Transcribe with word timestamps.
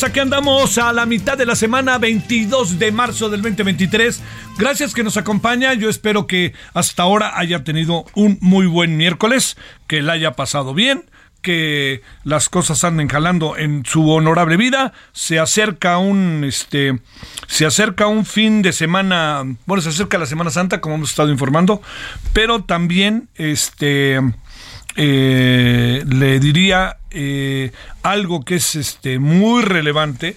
Aquí 0.00 0.20
andamos 0.20 0.78
a 0.78 0.90
la 0.94 1.04
mitad 1.04 1.36
de 1.36 1.44
la 1.44 1.54
semana 1.54 1.98
22 1.98 2.78
de 2.78 2.90
marzo 2.92 3.28
del 3.28 3.42
2023. 3.42 4.22
Gracias 4.56 4.94
que 4.94 5.04
nos 5.04 5.18
acompaña, 5.18 5.74
yo 5.74 5.90
espero 5.90 6.26
que 6.26 6.54
hasta 6.72 7.02
ahora 7.02 7.38
haya 7.38 7.62
tenido 7.62 8.06
un 8.14 8.38
muy 8.40 8.64
buen 8.64 8.96
miércoles, 8.96 9.58
que 9.86 10.00
la 10.00 10.14
haya 10.14 10.32
pasado 10.32 10.72
bien 10.72 11.04
que 11.42 12.00
las 12.24 12.48
cosas 12.48 12.84
anden 12.84 13.08
jalando 13.08 13.58
en 13.58 13.84
su 13.84 14.08
honorable 14.08 14.56
vida. 14.56 14.94
Se 15.12 15.38
acerca 15.38 15.98
un 15.98 16.44
este 16.48 16.98
se 17.46 17.66
acerca 17.66 18.06
un 18.06 18.24
fin 18.24 18.62
de 18.62 18.72
semana, 18.72 19.42
bueno, 19.66 19.82
se 19.82 19.90
acerca 19.90 20.16
la 20.16 20.26
Semana 20.26 20.50
Santa, 20.50 20.80
como 20.80 20.94
hemos 20.94 21.10
estado 21.10 21.30
informando, 21.30 21.82
pero 22.32 22.64
también 22.64 23.28
este 23.34 24.20
eh, 24.96 26.04
le 26.06 26.40
diría 26.40 26.96
eh, 27.14 27.72
algo 28.02 28.44
que 28.44 28.56
es 28.56 28.74
este 28.74 29.18
muy 29.18 29.62
relevante 29.62 30.36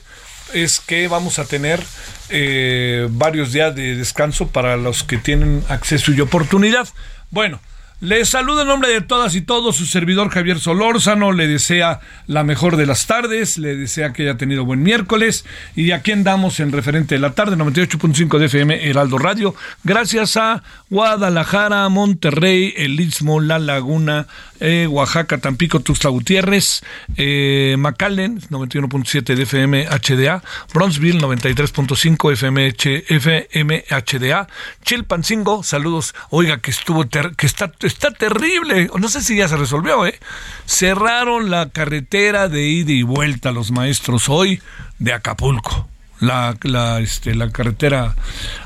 es 0.54 0.80
que 0.80 1.08
vamos 1.08 1.40
a 1.40 1.46
tener 1.46 1.82
eh, 2.30 3.08
varios 3.12 3.52
días 3.52 3.76
de 3.76 3.96
descanso 3.96 4.48
para 4.48 4.78
los 4.78 5.04
que 5.04 5.18
tienen 5.18 5.64
acceso 5.70 6.12
y 6.12 6.22
oportunidad. 6.22 6.88
Bueno, 7.32 7.60
les 8.02 8.28
saludo 8.28 8.64
en 8.64 8.68
nombre 8.68 8.90
de 8.90 9.00
todas 9.00 9.36
y 9.36 9.42
todos, 9.42 9.78
su 9.78 9.86
servidor 9.86 10.30
Javier 10.30 10.60
Solórzano, 10.60 11.32
le 11.32 11.48
desea 11.48 12.02
la 12.28 12.44
mejor 12.44 12.76
de 12.76 12.86
las 12.86 13.08
tardes, 13.08 13.58
le 13.58 13.78
desea 13.78 14.12
que 14.12 14.24
haya 14.24 14.38
tenido 14.38 14.66
buen 14.66 14.84
miércoles 14.84 15.46
y 15.78 15.92
aquí 15.92 16.12
andamos 16.12 16.60
en 16.60 16.74
referente 16.74 17.16
de 17.16 17.22
la 17.22 17.32
tarde, 17.32 17.56
98.5 17.56 18.38
de 18.38 18.46
FM 18.48 18.90
Heraldo 18.90 19.18
Radio, 19.18 19.56
gracias 19.86 20.36
a 20.36 20.62
Guadalajara, 20.90 21.88
Monterrey, 21.88 22.74
El 22.76 23.00
Istmo, 23.00 23.40
La 23.40 23.60
Laguna, 23.60 24.28
eh, 24.60 24.88
Oaxaca, 24.88 25.38
Tampico, 25.38 25.80
Tuxtla 25.80 26.10
Gutiérrez, 26.10 26.82
eh, 27.18 27.76
McAllen, 27.78 28.42
91.7 28.50 29.36
de 29.36 29.44
FM 29.44 29.88
HDA, 29.88 30.44
Bronzeville, 30.74 31.20
93.5 31.20 32.32
FM, 32.34 32.74
FM 33.10 33.86
HDA, 33.90 34.48
Chilpancingo, 34.84 35.64
saludos, 35.64 36.16
oiga 36.30 36.60
que 36.60 36.72
estuvo, 36.72 37.06
que 37.08 37.46
está, 37.46 37.72
está 37.82 38.12
terrible, 38.12 38.90
no 38.98 39.10
sé 39.10 39.22
si 39.22 39.36
ya 39.36 39.48
se 39.48 39.58
resolvió, 39.58 40.06
¿eh? 40.06 40.20
Cerraron 40.66 41.50
la 41.50 41.70
carretera 41.70 42.48
de 42.48 42.68
ida 42.68 42.92
y 42.92 43.04
vuelta 43.04 43.52
los 43.52 43.72
maestros 43.72 44.30
hoy 44.30 44.62
de 45.00 45.14
Acapulco. 45.14 45.90
La, 46.22 46.56
la, 46.64 47.00
este, 47.02 47.36
la 47.36 47.52
carretera, 47.52 48.16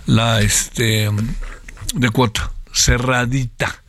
la, 0.05 0.41
este, 0.41 1.09
de 1.95 2.09
cuota, 2.11 2.51
cerradita 2.71 3.81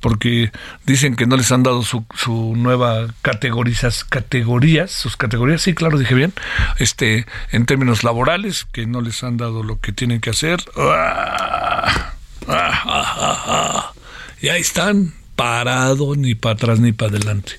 porque 0.00 0.50
dicen 0.86 1.16
que 1.16 1.26
no 1.26 1.36
les 1.36 1.52
han 1.52 1.62
dado 1.62 1.82
su, 1.82 2.04
su 2.14 2.54
nueva 2.56 3.08
categorizas, 3.22 4.04
categorías, 4.04 4.90
sus 4.90 5.16
categorías, 5.16 5.62
sí, 5.62 5.74
claro, 5.74 5.98
dije 5.98 6.14
bien, 6.14 6.32
este, 6.78 7.26
en 7.52 7.66
términos 7.66 8.02
laborales, 8.02 8.66
que 8.72 8.86
no 8.86 9.00
les 9.00 9.22
han 9.22 9.36
dado 9.36 9.62
lo 9.62 9.80
que 9.80 9.92
tienen 9.92 10.20
que 10.20 10.30
hacer. 10.30 10.60
Ah, 10.76 12.12
ah, 12.48 12.82
ah, 12.84 13.14
ah, 13.16 13.44
ah. 13.46 13.92
Y 14.40 14.48
ahí 14.48 14.60
están, 14.60 15.12
parado, 15.40 16.16
ni 16.16 16.34
para 16.34 16.52
atrás 16.52 16.80
ni 16.80 16.92
para 16.92 17.16
adelante. 17.16 17.52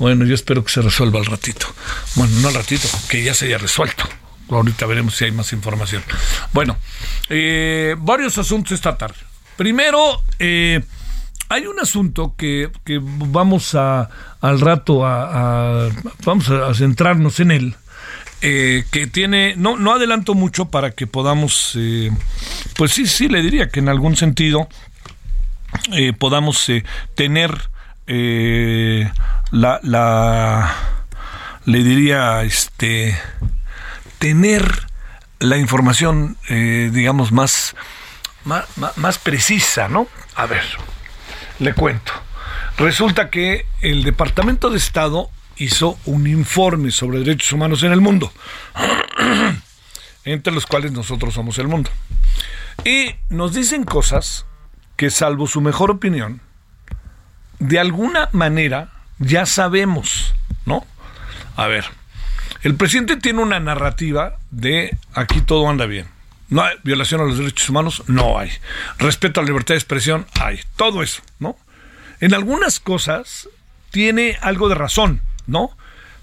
Bueno, 0.00 0.24
yo 0.24 0.34
espero 0.34 0.64
que 0.64 0.72
se 0.72 0.82
resuelva 0.82 1.20
al 1.20 1.26
ratito. 1.26 1.66
Bueno, 2.16 2.34
no 2.40 2.48
al 2.48 2.54
ratito, 2.54 2.88
que 3.08 3.22
ya 3.22 3.32
se 3.32 3.46
haya 3.46 3.58
resuelto. 3.58 4.04
Ahorita 4.50 4.86
veremos 4.86 5.14
si 5.14 5.24
hay 5.24 5.30
más 5.30 5.52
información. 5.52 6.02
Bueno, 6.52 6.76
eh, 7.28 7.94
varios 7.98 8.38
asuntos 8.38 8.72
esta 8.72 8.98
tarde. 8.98 9.18
Primero, 9.56 10.22
eh, 10.40 10.80
hay 11.48 11.66
un 11.66 11.80
asunto 11.80 12.34
que, 12.36 12.70
que 12.84 12.98
vamos 13.02 13.74
a 13.74 14.08
al 14.40 14.60
rato 14.60 15.06
a, 15.06 15.88
vamos 16.24 16.48
a 16.50 16.72
centrarnos 16.74 17.40
en 17.40 17.50
él. 17.50 17.76
eh, 18.40 18.84
que 18.92 19.06
tiene, 19.08 19.54
no, 19.56 19.76
no 19.76 19.92
adelanto 19.92 20.34
mucho 20.34 20.66
para 20.66 20.92
que 20.92 21.06
podamos, 21.08 21.72
eh, 21.76 22.10
pues 22.76 22.92
sí, 22.92 23.06
sí, 23.06 23.28
le 23.28 23.42
diría 23.42 23.68
que 23.68 23.80
en 23.80 23.88
algún 23.88 24.14
sentido 24.16 24.68
eh, 25.92 26.12
podamos 26.12 26.68
eh, 26.68 26.84
tener 27.16 27.68
eh, 28.06 29.10
la, 29.50 29.80
la, 29.82 30.72
le 31.64 31.82
diría, 31.82 32.44
este, 32.44 33.18
tener 34.18 34.86
la 35.40 35.56
información, 35.56 36.36
digamos, 36.48 37.32
más, 37.32 37.74
más- 38.44 38.66
más 38.96 39.18
precisa, 39.18 39.88
¿no? 39.88 40.06
A 40.36 40.46
ver, 40.46 40.62
le 41.58 41.74
cuento. 41.74 42.12
Resulta 42.76 43.30
que 43.30 43.66
el 43.80 44.04
Departamento 44.04 44.70
de 44.70 44.78
Estado 44.78 45.30
hizo 45.56 45.98
un 46.04 46.26
informe 46.26 46.90
sobre 46.90 47.18
derechos 47.18 47.52
humanos 47.52 47.82
en 47.82 47.92
el 47.92 48.00
mundo, 48.00 48.32
entre 50.24 50.52
los 50.52 50.66
cuales 50.66 50.92
nosotros 50.92 51.34
somos 51.34 51.58
el 51.58 51.68
mundo. 51.68 51.90
Y 52.84 53.14
nos 53.28 53.54
dicen 53.54 53.84
cosas 53.84 54.46
que, 54.96 55.10
salvo 55.10 55.46
su 55.46 55.60
mejor 55.60 55.90
opinión, 55.90 56.40
de 57.58 57.80
alguna 57.80 58.28
manera 58.32 58.92
ya 59.18 59.46
sabemos, 59.46 60.34
¿no? 60.64 60.86
A 61.56 61.66
ver, 61.66 61.86
el 62.62 62.76
presidente 62.76 63.16
tiene 63.16 63.42
una 63.42 63.58
narrativa 63.58 64.36
de 64.50 64.96
aquí 65.12 65.40
todo 65.40 65.68
anda 65.68 65.86
bien. 65.86 66.06
No 66.48 66.62
hay 66.62 66.76
violación 66.82 67.20
a 67.20 67.24
los 67.24 67.38
derechos 67.38 67.68
humanos, 67.68 68.02
no 68.06 68.38
hay. 68.38 68.50
Respeto 68.98 69.40
a 69.40 69.42
la 69.42 69.48
libertad 69.48 69.74
de 69.74 69.78
expresión, 69.78 70.26
hay. 70.40 70.60
Todo 70.76 71.02
eso, 71.02 71.22
¿no? 71.38 71.56
En 72.20 72.34
algunas 72.34 72.80
cosas 72.80 73.48
tiene 73.90 74.36
algo 74.40 74.68
de 74.68 74.74
razón, 74.74 75.20
¿no? 75.46 75.70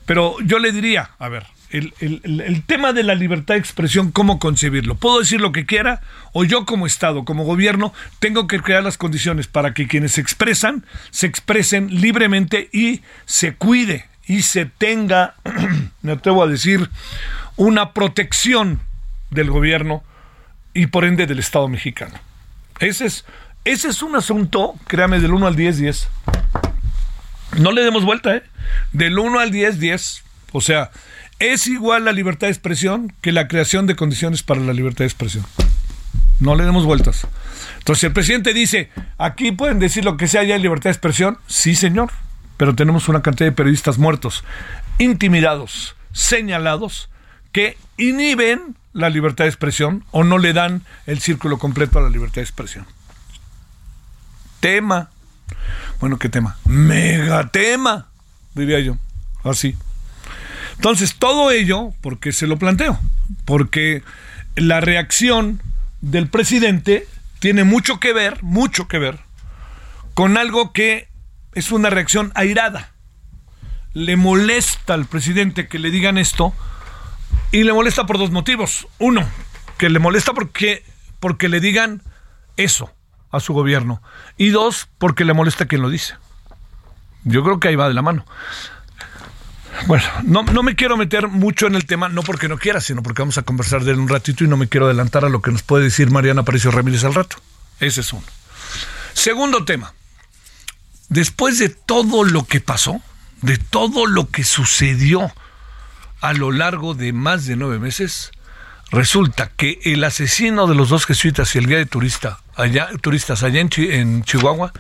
Pero 0.06 0.36
yo 0.44 0.60
le 0.60 0.72
diría, 0.72 1.12
a 1.19 1.30
ver, 1.30 1.45
el, 1.69 1.94
el- 2.00 2.22
el- 2.42 2.63
tema 2.63 2.94
de 2.94 3.04
la 3.04 3.16
libertad 3.16 3.56
de 3.56 3.60
expresión, 3.60 4.12
¿cómo 4.12 4.39
concebirlo? 4.39 4.95
¿Puedo 4.95 5.19
decir 5.19 5.42
lo 5.42 5.51
que 5.51 5.66
quiera? 5.66 6.01
¿O 6.31 6.44
yo 6.44 6.66
como 6.66 6.86
Estado, 6.86 7.24
como 7.25 7.44
gobierno, 7.44 7.94
tengo 8.19 8.48
que 8.48 8.60
crear 8.62 8.83
las 8.83 8.98
condiciones 8.98 9.48
para 9.48 9.74
que 9.74 9.88
quienes 9.88 10.13
se 10.13 10.21
expresan, 10.21 10.86
se 11.12 11.28
expresen 11.28 12.01
libremente 12.01 12.69
y 12.71 13.01
se 13.25 13.56
cuide 13.56 14.06
y 14.28 14.42
se 14.44 14.66
tenga, 14.66 15.36
me 16.01 16.13
atrevo 16.13 16.44
a 16.44 16.48
decir, 16.48 16.89
una 17.57 17.94
protección 17.94 18.80
del 19.31 19.50
gobierno 19.50 20.04
y 20.75 20.88
por 20.88 21.06
ende 21.06 21.25
del 21.25 21.39
Estado 21.39 21.68
mexicano. 21.68 22.13
Ese 22.80 23.07
es, 23.07 23.25
ese 23.63 23.88
es 23.88 24.04
un 24.04 24.16
asunto, 24.16 24.75
créame, 24.86 25.19
del 25.19 25.33
1 25.33 25.48
al 25.48 25.56
10, 25.56 25.77
10. 25.77 26.07
No 27.57 27.72
le 27.72 27.81
demos 27.81 28.04
vuelta, 28.04 28.36
¿eh? 28.36 28.44
Del 28.92 29.18
1 29.18 29.39
al 29.39 29.50
10, 29.50 29.80
10. 29.80 30.24
O 30.51 30.62
sea, 30.62 30.92
es 31.39 31.66
igual 31.68 32.06
la 32.06 32.12
libertad 32.12 32.48
de 32.48 32.51
expresión 32.51 33.13
que 33.22 33.31
la 33.31 33.48
creación 33.48 33.88
de 33.88 33.95
condiciones 33.95 34.44
para 34.44 34.60
la 34.60 34.74
libertad 34.74 35.00
de 35.00 35.06
expresión. 35.06 35.45
No 36.42 36.56
le 36.56 36.66
demos 36.66 36.86
vueltas. 36.86 37.25
Entonces, 37.78 38.01
si 38.01 38.06
el 38.07 38.13
presidente 38.13 38.54
dice, 38.54 38.89
aquí 39.18 39.54
pueden 39.54 39.80
decir 39.80 40.04
lo 40.04 40.18
que 40.18 40.28
sea, 40.28 40.44
ya 40.44 40.56
hay 40.56 40.62
libertad 40.62 40.89
de 40.89 40.94
expresión, 40.94 41.38
sí, 41.48 41.75
señor, 41.75 42.12
pero 42.57 42.75
tenemos 42.75 43.07
una 43.07 43.21
cantidad 43.21 43.50
de 43.50 43.56
periodistas 43.56 43.98
muertos, 43.98 44.44
intimidados, 44.98 45.95
señalados, 46.12 47.10
que 47.54 47.78
inhiben 47.98 48.75
la 48.95 49.09
libertad 49.09 49.44
de 49.44 49.50
expresión 49.50 50.06
o 50.12 50.24
no 50.24 50.38
le 50.38 50.53
dan 50.53 50.81
el 51.06 51.19
círculo 51.19 51.59
completo 51.59 52.00
a 52.00 52.01
la 52.01 52.09
libertad 52.09 52.36
de 52.36 52.44
expresión. 52.44 52.88
Tema. 54.62 55.09
Bueno, 56.00 56.18
¿qué 56.18 56.30
tema? 56.30 56.57
Megatema, 56.63 58.07
diría 58.56 58.80
yo. 58.80 58.97
Así. 59.44 59.75
Entonces, 60.77 61.15
todo 61.15 61.51
ello, 61.51 61.94
porque 62.00 62.31
se 62.31 62.47
lo 62.47 62.57
planteo? 62.57 62.97
Porque 63.44 64.01
la 64.56 64.80
reacción 64.80 65.62
del 66.00 66.27
presidente 66.30 67.06
tiene 67.39 67.65
mucho 67.65 68.00
que 68.00 68.13
ver, 68.13 68.42
mucho 68.44 68.88
que 68.88 68.97
ver, 68.97 69.19
con 70.13 70.38
algo 70.38 70.71
que 70.71 71.09
es 71.53 71.74
una 71.74 71.89
reacción 71.89 72.31
airada. 72.33 72.92
Le 73.94 74.15
molesta 74.15 74.94
al 74.94 75.06
presidente 75.06 75.68
que 75.68 75.80
le 75.80 75.92
digan 75.92 76.18
esto 76.18 76.53
y 77.56 77.63
le 77.63 77.72
molesta 77.72 78.06
por 78.06 78.18
dos 78.18 78.31
motivos. 78.31 78.86
Uno, 79.00 79.25
que 79.78 79.90
le 79.90 80.00
molesta 80.00 80.34
porque, 80.34 80.84
porque 81.22 81.48
le 81.48 81.62
digan 81.62 82.02
eso 82.57 82.92
a 83.31 83.40
su 83.40 83.54
gobierno. 83.54 84.02
Y 84.36 84.50
dos, 84.50 84.90
porque 84.98 85.24
le 85.24 85.34
molesta 85.34 85.66
quien 85.66 85.81
lo 85.81 85.90
dice. 85.90 86.16
Yo 87.24 87.46
creo 87.46 87.62
que 87.62 87.69
ahí 87.69 87.78
va 87.78 87.88
de 87.88 87.94
la 87.94 88.02
mano. 88.02 88.25
Bueno, 89.88 90.04
no, 90.24 90.44
no, 90.44 90.63
me 90.63 90.75
quiero 90.75 90.98
meter 90.98 91.30
mucho 91.30 91.68
en 91.68 91.75
el 91.75 91.86
tema, 91.86 92.10
no 92.10 92.24
porque 92.24 92.50
no 92.50 92.57
quiera, 92.57 92.81
sino 92.81 93.02
porque 93.02 93.22
vamos 93.22 93.38
a 93.38 93.44
conversar 93.44 93.86
de 93.86 93.94
él 93.94 94.00
un 94.00 94.10
ratito 94.10 94.44
y 94.44 94.50
no 94.50 94.57
me 94.57 94.68
quiero 94.68 94.88
adelantar 94.88 95.24
a 95.24 95.30
lo 95.30 95.42
que 95.42 95.52
nos 95.52 95.63
puede 95.63 95.86
decir 95.86 96.12
Mariana 96.12 96.42
Aparicio 96.42 96.72
Ramírez 96.72 97.06
al 97.06 97.13
rato. 97.13 97.38
Ese 97.80 98.02
es 98.02 98.12
uno. 98.12 98.24
Segundo 99.13 99.63
tema. 99.63 99.94
Después 101.07 101.57
de 101.60 101.69
todo 101.69 102.25
lo 102.25 102.44
que 102.44 102.60
pasó, 102.60 103.00
de 103.42 103.57
todo 103.57 104.07
lo 104.07 104.30
que 104.30 104.44
sucedió 104.44 105.31
a 106.25 106.33
lo 106.33 106.51
largo 106.51 106.95
de 106.95 107.13
más 107.13 107.45
de 107.45 107.56
nueve 107.56 107.77
meses, 107.77 108.31
resulta 108.89 109.51
que 109.56 109.80
el 109.83 110.04
asesino 110.04 110.66
de 110.66 110.74
los 110.74 110.89
dos 110.89 111.06
jesuitas 111.06 111.54
y 111.54 111.60
el 111.60 111.68
guía 111.68 111.77
de 111.77 111.86
turista, 111.86 112.39
allá, 112.56 112.89
turistas 113.00 113.44
allá 113.44 113.62
en 113.62 114.24
Chihuahua, 114.24 114.74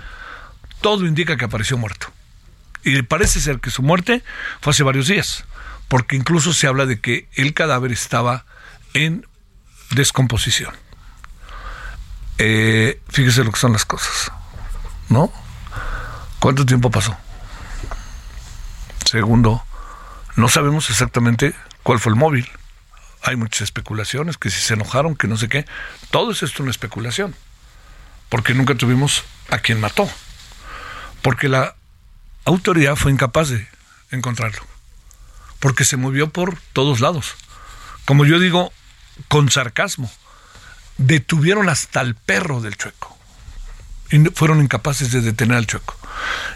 todo 0.81 1.05
indica 1.05 1.37
que 1.37 1.45
apareció 1.45 1.77
muerto. 1.77 2.07
Y 2.83 2.99
parece 3.03 3.39
ser 3.39 3.59
que 3.59 3.69
su 3.69 3.83
muerte 3.83 4.23
fue 4.61 4.71
hace 4.71 4.83
varios 4.83 5.07
días, 5.07 5.45
porque 5.87 6.15
incluso 6.15 6.53
se 6.53 6.65
habla 6.65 6.85
de 6.85 6.99
que 6.99 7.27
el 7.33 7.53
cadáver 7.53 7.91
estaba 7.91 8.45
en 8.95 9.27
descomposición. 9.91 10.73
Eh, 12.39 13.01
fíjese 13.09 13.43
lo 13.43 13.51
que 13.51 13.59
son 13.59 13.73
las 13.73 13.85
cosas, 13.85 14.31
¿no? 15.09 15.31
¿Cuánto 16.39 16.65
tiempo 16.65 16.89
pasó? 16.89 17.15
Segundo, 19.05 19.64
no 20.35 20.49
sabemos 20.49 20.89
exactamente 20.89 21.53
cuál 21.83 21.99
fue 21.99 22.11
el 22.11 22.17
móvil. 22.17 22.49
Hay 23.23 23.35
muchas 23.35 23.61
especulaciones, 23.61 24.37
que 24.37 24.49
si 24.49 24.59
se 24.59 24.73
enojaron, 24.73 25.15
que 25.15 25.27
no 25.27 25.37
sé 25.37 25.49
qué. 25.49 25.65
Todo 26.11 26.31
es 26.31 26.43
esto 26.43 26.61
una 26.61 26.71
especulación, 26.71 27.35
porque 28.29 28.53
nunca 28.53 28.75
tuvimos 28.75 29.23
a 29.49 29.59
quien 29.59 29.79
mató. 29.79 30.09
Porque 31.21 31.49
la 31.49 31.75
autoridad 32.43 32.95
fue 32.95 33.11
incapaz 33.11 33.49
de 33.49 33.67
encontrarlo, 34.11 34.61
porque 35.59 35.85
se 35.85 35.97
movió 35.97 36.29
por 36.29 36.59
todos 36.73 36.99
lados. 36.99 37.35
Como 38.05 38.25
yo 38.25 38.39
digo, 38.39 38.71
con 39.27 39.49
sarcasmo, 39.49 40.11
detuvieron 40.97 41.69
hasta 41.69 42.01
el 42.01 42.15
perro 42.15 42.61
del 42.61 42.77
chueco 42.77 43.17
y 44.11 44.19
fueron 44.29 44.61
incapaces 44.61 45.11
de 45.11 45.21
detener 45.21 45.57
al 45.57 45.67
chueco. 45.67 45.97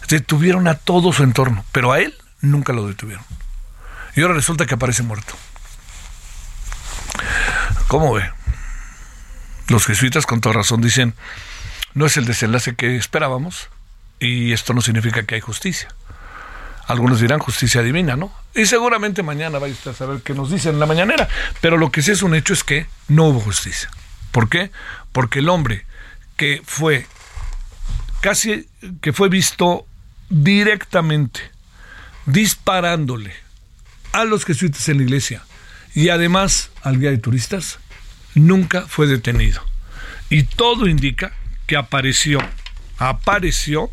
Detuvieron 0.08 0.68
a 0.68 0.76
todo 0.76 1.12
su 1.14 1.24
entorno, 1.24 1.66
pero 1.72 1.92
a 1.92 2.00
él 2.00 2.16
nunca 2.42 2.74
lo 2.74 2.88
detuvieron. 2.88 3.26
Y 4.19 4.21
ahora 4.21 4.33
resulta 4.33 4.66
que 4.66 4.74
aparece 4.74 5.01
muerto. 5.01 5.33
¿Cómo 7.88 8.13
ve? 8.13 8.30
Los 9.69 9.86
jesuitas 9.86 10.25
con 10.25 10.42
toda 10.42 10.56
razón 10.56 10.81
dicen, 10.81 11.13
no 11.94 12.06
es 12.06 12.18
el 12.18 12.25
desenlace 12.25 12.75
que 12.75 12.98
esperábamos, 12.98 13.69
y 14.19 14.51
esto 14.51 14.74
no 14.74 14.81
significa 14.81 15.24
que 15.24 15.36
hay 15.36 15.39
justicia. 15.39 15.88
Algunos 16.86 17.21
dirán 17.21 17.39
justicia 17.39 17.81
divina, 17.81 18.18
¿no? 18.18 18.33
Y 18.54 18.66
seguramente 18.66 19.24
mañana 19.24 19.57
vaya 19.57 19.74
usted 19.74 19.92
a 19.92 19.94
saber 19.94 20.21
qué 20.21 20.33
nos 20.33 20.51
dicen 20.51 20.74
en 20.74 20.81
la 20.81 20.86
mañanera. 20.86 21.30
Pero 21.62 21.77
lo 21.77 21.89
que 21.89 22.01
sí 22.01 22.12
es 22.12 22.21
un 22.21 22.36
hecho 22.36 22.51
es 22.51 22.66
que 22.66 22.88
no 23.07 23.27
hubo 23.27 23.39
justicia. 23.39 23.89
¿Por 24.33 24.50
qué? 24.50 24.69
Porque 25.13 25.39
el 25.39 25.48
hombre 25.48 25.86
que 26.36 26.62
fue 26.66 27.07
casi 28.19 28.68
que 29.00 29.13
fue 29.13 29.30
visto 29.30 29.86
directamente 30.27 31.39
disparándole 32.25 33.48
a 34.11 34.25
los 34.25 34.45
jesuitas 34.45 34.88
en 34.89 34.97
la 34.97 35.03
iglesia 35.03 35.44
y 35.94 36.09
además 36.09 36.71
al 36.81 37.00
guía 37.00 37.11
de 37.11 37.17
turistas, 37.17 37.79
nunca 38.35 38.85
fue 38.88 39.07
detenido. 39.07 39.61
Y 40.29 40.44
todo 40.44 40.88
indica 40.88 41.33
que 41.65 41.75
apareció 41.75 42.39
apareció 43.00 43.89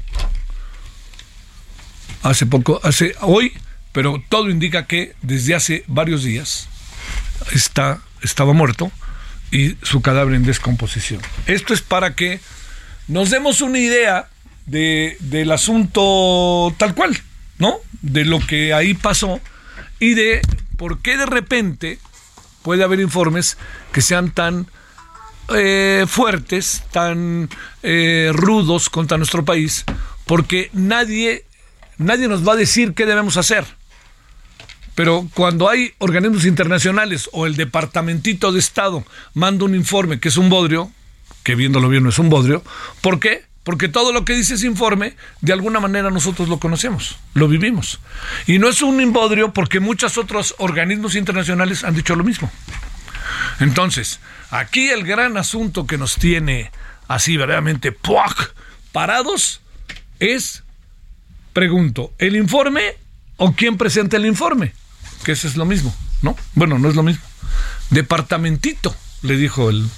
hace 2.22 2.44
poco, 2.44 2.80
hace 2.82 3.14
hoy, 3.20 3.52
pero 3.92 4.22
todo 4.28 4.50
indica 4.50 4.86
que 4.86 5.14
desde 5.22 5.54
hace 5.54 5.84
varios 5.86 6.24
días 6.24 6.68
está, 7.52 8.00
estaba 8.22 8.52
muerto 8.52 8.90
y 9.52 9.76
su 9.82 10.02
cadáver 10.02 10.34
en 10.34 10.44
descomposición. 10.44 11.22
Esto 11.46 11.72
es 11.72 11.80
para 11.80 12.14
que 12.14 12.40
nos 13.06 13.30
demos 13.30 13.60
una 13.60 13.78
idea 13.78 14.28
de, 14.66 15.16
del 15.20 15.52
asunto 15.52 16.74
tal 16.76 16.94
cual, 16.94 17.16
¿no? 17.58 17.76
De 18.02 18.24
lo 18.24 18.44
que 18.44 18.74
ahí 18.74 18.94
pasó 18.94 19.40
y 19.98 20.14
de 20.14 20.42
por 20.76 21.00
qué 21.00 21.16
de 21.16 21.26
repente 21.26 21.98
puede 22.62 22.84
haber 22.84 23.00
informes 23.00 23.56
que 23.92 24.02
sean 24.02 24.30
tan 24.30 24.66
eh, 25.54 26.04
fuertes, 26.08 26.82
tan 26.90 27.48
eh, 27.82 28.30
rudos 28.34 28.90
contra 28.90 29.18
nuestro 29.18 29.44
país, 29.44 29.84
porque 30.26 30.70
nadie, 30.72 31.44
nadie 31.98 32.28
nos 32.28 32.46
va 32.46 32.54
a 32.54 32.56
decir 32.56 32.94
qué 32.94 33.06
debemos 33.06 33.36
hacer. 33.36 33.64
Pero 34.96 35.28
cuando 35.34 35.68
hay 35.68 35.92
organismos 35.98 36.46
internacionales 36.46 37.28
o 37.32 37.46
el 37.46 37.54
departamentito 37.54 38.50
de 38.50 38.58
Estado 38.58 39.04
manda 39.34 39.66
un 39.66 39.74
informe 39.74 40.18
que 40.18 40.28
es 40.28 40.36
un 40.36 40.48
bodrio, 40.48 40.90
que 41.44 41.54
viéndolo 41.54 41.88
bien 41.88 42.02
no 42.02 42.08
es 42.08 42.18
un 42.18 42.30
bodrio, 42.30 42.64
¿por 43.02 43.20
qué? 43.20 43.44
Porque 43.66 43.88
todo 43.88 44.12
lo 44.12 44.24
que 44.24 44.32
dice 44.32 44.54
ese 44.54 44.68
informe, 44.68 45.16
de 45.40 45.52
alguna 45.52 45.80
manera 45.80 46.08
nosotros 46.12 46.48
lo 46.48 46.60
conocemos, 46.60 47.18
lo 47.34 47.48
vivimos. 47.48 47.98
Y 48.46 48.60
no 48.60 48.68
es 48.68 48.80
un 48.80 49.00
imbodrio 49.00 49.52
porque 49.52 49.80
muchos 49.80 50.18
otros 50.18 50.54
organismos 50.58 51.16
internacionales 51.16 51.82
han 51.82 51.96
dicho 51.96 52.14
lo 52.14 52.22
mismo. 52.22 52.48
Entonces, 53.58 54.20
aquí 54.52 54.90
el 54.90 55.02
gran 55.02 55.36
asunto 55.36 55.84
que 55.84 55.98
nos 55.98 56.14
tiene 56.14 56.70
así 57.08 57.36
verdaderamente 57.36 57.92
parados 58.92 59.60
es, 60.20 60.62
pregunto, 61.52 62.12
¿el 62.18 62.36
informe 62.36 62.94
o 63.36 63.52
quién 63.52 63.78
presenta 63.78 64.16
el 64.16 64.26
informe? 64.26 64.74
Que 65.24 65.32
eso 65.32 65.48
es 65.48 65.56
lo 65.56 65.64
mismo, 65.64 65.92
¿no? 66.22 66.36
Bueno, 66.54 66.78
no 66.78 66.88
es 66.88 66.94
lo 66.94 67.02
mismo. 67.02 67.24
Departamentito, 67.90 68.94
le 69.22 69.36
dijo 69.36 69.70
el, 69.70 69.88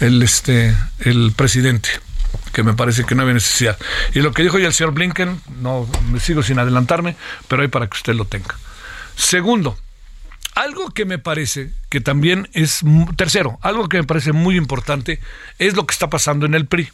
el, 0.00 0.22
este, 0.22 0.74
el 1.00 1.34
presidente 1.36 1.90
que 2.52 2.62
me 2.62 2.74
parece 2.74 3.04
que 3.04 3.14
no 3.14 3.22
había 3.22 3.34
necesidad. 3.34 3.78
Y 4.14 4.20
lo 4.20 4.32
que 4.32 4.42
dijo 4.42 4.58
ya 4.58 4.66
el 4.66 4.74
señor 4.74 4.92
Blinken, 4.92 5.40
no 5.60 5.88
me 6.10 6.20
sigo 6.20 6.42
sin 6.42 6.58
adelantarme, 6.58 7.16
pero 7.48 7.62
hay 7.62 7.68
para 7.68 7.86
que 7.86 7.96
usted 7.96 8.14
lo 8.14 8.24
tenga. 8.24 8.56
Segundo, 9.16 9.76
algo 10.54 10.90
que 10.90 11.04
me 11.04 11.18
parece 11.18 11.70
que 11.88 12.00
también 12.00 12.48
es, 12.52 12.80
tercero, 13.16 13.58
algo 13.62 13.88
que 13.88 13.98
me 13.98 14.04
parece 14.04 14.32
muy 14.32 14.56
importante 14.56 15.20
es 15.58 15.74
lo 15.74 15.86
que 15.86 15.92
está 15.92 16.10
pasando 16.10 16.46
en 16.46 16.54
el 16.54 16.66
PRI. 16.66 16.90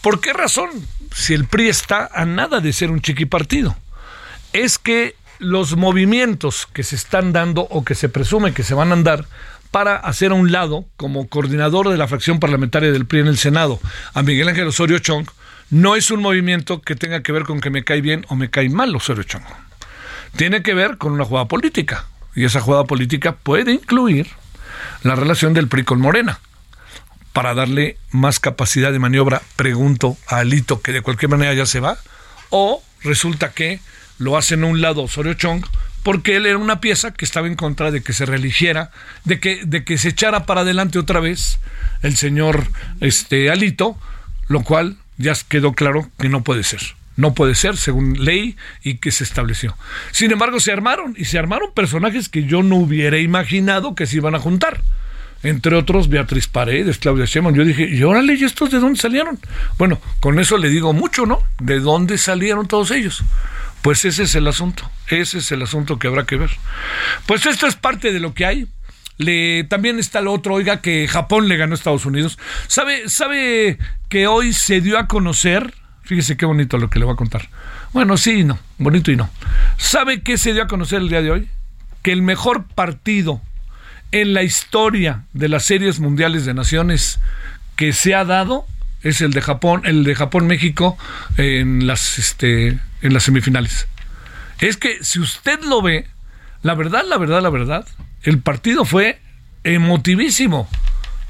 ¿Por 0.00 0.20
qué 0.20 0.32
razón? 0.32 0.70
Si 1.14 1.34
el 1.34 1.46
PRI 1.46 1.68
está 1.68 2.10
a 2.12 2.24
nada 2.24 2.60
de 2.60 2.72
ser 2.72 2.90
un 2.90 3.00
chiquipartido. 3.00 3.76
Es 4.52 4.78
que 4.78 5.16
los 5.38 5.76
movimientos 5.76 6.66
que 6.72 6.82
se 6.82 6.96
están 6.96 7.32
dando 7.32 7.62
o 7.62 7.84
que 7.84 7.94
se 7.94 8.08
presume 8.08 8.52
que 8.52 8.62
se 8.62 8.74
van 8.74 8.92
a 8.92 8.96
dar 8.96 9.26
para 9.74 9.96
hacer 9.96 10.30
a 10.30 10.34
un 10.34 10.52
lado, 10.52 10.86
como 10.96 11.26
coordinador 11.28 11.88
de 11.88 11.98
la 11.98 12.06
fracción 12.06 12.38
parlamentaria 12.38 12.92
del 12.92 13.06
PRI 13.06 13.22
en 13.22 13.26
el 13.26 13.38
Senado, 13.38 13.80
a 14.12 14.22
Miguel 14.22 14.46
Ángel 14.48 14.68
Osorio 14.68 15.00
Chong, 15.00 15.26
no 15.70 15.96
es 15.96 16.12
un 16.12 16.22
movimiento 16.22 16.80
que 16.80 16.94
tenga 16.94 17.24
que 17.24 17.32
ver 17.32 17.42
con 17.42 17.60
que 17.60 17.70
me 17.70 17.82
cae 17.82 18.00
bien 18.00 18.24
o 18.28 18.36
me 18.36 18.50
cae 18.50 18.68
mal 18.68 18.94
Osorio 18.94 19.24
Chong 19.24 19.42
tiene 20.36 20.62
que 20.62 20.74
ver 20.74 20.98
con 20.98 21.12
una 21.12 21.24
jugada 21.24 21.48
política. 21.48 22.06
Y 22.34 22.44
esa 22.44 22.60
jugada 22.60 22.84
política 22.84 23.32
puede 23.32 23.72
incluir 23.72 24.28
la 25.02 25.14
relación 25.14 25.54
del 25.54 25.68
PRI 25.68 25.84
con 25.84 26.00
Morena 26.00 26.40
para 27.32 27.54
darle 27.54 27.96
más 28.10 28.38
capacidad 28.38 28.92
de 28.92 28.98
maniobra, 29.00 29.42
pregunto 29.56 30.16
a 30.28 30.38
Alito, 30.38 30.80
que 30.82 30.92
de 30.92 31.00
cualquier 31.00 31.30
manera 31.30 31.52
ya 31.52 31.66
se 31.66 31.80
va, 31.80 31.98
o 32.50 32.80
resulta 33.02 33.50
que 33.50 33.80
lo 34.18 34.36
hacen 34.36 34.62
a 34.62 34.66
un 34.66 34.80
lado 34.80 35.02
Osorio 35.02 35.34
Chong 35.34 35.64
porque 36.04 36.36
él 36.36 36.46
era 36.46 36.58
una 36.58 36.80
pieza 36.80 37.12
que 37.12 37.24
estaba 37.24 37.48
en 37.48 37.56
contra 37.56 37.90
de 37.90 38.02
que 38.02 38.12
se 38.12 38.26
reeligiera, 38.26 38.90
de 39.24 39.40
que, 39.40 39.64
de 39.64 39.84
que 39.84 39.98
se 39.98 40.10
echara 40.10 40.46
para 40.46 40.60
adelante 40.60 40.98
otra 40.98 41.18
vez 41.18 41.58
el 42.02 42.16
señor 42.16 42.68
este, 43.00 43.50
Alito, 43.50 43.98
lo 44.46 44.62
cual 44.62 44.98
ya 45.16 45.32
quedó 45.48 45.72
claro 45.72 46.08
que 46.18 46.28
no 46.28 46.44
puede 46.44 46.62
ser. 46.62 46.80
No 47.16 47.32
puede 47.32 47.54
ser 47.54 47.76
según 47.76 48.22
ley 48.22 48.56
y 48.82 48.98
que 48.98 49.12
se 49.12 49.24
estableció. 49.24 49.76
Sin 50.10 50.30
embargo, 50.30 50.60
se 50.60 50.72
armaron 50.72 51.14
y 51.16 51.24
se 51.24 51.38
armaron 51.38 51.72
personajes 51.72 52.28
que 52.28 52.44
yo 52.44 52.62
no 52.62 52.76
hubiera 52.76 53.18
imaginado 53.18 53.94
que 53.94 54.06
se 54.06 54.16
iban 54.16 54.34
a 54.34 54.40
juntar. 54.40 54.82
Entre 55.42 55.76
otros, 55.76 56.08
Beatriz 56.08 56.48
Paredes, 56.48 56.98
Claudia 56.98 57.24
Sheinbaum. 57.24 57.54
Yo 57.54 57.64
dije, 57.64 57.88
¿y 57.88 58.02
órale, 58.02 58.34
¿y 58.34 58.44
estos 58.44 58.70
de 58.70 58.78
dónde 58.78 58.98
salieron? 58.98 59.38
Bueno, 59.78 60.00
con 60.20 60.38
eso 60.38 60.58
le 60.58 60.68
digo 60.68 60.92
mucho, 60.92 61.24
¿no? 61.24 61.42
¿De 61.60 61.80
dónde 61.80 62.18
salieron 62.18 62.66
todos 62.66 62.90
ellos? 62.90 63.22
Pues 63.84 64.06
ese 64.06 64.22
es 64.22 64.34
el 64.34 64.46
asunto, 64.46 64.90
ese 65.08 65.36
es 65.36 65.52
el 65.52 65.60
asunto 65.60 65.98
que 65.98 66.06
habrá 66.06 66.24
que 66.24 66.36
ver. 66.36 66.48
Pues 67.26 67.44
esto 67.44 67.66
es 67.66 67.76
parte 67.76 68.14
de 68.14 68.18
lo 68.18 68.32
que 68.32 68.46
hay. 68.46 68.66
Le, 69.18 69.64
también 69.64 69.98
está 69.98 70.20
el 70.20 70.28
otro, 70.28 70.54
oiga, 70.54 70.80
que 70.80 71.06
Japón 71.06 71.48
le 71.48 71.58
ganó 71.58 71.74
a 71.74 71.76
Estados 71.76 72.06
Unidos. 72.06 72.38
¿Sabe, 72.66 73.10
sabe 73.10 73.76
que 74.08 74.26
hoy 74.26 74.54
se 74.54 74.80
dio 74.80 74.98
a 74.98 75.06
conocer? 75.06 75.74
Fíjese 76.02 76.38
qué 76.38 76.46
bonito 76.46 76.78
lo 76.78 76.88
que 76.88 76.98
le 76.98 77.04
voy 77.04 77.12
a 77.12 77.18
contar. 77.18 77.50
Bueno, 77.92 78.16
sí 78.16 78.40
y 78.40 78.44
no, 78.44 78.58
bonito 78.78 79.12
y 79.12 79.16
no. 79.16 79.28
¿Sabe 79.76 80.22
qué 80.22 80.38
se 80.38 80.54
dio 80.54 80.62
a 80.62 80.66
conocer 80.66 81.02
el 81.02 81.10
día 81.10 81.20
de 81.20 81.32
hoy? 81.32 81.50
Que 82.00 82.12
el 82.12 82.22
mejor 82.22 82.64
partido 82.64 83.42
en 84.12 84.32
la 84.32 84.44
historia 84.44 85.26
de 85.34 85.50
las 85.50 85.66
series 85.66 86.00
mundiales 86.00 86.46
de 86.46 86.54
naciones 86.54 87.20
que 87.76 87.92
se 87.92 88.14
ha 88.14 88.24
dado 88.24 88.64
es 89.04 89.20
el 89.20 89.32
de 89.32 89.40
Japón, 89.40 89.82
el 89.84 90.02
de 90.02 90.14
Japón 90.14 90.46
México 90.46 90.98
en 91.36 91.86
las 91.86 92.18
este 92.18 92.78
en 93.02 93.14
las 93.14 93.22
semifinales. 93.22 93.86
Es 94.58 94.76
que 94.76 95.02
si 95.04 95.20
usted 95.20 95.60
lo 95.62 95.82
ve, 95.82 96.08
la 96.62 96.74
verdad, 96.74 97.04
la 97.06 97.18
verdad, 97.18 97.42
la 97.42 97.50
verdad, 97.50 97.86
el 98.22 98.40
partido 98.40 98.84
fue 98.84 99.20
emotivísimo. 99.62 100.68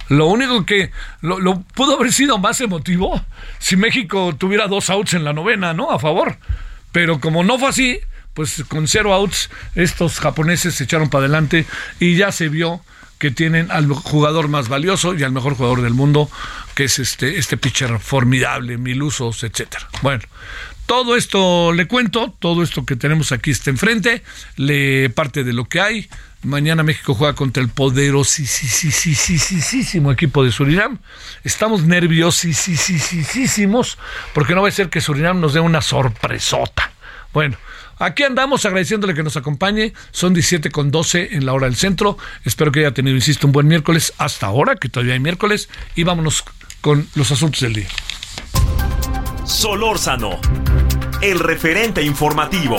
Lo 0.08 0.26
único 0.26 0.64
que 0.66 0.90
lo, 1.20 1.40
lo, 1.40 1.62
pudo 1.62 1.96
haber 1.96 2.12
sido 2.12 2.38
más 2.38 2.60
emotivo 2.60 3.24
si 3.58 3.76
México 3.76 4.34
tuviera 4.36 4.68
dos 4.68 4.90
outs 4.90 5.14
en 5.14 5.24
la 5.24 5.32
novena, 5.32 5.72
¿no? 5.74 5.90
A 5.90 5.98
favor. 5.98 6.36
Pero 6.92 7.20
como 7.20 7.42
no 7.42 7.58
fue 7.58 7.70
así, 7.70 7.98
pues 8.34 8.64
con 8.68 8.86
cero 8.86 9.14
outs, 9.14 9.50
estos 9.74 10.20
japoneses 10.20 10.74
se 10.74 10.84
echaron 10.84 11.08
para 11.08 11.24
adelante 11.24 11.66
y 11.98 12.16
ya 12.16 12.30
se 12.32 12.48
vio 12.48 12.82
que 13.18 13.30
tienen 13.30 13.70
al 13.70 13.86
jugador 13.88 14.48
más 14.48 14.68
valioso 14.68 15.14
y 15.14 15.22
al 15.22 15.32
mejor 15.32 15.54
jugador 15.54 15.82
del 15.82 15.94
mundo, 15.94 16.30
que 16.74 16.84
es 16.84 16.98
este, 16.98 17.38
este 17.38 17.56
pitcher 17.56 17.98
formidable, 17.98 18.78
mil 18.78 19.02
usos, 19.02 19.44
etcétera. 19.44 19.88
Bueno, 20.02 20.22
todo 20.86 21.16
esto 21.16 21.72
le 21.72 21.86
cuento, 21.86 22.34
todo 22.38 22.62
esto 22.62 22.84
que 22.84 22.96
tenemos 22.96 23.32
aquí 23.32 23.50
está 23.50 23.70
enfrente, 23.70 24.22
le 24.56 25.08
parte 25.10 25.42
de 25.42 25.54
lo 25.54 25.64
que 25.64 25.80
hay. 25.80 26.08
Mañana 26.42 26.82
México 26.82 27.14
juega 27.14 27.34
contra 27.34 27.62
el 27.62 27.70
poderosísimo 27.70 30.12
equipo 30.12 30.44
de 30.44 30.52
Surinam. 30.52 30.98
Estamos 31.42 31.84
nerviosísimos 31.84 33.96
porque 34.34 34.54
no 34.54 34.60
va 34.60 34.68
a 34.68 34.72
ser 34.72 34.90
que 34.90 35.00
Surinam 35.00 35.40
nos 35.40 35.54
dé 35.54 35.60
una 35.60 35.80
sorpresota. 35.80 36.92
Bueno, 37.32 37.56
Aquí 38.04 38.22
andamos 38.22 38.66
agradeciéndole 38.66 39.14
que 39.14 39.22
nos 39.22 39.38
acompañe. 39.38 39.94
Son 40.10 40.34
17 40.34 40.70
con 40.70 40.90
12 40.90 41.36
en 41.36 41.46
la 41.46 41.54
hora 41.54 41.66
del 41.66 41.76
centro. 41.76 42.18
Espero 42.44 42.70
que 42.70 42.80
haya 42.80 42.92
tenido, 42.92 43.16
insisto, 43.16 43.46
un 43.46 43.52
buen 43.54 43.66
miércoles 43.66 44.12
hasta 44.18 44.44
ahora, 44.44 44.76
que 44.76 44.90
todavía 44.90 45.14
hay 45.14 45.20
miércoles. 45.20 45.70
Y 45.94 46.02
vámonos 46.02 46.44
con 46.82 47.08
los 47.14 47.32
asuntos 47.32 47.62
del 47.62 47.72
día. 47.72 47.88
Solórzano, 49.46 50.38
el 51.22 51.38
referente 51.38 52.02
informativo. 52.02 52.76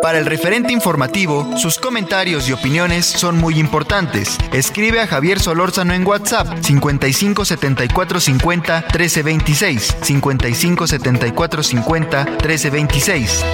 Para 0.00 0.18
el 0.18 0.26
referente 0.26 0.72
informativo, 0.72 1.56
sus 1.56 1.76
comentarios 1.78 2.48
y 2.48 2.52
opiniones 2.52 3.04
son 3.04 3.36
muy 3.36 3.58
importantes. 3.58 4.38
Escribe 4.52 5.00
a 5.00 5.08
Javier 5.08 5.40
Solórzano 5.40 5.92
en 5.92 6.06
WhatsApp 6.06 6.46
55 6.62 7.44
74 7.44 8.20
50 8.20 8.82
13 8.86 9.22
26. 9.22 9.96
55 10.02 10.86
74 10.86 11.62
50 11.62 12.24
13 12.38 12.70
26. 12.70 13.44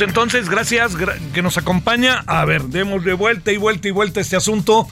Entonces, 0.00 0.48
gracias 0.48 0.96
que 1.32 1.42
nos 1.42 1.58
acompaña. 1.58 2.22
A 2.26 2.44
ver, 2.44 2.64
demos 2.64 3.04
de 3.04 3.14
vuelta 3.14 3.52
y 3.52 3.56
vuelta 3.56 3.88
y 3.88 3.90
vuelta 3.90 4.20
este 4.20 4.36
asunto. 4.36 4.86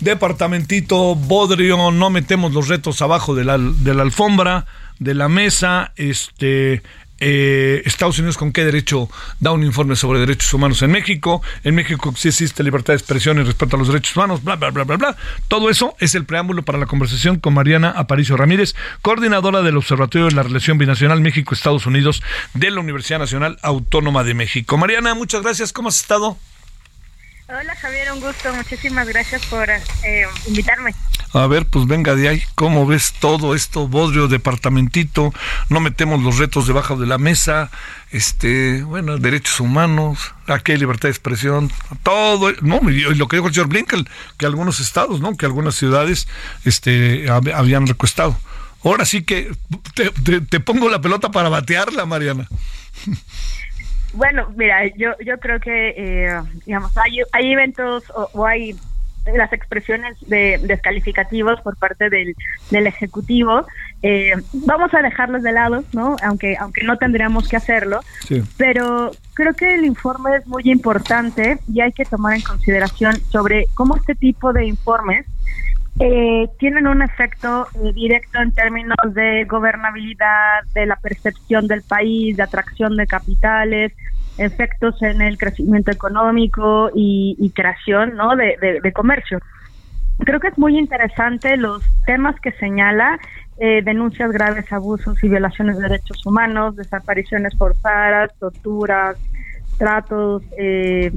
Departamentito 0.00 1.14
Bodrio, 1.14 1.90
no 1.92 2.10
metemos 2.10 2.52
los 2.52 2.68
retos 2.68 3.00
abajo 3.02 3.34
de 3.34 3.44
la, 3.44 3.56
de 3.58 3.94
la 3.94 4.02
alfombra, 4.02 4.66
de 4.98 5.14
la 5.14 5.28
mesa. 5.28 5.92
Este, 5.96 6.82
eh, 7.24 7.82
Estados 7.84 8.18
Unidos 8.18 8.36
con 8.36 8.50
qué 8.50 8.64
derecho 8.64 9.08
da 9.38 9.52
un 9.52 9.62
informe 9.62 9.94
sobre 9.94 10.18
derechos 10.18 10.52
humanos 10.52 10.82
en 10.82 10.90
México, 10.90 11.40
en 11.62 11.76
México 11.76 12.12
sí 12.16 12.28
existe 12.28 12.64
libertad 12.64 12.94
de 12.94 12.98
expresión 12.98 13.38
y 13.38 13.44
respeto 13.44 13.76
a 13.76 13.78
los 13.78 13.86
derechos 13.86 14.16
humanos, 14.16 14.42
bla, 14.42 14.56
bla, 14.56 14.70
bla, 14.70 14.82
bla, 14.82 14.96
bla. 14.96 15.16
Todo 15.46 15.70
eso 15.70 15.94
es 16.00 16.16
el 16.16 16.24
preámbulo 16.24 16.64
para 16.64 16.78
la 16.78 16.86
conversación 16.86 17.38
con 17.38 17.54
Mariana 17.54 17.90
Aparicio 17.90 18.36
Ramírez, 18.36 18.74
coordinadora 19.02 19.62
del 19.62 19.76
Observatorio 19.76 20.26
de 20.26 20.34
la 20.34 20.42
Relación 20.42 20.78
Binacional 20.78 21.20
México-Estados 21.20 21.86
Unidos 21.86 22.24
de 22.54 22.72
la 22.72 22.80
Universidad 22.80 23.20
Nacional 23.20 23.56
Autónoma 23.62 24.24
de 24.24 24.34
México. 24.34 24.76
Mariana, 24.76 25.14
muchas 25.14 25.42
gracias, 25.42 25.72
¿cómo 25.72 25.90
has 25.90 26.00
estado? 26.00 26.36
Hola 27.48 27.74
Javier, 27.76 28.12
un 28.12 28.20
gusto, 28.20 28.54
muchísimas 28.54 29.08
gracias 29.08 29.44
por 29.46 29.68
eh, 29.68 30.26
invitarme. 30.46 30.94
A 31.34 31.46
ver, 31.46 31.66
pues 31.66 31.86
venga 31.86 32.14
de 32.14 32.28
ahí, 32.28 32.42
¿cómo 32.54 32.86
ves 32.86 33.14
todo 33.18 33.54
esto? 33.54 33.88
Bodrio, 33.88 34.28
departamentito, 34.28 35.32
no 35.70 35.80
metemos 35.80 36.22
los 36.22 36.38
retos 36.38 36.66
debajo 36.66 36.96
de 36.96 37.06
la 37.06 37.18
mesa, 37.18 37.70
este, 38.10 38.82
bueno, 38.82 39.16
derechos 39.16 39.58
humanos, 39.60 40.34
aquí 40.46 40.72
hay 40.72 40.78
libertad 40.78 41.08
de 41.08 41.12
expresión, 41.12 41.72
todo, 42.02 42.52
no, 42.60 42.80
lo 42.82 43.28
que 43.28 43.36
dijo 43.36 43.48
el 43.48 43.54
señor 43.54 43.68
Blinken, 43.68 44.08
que 44.36 44.46
algunos 44.46 44.78
estados, 44.80 45.20
¿no? 45.20 45.36
Que 45.36 45.46
algunas 45.46 45.74
ciudades, 45.74 46.28
este, 46.64 47.28
habían 47.30 47.86
recuestado. 47.86 48.36
Ahora 48.84 49.04
sí 49.04 49.22
que 49.22 49.50
te, 49.94 50.60
pongo 50.60 50.88
la 50.88 51.00
pelota 51.00 51.30
para 51.30 51.48
batearla, 51.48 52.04
Mariana. 52.04 52.48
Bueno, 54.14 54.52
mira, 54.56 54.86
yo, 54.96 55.12
yo 55.24 55.38
creo 55.38 55.58
que, 55.60 55.94
eh, 55.96 56.40
digamos, 56.66 56.96
hay, 56.98 57.20
hay 57.32 57.52
eventos 57.52 58.04
o, 58.14 58.46
hay 58.46 58.76
las 59.34 59.52
expresiones 59.52 60.16
de 60.26 60.58
descalificativos 60.64 61.60
por 61.60 61.76
parte 61.76 62.10
del, 62.10 62.34
del 62.70 62.88
ejecutivo 62.88 63.64
eh, 64.02 64.32
vamos 64.52 64.92
a 64.94 65.00
dejarlos 65.00 65.44
de 65.44 65.52
lado 65.52 65.84
no 65.92 66.16
aunque 66.24 66.56
aunque 66.58 66.82
no 66.82 66.98
tendríamos 66.98 67.48
que 67.48 67.56
hacerlo. 67.56 68.00
Pero 68.56 69.12
creo 69.34 69.54
que 69.54 69.74
el 69.74 69.84
informe 69.84 70.36
es 70.36 70.46
muy 70.46 70.64
importante 70.64 71.58
y 71.72 71.80
hay 71.80 71.92
que 71.92 72.04
tomar 72.04 72.34
en 72.34 72.42
consideración 72.42 73.20
sobre 73.30 73.66
cómo 73.74 73.96
este 73.96 74.16
tipo 74.16 74.52
de 74.52 74.66
informes 74.66 75.26
eh, 76.04 76.48
tienen 76.58 76.88
un 76.88 77.00
efecto 77.00 77.68
directo 77.94 78.40
en 78.40 78.52
términos 78.52 78.96
de 79.14 79.44
gobernabilidad, 79.44 80.64
de 80.74 80.86
la 80.86 80.96
percepción 80.96 81.68
del 81.68 81.82
país, 81.82 82.36
de 82.36 82.42
atracción 82.42 82.96
de 82.96 83.06
capitales, 83.06 83.92
efectos 84.36 85.00
en 85.02 85.22
el 85.22 85.38
crecimiento 85.38 85.92
económico 85.92 86.90
y, 86.92 87.52
creación 87.54 88.16
¿no? 88.16 88.34
de, 88.34 88.92
comercio. 88.92 89.38
Creo 90.18 90.40
que 90.40 90.48
es 90.48 90.58
muy 90.58 90.76
interesante 90.76 91.56
los 91.56 91.84
temas 92.04 92.34
que 92.40 92.50
señala, 92.50 93.20
eh, 93.58 93.80
denuncias 93.84 94.32
graves, 94.32 94.72
abusos 94.72 95.22
y 95.22 95.28
violaciones 95.28 95.76
de 95.78 95.84
derechos 95.84 96.26
humanos, 96.26 96.74
desapariciones 96.74 97.56
forzadas, 97.56 98.32
torturas, 98.40 99.16
tratos, 99.78 100.42
eh, 100.58 101.12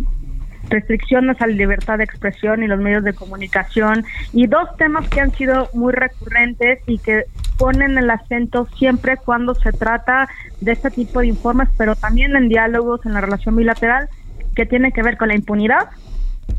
restricciones 0.70 1.42
a 1.42 1.48
la 1.48 1.54
libertad 1.54 1.98
de 1.98 2.04
expresión 2.04 2.64
y 2.64 2.68
los 2.68 2.80
medios 2.80 3.04
de 3.04 3.14
comunicación 3.14 4.06
y 4.34 4.48
dos 4.48 4.76
temas 4.78 5.08
que 5.10 5.22
han 5.22 5.32
sido 5.34 5.70
muy 5.74 5.94
recurrentes 5.94 6.80
y 6.88 6.98
que 7.00 7.26
ponen 7.58 7.98
el 7.98 8.10
acento 8.10 8.68
siempre 8.78 9.18
cuando 9.18 9.56
se 9.56 9.72
trata 9.72 10.28
de 10.62 10.72
este 10.72 10.92
tipo 10.92 11.20
de 11.20 11.28
informes, 11.28 11.70
pero 11.78 11.96
también 11.96 12.36
en 12.36 12.50
diálogos 12.50 13.06
en 13.06 13.14
la 13.14 13.22
relación 13.22 13.56
bilateral 13.56 14.10
que 14.56 14.66
tiene 14.66 14.92
que 14.92 15.04
ver 15.04 15.18
con 15.18 15.30
la 15.30 15.36
impunidad 15.36 15.90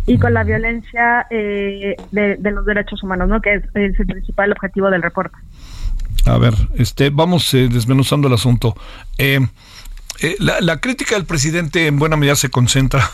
y 0.07 0.19
con 0.19 0.35
la 0.35 0.45
violencia 0.45 1.27
eh, 1.31 1.97
de, 2.13 2.39
los 2.51 2.65
derechos 2.65 3.03
humanos, 3.03 3.29
¿no? 3.29 3.41
que 3.41 3.55
es, 3.55 3.63
el 3.75 4.07
principal 4.07 4.53
objetivo 4.53 4.91
del 4.91 5.03
reporte. 5.03 5.37
A 6.25 6.39
ver, 6.39 6.55
este, 6.75 7.11
vamos 7.11 7.53
eh, 7.55 7.69
desmenuzando 7.71 8.29
el 8.29 8.35
asunto. 8.35 8.77
Eh, 9.19 9.41
eh, 10.21 10.37
la, 10.39 10.81
crítica 10.81 11.15
del 11.15 11.27
presidente 11.27 11.87
en 11.87 11.99
buena 11.99 12.17
medida 12.17 12.37
se 12.37 12.49
concentra 12.49 13.11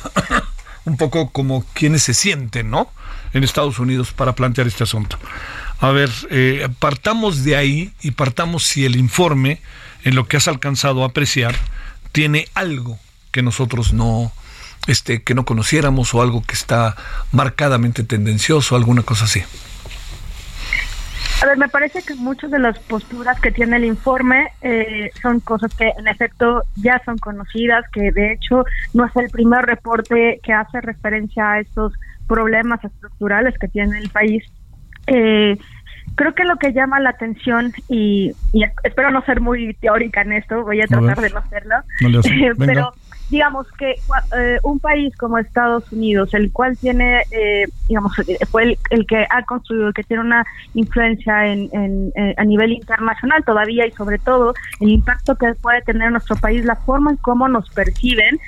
un 0.85 0.97
poco 0.97 1.31
como 1.31 1.65
quienes 1.75 2.03
se 2.03 2.15
sienten, 2.15 2.71
¿no? 2.71 2.91
En 3.33 3.45
Estados 3.45 3.79
Unidos 3.79 4.13
para 4.13 4.35
plantear 4.35 4.67
este 4.67 4.85
asunto. 4.85 5.19
A 5.81 5.91
ver, 5.91 6.11
partamos 6.79 7.45
de 7.45 7.57
ahí 7.57 7.93
y 8.03 8.13
partamos 8.13 8.65
si 8.65 8.85
el 8.85 8.97
informe, 8.97 9.61
en 10.05 10.15
lo 10.15 10.27
que 10.27 10.37
has 10.37 10.49
alcanzado 10.49 11.03
a 11.03 11.09
apreciar, 11.09 11.57
tiene 12.13 12.49
algo 12.55 12.99
que 13.33 13.43
nosotros 13.43 13.93
no, 13.93 14.31
este, 14.87 15.23
que 15.23 15.35
no 15.35 15.45
conociéramos 15.45 16.15
o 16.15 16.23
algo 16.23 16.43
que 16.43 16.55
está 16.55 16.97
marcadamente 17.33 18.05
tendencioso, 18.05 18.77
alguna 18.77 19.03
cosa 19.03 19.25
así. 19.25 19.43
A 21.43 21.47
ver, 21.47 21.59
me 21.59 21.69
parece 21.69 22.03
que 22.03 22.15
muchas 22.15 22.53
de 22.53 22.61
las 22.61 22.79
posturas 22.79 23.41
que 23.41 23.51
tiene 23.51 23.77
el 23.77 23.85
informe 23.85 24.47
eh, 24.61 25.11
son 25.21 25.41
cosas 25.41 25.75
que 25.75 25.93
en 25.99 26.07
efecto 26.07 26.63
ya 26.77 27.03
son 27.05 27.19
conocidas, 27.19 27.85
que 27.93 28.13
de 28.13 28.35
hecho 28.35 28.65
no 28.95 29.07
es 29.07 29.17
el 29.17 29.29
primer 29.29 29.65
reporte 29.65 30.39
que 30.41 30.53
hace 30.53 30.81
referencia 30.81 31.53
a 31.53 31.61
estos 31.61 31.95
problemas 32.29 32.85
estructurales 32.85 33.59
que 33.59 33.67
tiene 33.67 33.99
el 33.99 34.09
país. 34.11 34.45
Eh, 35.09 35.59
creo 36.15 36.33
que 36.33 36.45
lo 36.45 36.59
que 36.59 36.73
llama 36.73 37.01
la 37.01 37.11
atención, 37.11 37.73
y, 37.89 38.33
espero 38.85 39.11
no 39.11 39.23
ser 39.23 39.41
muy 39.41 39.75
teórica 39.75 40.23
en 40.23 40.35
esto, 40.35 40.63
voy 40.63 40.81
a 40.81 40.87
tratar 40.87 41.21
de 41.21 41.31
no 41.31 41.39
hacerlo, 41.39 41.77
pero 42.59 42.93
digamos 43.33 43.67
que 43.79 43.93
eh, 44.37 44.59
un 44.63 44.79
país 44.79 45.17
como 45.17 45.39
Estados 45.39 45.91
Unidos, 45.91 46.35
el 46.35 46.53
cual 46.53 46.77
tiene, 46.77 47.23
eh, 47.31 47.65
digamos, 47.89 48.13
eh, 48.29 48.37
fue 48.45 48.77
el, 48.91 49.07
que 49.07 49.27
ha 49.31 49.43
construido, 49.45 49.89
el 49.89 49.95
que 49.95 50.05
tiene 50.05 50.23
una 50.23 50.45
influencia 50.75 51.47
en, 51.47 52.13
a 52.37 52.45
nivel 52.45 52.73
internacional 52.73 53.43
todavía 53.43 53.87
y 53.87 53.91
sobre 53.93 54.19
todo 54.19 54.53
el 54.81 54.91
impacto 54.91 55.35
que 55.37 55.55
puede 55.55 55.81
tener 55.81 56.09
en 56.09 56.13
nuestro 56.13 56.37
país, 56.37 56.63
la 56.67 56.77
forma 56.77 57.13
en 57.13 57.17
cómo 57.17 57.49
nos 57.49 57.71
perciben, 57.71 58.39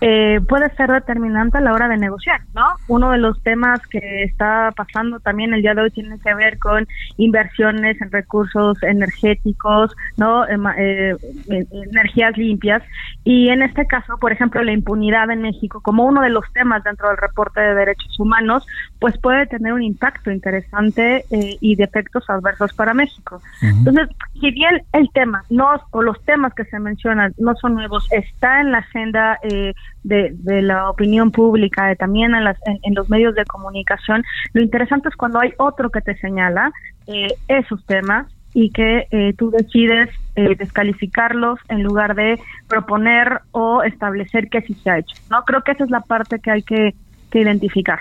eh, 0.00 0.40
puede 0.48 0.74
ser 0.76 0.90
determinante 0.90 1.58
a 1.58 1.60
la 1.60 1.72
hora 1.72 1.88
de 1.88 1.96
negociar, 1.96 2.40
¿no? 2.54 2.66
Uno 2.86 3.10
de 3.10 3.18
los 3.18 3.42
temas 3.42 3.80
que 3.88 4.22
está 4.22 4.72
pasando 4.76 5.20
también 5.20 5.52
el 5.54 5.62
día 5.62 5.74
de 5.74 5.82
hoy 5.82 5.90
tiene 5.90 6.18
que 6.20 6.34
ver 6.34 6.58
con 6.58 6.86
inversiones 7.16 8.00
en 8.00 8.10
recursos 8.10 8.82
energéticos, 8.82 9.94
¿no? 10.16 10.46
Eh, 10.46 11.16
energías 11.48 12.36
limpias 12.36 12.82
y 13.24 13.48
en 13.48 13.62
este 13.62 13.86
caso, 13.86 14.16
por 14.18 14.32
ejemplo, 14.32 14.62
la 14.62 14.72
impunidad 14.72 15.30
en 15.30 15.42
México 15.42 15.80
como 15.82 16.04
uno 16.04 16.22
de 16.22 16.30
los 16.30 16.44
temas 16.52 16.84
dentro 16.84 17.08
del 17.08 17.16
reporte 17.16 17.60
de 17.60 17.74
derechos 17.74 18.18
humanos, 18.18 18.66
pues 19.00 19.18
puede 19.18 19.46
tener 19.46 19.72
un 19.72 19.82
impacto 19.82 20.30
interesante 20.30 21.24
eh, 21.30 21.56
y 21.60 21.76
de 21.76 21.84
efectos 21.84 22.28
adversos 22.28 22.72
para 22.74 22.94
México. 22.94 23.40
Entonces, 23.62 24.08
si 24.40 24.50
bien 24.50 24.82
el 24.92 25.10
tema 25.12 25.44
no 25.50 25.68
o 25.90 26.02
los 26.02 26.22
temas 26.24 26.54
que 26.54 26.64
se 26.64 26.78
mencionan 26.78 27.34
no 27.38 27.54
son 27.56 27.74
nuevos, 27.74 28.06
está 28.10 28.60
en 28.60 28.72
la 28.72 28.78
agenda 28.78 29.38
eh, 29.42 29.74
de, 30.02 30.62
la 30.62 30.90
opinión 30.90 31.30
pública, 31.30 31.94
también 31.96 32.34
en, 32.34 32.44
las, 32.44 32.56
en, 32.82 32.94
los 32.94 33.08
medios 33.08 33.34
de 33.34 33.44
comunicación. 33.44 34.24
Lo 34.52 34.62
interesante 34.62 35.08
es 35.08 35.16
cuando 35.16 35.40
hay 35.40 35.52
otro 35.58 35.90
que 35.90 36.00
te 36.00 36.16
señala 36.18 36.72
eh, 37.06 37.28
esos 37.48 37.84
temas 37.86 38.26
y 38.54 38.70
que 38.70 39.06
eh, 39.10 39.34
tú 39.36 39.50
decides 39.50 40.08
eh, 40.34 40.54
descalificarlos 40.56 41.58
en 41.68 41.82
lugar 41.82 42.14
de 42.14 42.40
proponer 42.66 43.42
o 43.52 43.82
establecer 43.82 44.48
que 44.48 44.62
sí 44.62 44.74
se 44.82 44.90
ha 44.90 44.98
hecho. 44.98 45.14
No 45.30 45.44
creo 45.44 45.62
que 45.62 45.72
esa 45.72 45.84
es 45.84 45.90
la 45.90 46.00
parte 46.00 46.38
que 46.40 46.50
hay 46.50 46.62
que, 46.62 46.94
identificar. 47.30 48.00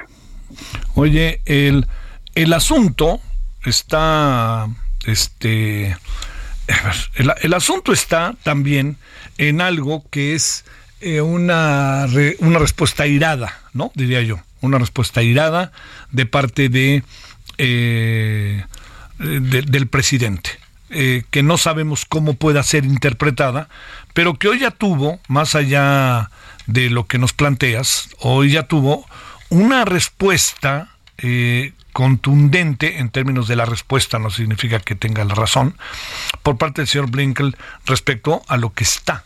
Oye, 0.96 1.42
el, 1.46 1.86
el 2.34 2.54
asunto 2.54 3.20
está, 3.66 4.68
este, 5.06 5.98
el 7.44 7.54
asunto 7.54 7.92
está 7.92 8.36
también 8.44 8.96
en 9.38 9.60
algo 9.60 10.04
que 10.10 10.34
es 10.34 10.63
eh, 11.00 11.22
una, 11.22 12.08
una 12.39 12.60
respuesta 12.60 13.06
irada, 13.06 13.60
¿no? 13.74 13.92
Diría 13.94 14.22
yo, 14.22 14.39
una 14.62 14.80
respuesta 14.80 15.22
irada 15.22 15.72
de 16.12 16.25
parte 16.25 16.70
de, 16.70 17.03
eh, 17.60 18.64
del 19.20 19.88
presidente. 19.88 20.51
Eh, 20.90 21.24
que 21.31 21.44
no 21.44 21.57
sabemos 21.57 22.05
cómo 22.05 22.33
pueda 22.36 22.64
ser 22.64 22.86
interpretada, 22.86 23.70
pero 24.14 24.36
que 24.36 24.48
hoy 24.48 24.60
ya 24.60 24.72
tuvo, 24.72 25.20
más 25.27 25.53
allá 25.53 26.31
de 26.66 26.90
lo 26.90 27.05
que 27.05 27.18
nos 27.20 27.33
planteas, 27.33 28.10
hoy 28.20 28.53
ya 28.53 28.64
tuvo 28.64 29.05
una 29.50 29.86
respuesta 29.86 30.90
contundente 31.94 33.00
en 33.00 33.10
términos 33.10 33.48
de 33.48 33.55
la 33.55 33.66
respuesta, 33.66 34.20
no 34.20 34.29
significa 34.29 34.79
que 34.79 34.96
tenga 34.96 35.25
la 35.25 35.33
razón, 35.33 35.75
por 36.42 36.57
parte 36.57 36.81
del 36.81 36.88
señor 36.88 37.10
Blinken 37.10 37.55
respecto 37.86 38.44
a 38.48 38.55
lo 38.55 38.72
que 38.72 38.83
está 38.83 39.25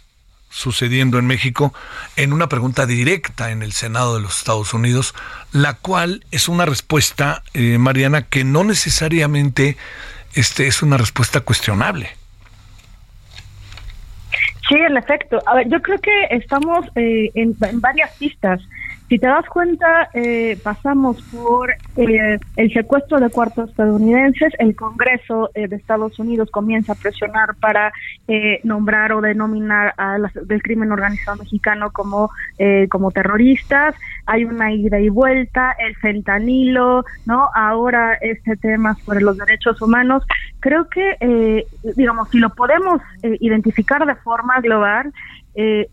sucediendo 0.52 1.18
en 1.18 1.26
México 1.26 1.74
en 2.16 2.34
una 2.34 2.48
pregunta 2.48 2.86
directa 2.86 3.52
en 3.52 3.64
el 3.64 3.72
Senado 3.72 4.16
de 4.16 4.22
los 4.22 4.38
Estados 4.38 4.74
Unidos, 4.74 5.16
la 5.52 5.74
cual 5.74 6.24
es 6.32 6.48
una 6.48 6.66
respuesta, 6.66 7.42
eh, 7.54 7.78
Mariana, 7.78 8.24
que 8.24 8.44
no 8.44 8.64
necesariamente 8.64 9.78
este, 10.36 10.68
es 10.68 10.84
una 10.84 10.98
respuesta 10.98 11.42
cuestionable. 11.42 12.10
Sí, 14.70 14.76
en 14.76 14.96
efecto. 14.96 15.40
Yo 15.68 15.82
creo 15.82 16.00
que 16.00 16.28
estamos 16.30 16.86
eh, 16.96 17.32
en 17.34 17.56
varias 17.82 18.12
pistas. 18.18 18.62
Si 19.12 19.20
te 19.20 19.28
das 19.28 19.46
cuenta, 19.50 20.08
eh, 20.14 20.58
pasamos 20.64 21.22
por 21.34 21.70
eh, 21.98 22.40
el 22.56 22.72
secuestro 22.72 23.20
de 23.20 23.30
cuartos 23.30 23.70
estadounidenses, 23.70 24.54
el 24.58 24.74
Congreso 24.74 25.50
eh, 25.54 25.68
de 25.68 25.76
Estados 25.76 26.18
Unidos 26.18 26.50
comienza 26.50 26.94
a 26.94 26.96
presionar 26.96 27.56
para 27.60 27.92
nombrar 28.64 29.12
o 29.12 29.20
denominar 29.20 29.94
a 29.98 30.18
las, 30.18 30.34
del 30.34 30.64
crimen 30.64 30.94
organizado 30.94 31.40
mexicano 31.40 31.92
como, 31.92 32.30
como 32.90 33.12
terroristas, 33.12 33.94
hay 34.26 34.46
una 34.46 34.72
ida 34.72 35.02
y 35.02 35.10
vuelta, 35.10 35.76
el 35.78 35.98
fentanilo, 35.98 37.04
¿no? 37.26 37.50
Ahora 37.54 38.14
este 38.22 38.56
tema 38.56 38.96
sobre 39.04 39.20
los 39.20 39.38
derechos 39.38 39.82
humanos. 39.82 40.24
Creo 40.62 40.88
que, 40.88 41.66
digamos, 41.98 42.30
si 42.30 42.38
lo 42.38 42.52
podemos 42.52 43.02
identificar 43.22 44.06
de 44.06 44.16
forma 44.16 44.62
global, 44.62 45.12
eh, 45.56 45.88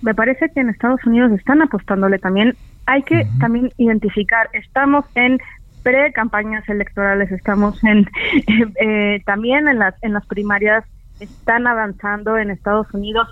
me 0.00 0.14
parece 0.14 0.48
que 0.50 0.60
en 0.60 0.68
Estados 0.68 1.04
Unidos 1.04 1.32
están 1.32 1.62
apostándole 1.62 2.18
también. 2.18 2.54
Hay 2.86 3.02
que 3.02 3.26
también 3.40 3.70
identificar, 3.76 4.48
estamos 4.52 5.04
en 5.14 5.38
pre-campañas 5.82 6.68
electorales, 6.68 7.30
estamos 7.32 7.82
en 7.84 8.06
eh, 8.80 9.22
también 9.26 9.68
en 9.68 9.78
las, 9.78 9.94
en 10.02 10.12
las 10.12 10.26
primarias, 10.26 10.84
están 11.20 11.66
avanzando 11.66 12.36
en 12.38 12.50
Estados 12.50 12.92
Unidos. 12.92 13.28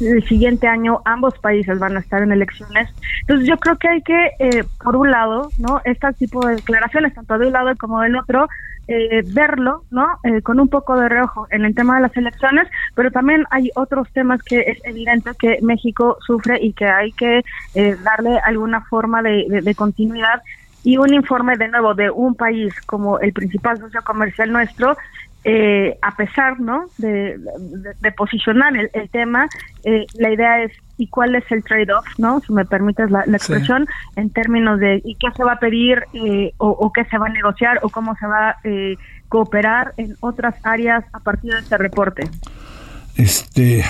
El 0.00 0.24
siguiente 0.24 0.66
año 0.66 1.00
ambos 1.04 1.38
países 1.38 1.78
van 1.78 1.96
a 1.96 2.00
estar 2.00 2.20
en 2.22 2.32
elecciones. 2.32 2.90
Entonces 3.20 3.48
yo 3.48 3.56
creo 3.58 3.76
que 3.76 3.88
hay 3.88 4.02
que, 4.02 4.30
eh, 4.40 4.64
por 4.82 4.96
un 4.96 5.10
lado, 5.10 5.50
no 5.58 5.80
este 5.84 6.12
tipo 6.14 6.44
de 6.46 6.56
declaraciones, 6.56 7.14
tanto 7.14 7.38
de 7.38 7.46
un 7.46 7.52
lado 7.52 7.74
como 7.76 8.00
del 8.00 8.16
otro, 8.16 8.48
eh, 8.88 9.22
verlo, 9.32 9.84
¿no? 9.90 10.06
Eh, 10.24 10.42
con 10.42 10.60
un 10.60 10.68
poco 10.68 10.96
de 10.96 11.08
reojo 11.08 11.46
en 11.50 11.64
el 11.64 11.74
tema 11.74 11.96
de 11.96 12.02
las 12.02 12.16
elecciones, 12.16 12.68
pero 12.94 13.10
también 13.10 13.44
hay 13.50 13.70
otros 13.74 14.08
temas 14.12 14.42
que 14.42 14.60
es 14.60 14.78
evidente 14.84 15.30
que 15.38 15.58
México 15.62 16.18
sufre 16.26 16.58
y 16.60 16.72
que 16.72 16.86
hay 16.86 17.12
que 17.12 17.42
eh, 17.74 17.96
darle 18.02 18.38
alguna 18.44 18.82
forma 18.82 19.22
de, 19.22 19.74
continuidad 19.76 20.42
y 20.82 20.98
un 20.98 21.12
informe 21.14 21.56
de 21.56 21.68
nuevo 21.68 21.94
de 21.94 22.10
un 22.10 22.34
país 22.34 22.74
como 22.82 23.18
el 23.18 23.32
principal 23.32 23.78
socio 23.78 24.02
comercial 24.02 24.52
nuestro 24.52 24.96
eh, 25.44 25.98
a 26.00 26.16
pesar 26.16 26.58
¿no? 26.58 26.86
de, 26.96 27.38
posicionar 28.16 28.74
el, 28.76 29.10
tema, 29.10 29.46
eh, 29.84 30.06
la 30.14 30.32
idea 30.32 30.62
es 30.62 30.72
y 30.96 31.08
cuál 31.08 31.34
es 31.34 31.44
el 31.50 31.62
trade-off, 31.64 32.04
¿no? 32.18 32.40
si 32.46 32.52
me 32.52 32.64
permites 32.64 33.10
la, 33.10 33.24
expresión, 33.24 33.86
en 34.16 34.30
términos 34.30 34.78
de 34.78 35.00
y 35.04 35.16
qué 35.16 35.28
se 35.36 35.44
va 35.44 35.52
a 35.52 35.58
pedir 35.58 36.04
eh, 36.12 36.52
o, 36.58 36.92
qué 36.92 37.04
se 37.06 37.18
va 37.18 37.26
a 37.26 37.30
negociar 37.30 37.80
o 37.82 37.88
cómo 37.88 38.16
se 38.16 38.26
va 38.26 38.50
a 38.50 38.58
cooperar 39.28 39.94
en 39.96 40.16
otras 40.20 40.54
áreas 40.62 41.04
a 41.12 41.20
partir 41.20 41.52
de 41.52 41.60
este 41.60 41.76
reporte. 41.78 42.30
Este, 43.16 43.84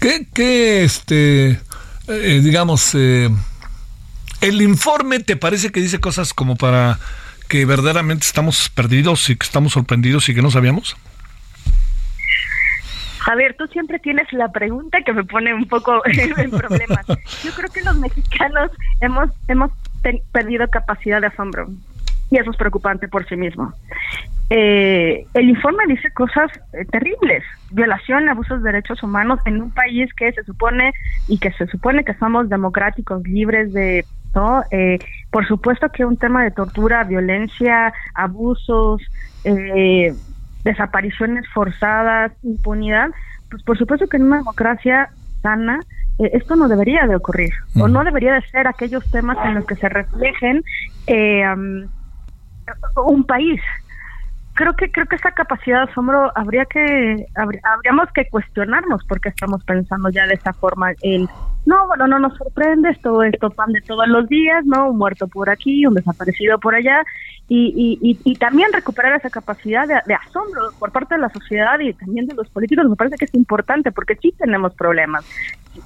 ¿qué, 0.00 0.26
qué 0.32 0.84
este, 0.84 1.60
digamos, 2.06 2.94
el 2.94 4.62
informe 4.62 5.20
te 5.20 5.36
parece 5.36 5.70
que 5.70 5.80
dice 5.80 6.00
cosas 6.00 6.34
como 6.34 6.56
para 6.56 6.98
que 7.48 7.64
verdaderamente 7.64 8.26
estamos 8.26 8.68
perdidos 8.68 9.30
y 9.30 9.36
que 9.36 9.44
estamos 9.44 9.72
sorprendidos 9.72 10.28
y 10.28 10.34
que 10.34 10.42
no 10.42 10.50
sabíamos? 10.50 10.96
Javier, 13.26 13.56
tú 13.58 13.66
siempre 13.66 13.98
tienes 13.98 14.32
la 14.32 14.52
pregunta 14.52 15.02
que 15.02 15.12
me 15.12 15.24
pone 15.24 15.52
un 15.52 15.66
poco 15.66 16.00
en 16.06 16.50
problemas. 16.52 17.04
Yo 17.42 17.50
creo 17.56 17.68
que 17.74 17.82
los 17.82 17.98
mexicanos 17.98 18.70
hemos 19.00 19.30
hemos 19.48 19.72
perdido 20.30 20.68
capacidad 20.68 21.20
de 21.20 21.26
asombro 21.26 21.66
y 22.30 22.38
eso 22.38 22.52
es 22.52 22.56
preocupante 22.56 23.08
por 23.08 23.26
sí 23.28 23.34
mismo. 23.34 23.72
Eh, 24.48 25.26
el 25.34 25.48
informe 25.48 25.82
dice 25.88 26.08
cosas 26.12 26.52
eh, 26.72 26.84
terribles, 26.84 27.42
violación, 27.72 28.28
abusos 28.28 28.62
de 28.62 28.70
derechos 28.70 29.02
humanos 29.02 29.40
en 29.44 29.60
un 29.60 29.72
país 29.72 30.08
que 30.14 30.30
se 30.30 30.44
supone 30.44 30.92
y 31.26 31.38
que 31.38 31.50
se 31.50 31.66
supone 31.66 32.04
que 32.04 32.14
somos 32.14 32.48
democráticos, 32.48 33.26
libres 33.26 33.72
de 33.72 34.04
¿no? 34.36 34.62
Eh, 34.70 34.98
por 35.32 35.48
supuesto 35.48 35.88
que 35.88 36.04
un 36.04 36.16
tema 36.16 36.44
de 36.44 36.52
tortura, 36.52 37.02
violencia, 37.02 37.92
abusos, 38.14 39.02
eh, 39.42 40.14
desapariciones 40.66 41.46
forzadas, 41.54 42.32
impunidad, 42.42 43.10
pues 43.48 43.62
por 43.62 43.78
supuesto 43.78 44.08
que 44.08 44.16
en 44.16 44.24
una 44.24 44.38
democracia 44.38 45.10
sana 45.40 45.78
eh, 46.18 46.30
esto 46.32 46.56
no 46.56 46.66
debería 46.66 47.06
de 47.06 47.14
ocurrir 47.14 47.52
o 47.76 47.86
no 47.86 48.02
debería 48.02 48.34
de 48.34 48.42
ser 48.48 48.66
aquellos 48.66 49.08
temas 49.10 49.38
en 49.44 49.54
los 49.54 49.64
que 49.64 49.76
se 49.76 49.88
reflejen 49.88 50.64
eh, 51.06 51.44
un 52.96 53.24
país. 53.24 53.60
Creo 54.54 54.74
que 54.74 54.90
creo 54.90 55.06
que 55.06 55.16
esa 55.16 55.30
capacidad 55.32 55.84
de 55.84 55.92
asombro 55.92 56.32
habría 56.34 56.64
que 56.64 57.26
habríamos 57.36 58.10
que 58.12 58.28
cuestionarnos 58.28 59.04
porque 59.06 59.28
estamos 59.28 59.62
pensando 59.64 60.08
ya 60.08 60.26
de 60.26 60.34
esa 60.34 60.52
forma 60.52 60.92
el 61.02 61.28
no 61.66 61.86
bueno 61.88 62.06
no 62.06 62.18
nos 62.18 62.36
sorprende 62.36 62.90
esto 62.90 63.22
esto 63.22 63.50
pan 63.50 63.72
de 63.72 63.80
todos 63.82 64.08
los 64.08 64.26
días 64.28 64.64
no 64.64 64.90
un 64.90 64.98
muerto 64.98 65.26
por 65.26 65.50
aquí 65.50 65.84
un 65.86 65.94
desaparecido 65.94 66.58
por 66.58 66.74
allá 66.74 67.04
y, 67.48 67.98
y, 68.02 68.18
y, 68.24 68.34
también 68.36 68.72
recuperar 68.72 69.16
esa 69.16 69.30
capacidad 69.30 69.86
de, 69.86 70.14
asombro 70.14 70.62
por 70.80 70.90
parte 70.90 71.14
de 71.14 71.20
la 71.20 71.28
sociedad 71.28 71.78
y 71.78 71.92
también 71.92 72.26
de 72.26 72.34
los 72.34 72.48
políticos 72.50 72.88
me 72.88 72.96
parece 72.96 73.16
que 73.16 73.26
es 73.26 73.34
importante 73.34 73.92
porque 73.92 74.16
sí 74.16 74.34
tenemos 74.36 74.74
problemas 74.74 75.24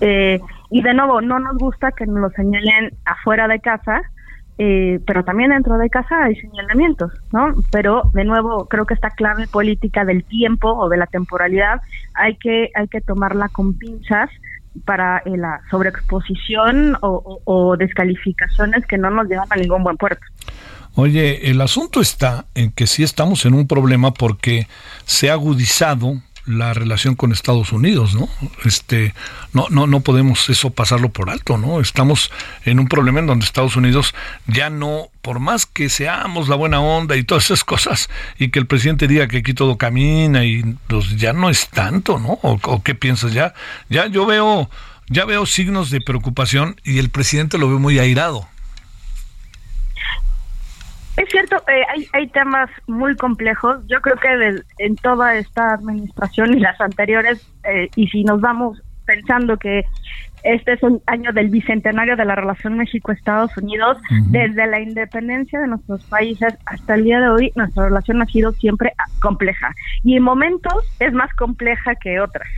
eh, 0.01 0.41
y 0.71 0.83
de 0.83 0.95
nuevo 0.95 1.21
no 1.21 1.39
nos 1.39 1.59
gusta 1.59 1.93
que 1.93 2.07
nos 2.07 2.17
lo 2.17 2.31
señalen 2.31 2.93
afuera 3.05 3.47
de 3.47 3.61
casa 3.61 4.01
eh, 4.63 5.01
pero 5.07 5.25
también 5.25 5.51
dentro 5.51 5.79
de 5.79 5.89
casa 5.89 6.25
hay 6.25 6.37
señalamientos, 6.37 7.11
¿no? 7.33 7.55
Pero 7.73 8.03
de 8.13 8.25
nuevo 8.25 8.67
creo 8.67 8.85
que 8.85 8.93
esta 8.93 9.09
clave 9.09 9.47
política 9.47 10.05
del 10.05 10.23
tiempo 10.23 10.69
o 10.69 10.91
de 10.91 10.99
la 10.99 11.07
temporalidad 11.07 11.81
hay 12.13 12.37
que 12.37 12.69
hay 12.75 12.87
que 12.89 13.01
tomarla 13.01 13.49
con 13.49 13.79
pinzas 13.79 14.29
para 14.85 15.19
eh, 15.19 15.37
la 15.37 15.61
sobreexposición 15.71 16.97
o, 17.01 17.41
o 17.45 17.77
descalificaciones 17.77 18.87
que 18.87 18.99
no 18.99 19.11
nos 19.11 19.29
llevan 19.29 19.49
a 19.51 19.57
ningún 19.57 19.83
buen 19.83 19.97
puerto. 19.97 20.23
Oye, 20.95 21.51
el 21.51 21.61
asunto 21.61 22.01
está 22.01 22.47
en 22.55 22.73
que 22.73 22.87
sí 22.87 23.03
estamos 23.03 23.47
en 23.47 23.55
un 23.55 23.67
problema 23.67 24.13
porque 24.13 24.67
se 25.05 25.31
ha 25.31 25.35
agudizado 25.35 26.21
la 26.51 26.75
relación 26.75 27.15
con 27.15 27.33
Estados 27.33 27.73
Unidos, 27.73 28.15
¿no? 28.15 28.29
Este, 28.65 29.15
no, 29.53 29.67
no, 29.71 29.87
no 29.87 30.01
podemos 30.01 30.49
eso 30.49 30.71
pasarlo 30.71 31.11
por 31.11 31.31
alto, 31.31 31.59
¿no? 31.59 31.81
Estamos 31.81 32.31
en 32.65 32.79
un 32.79 32.89
problema 32.89 33.21
en 33.21 33.27
donde 33.27 33.45
Estados 33.45 33.77
Unidos 33.77 34.15
ya 34.47 34.71
no, 34.71 35.09
por 35.23 35.41
más 35.41 35.67
que 35.67 35.89
seamos 35.89 36.49
la 36.49 36.57
buena 36.57 36.81
onda 36.81 37.17
y 37.17 37.25
todas 37.25 37.45
esas 37.45 37.65
cosas, 37.65 38.11
y 38.39 38.51
que 38.51 38.59
el 38.59 38.67
presidente 38.67 39.09
diga 39.09 39.29
que 39.29 39.39
aquí 39.39 39.55
todo 39.55 39.79
camina 39.79 40.45
y 40.45 40.63
pues 40.87 41.17
ya 41.17 41.33
no 41.33 41.51
es 41.51 41.69
tanto, 41.69 42.19
¿no? 42.19 42.39
¿O, 42.43 42.83
qué 42.83 42.95
piensas 42.95 43.33
ya? 43.33 43.55
Ya 43.89 44.07
yo 44.07 44.27
veo, 44.27 44.71
ya 45.09 45.25
veo 45.25 45.47
signos 45.47 45.91
de 45.91 46.01
preocupación 46.01 46.81
y 46.85 46.99
el 46.99 47.11
presidente 47.11 47.59
lo 47.59 47.69
ve 47.69 47.77
muy 47.77 47.99
airado. 47.99 48.50
Es 51.21 51.29
cierto, 51.29 51.57
eh, 51.69 51.83
hay, 51.95 52.07
hay 52.15 52.29
temas 52.29 52.71
muy 52.87 53.15
complejos. 53.15 53.87
Yo 53.89 54.01
creo 54.01 54.17
que 54.17 54.63
en 54.79 54.97
toda 54.97 55.35
esta 55.35 55.75
administración 55.75 56.55
y 56.55 56.61
las 56.61 56.81
anteriores, 56.81 57.47
eh, 57.65 57.91
y 57.95 58.09
si 58.09 58.25
nos 58.25 58.41
vamos 58.41 58.81
pensando 59.05 59.59
que 59.59 59.85
este 60.43 60.73
es 60.73 60.83
un 60.83 61.03
año 61.07 61.31
del 61.33 61.51
bicentenario 61.51 62.17
de 62.17 62.25
la 62.25 62.35
relación 62.35 62.79
México-Estados 62.79 63.55
Unidos. 63.59 63.99
Desde 64.29 64.67
la 64.67 64.81
independencia 64.81 65.61
de 65.61 65.67
nuestros 65.67 66.03
países 66.05 66.55
hasta 66.65 66.95
el 66.95 67.05
día 67.05 67.21
de 67.21 67.29
hoy, 67.29 67.53
nuestra 67.55 67.85
relación 67.85 68.23
ha 68.23 68.27
sido 68.27 68.53
siempre 68.53 68.95
compleja. 69.21 69.75
Y 70.03 70.17
en 70.17 70.23
momentos 70.23 70.85
es 71.01 71.13
más 71.13 71.31
compleja 71.35 71.95
que 71.97 72.21
otras. 72.21 72.49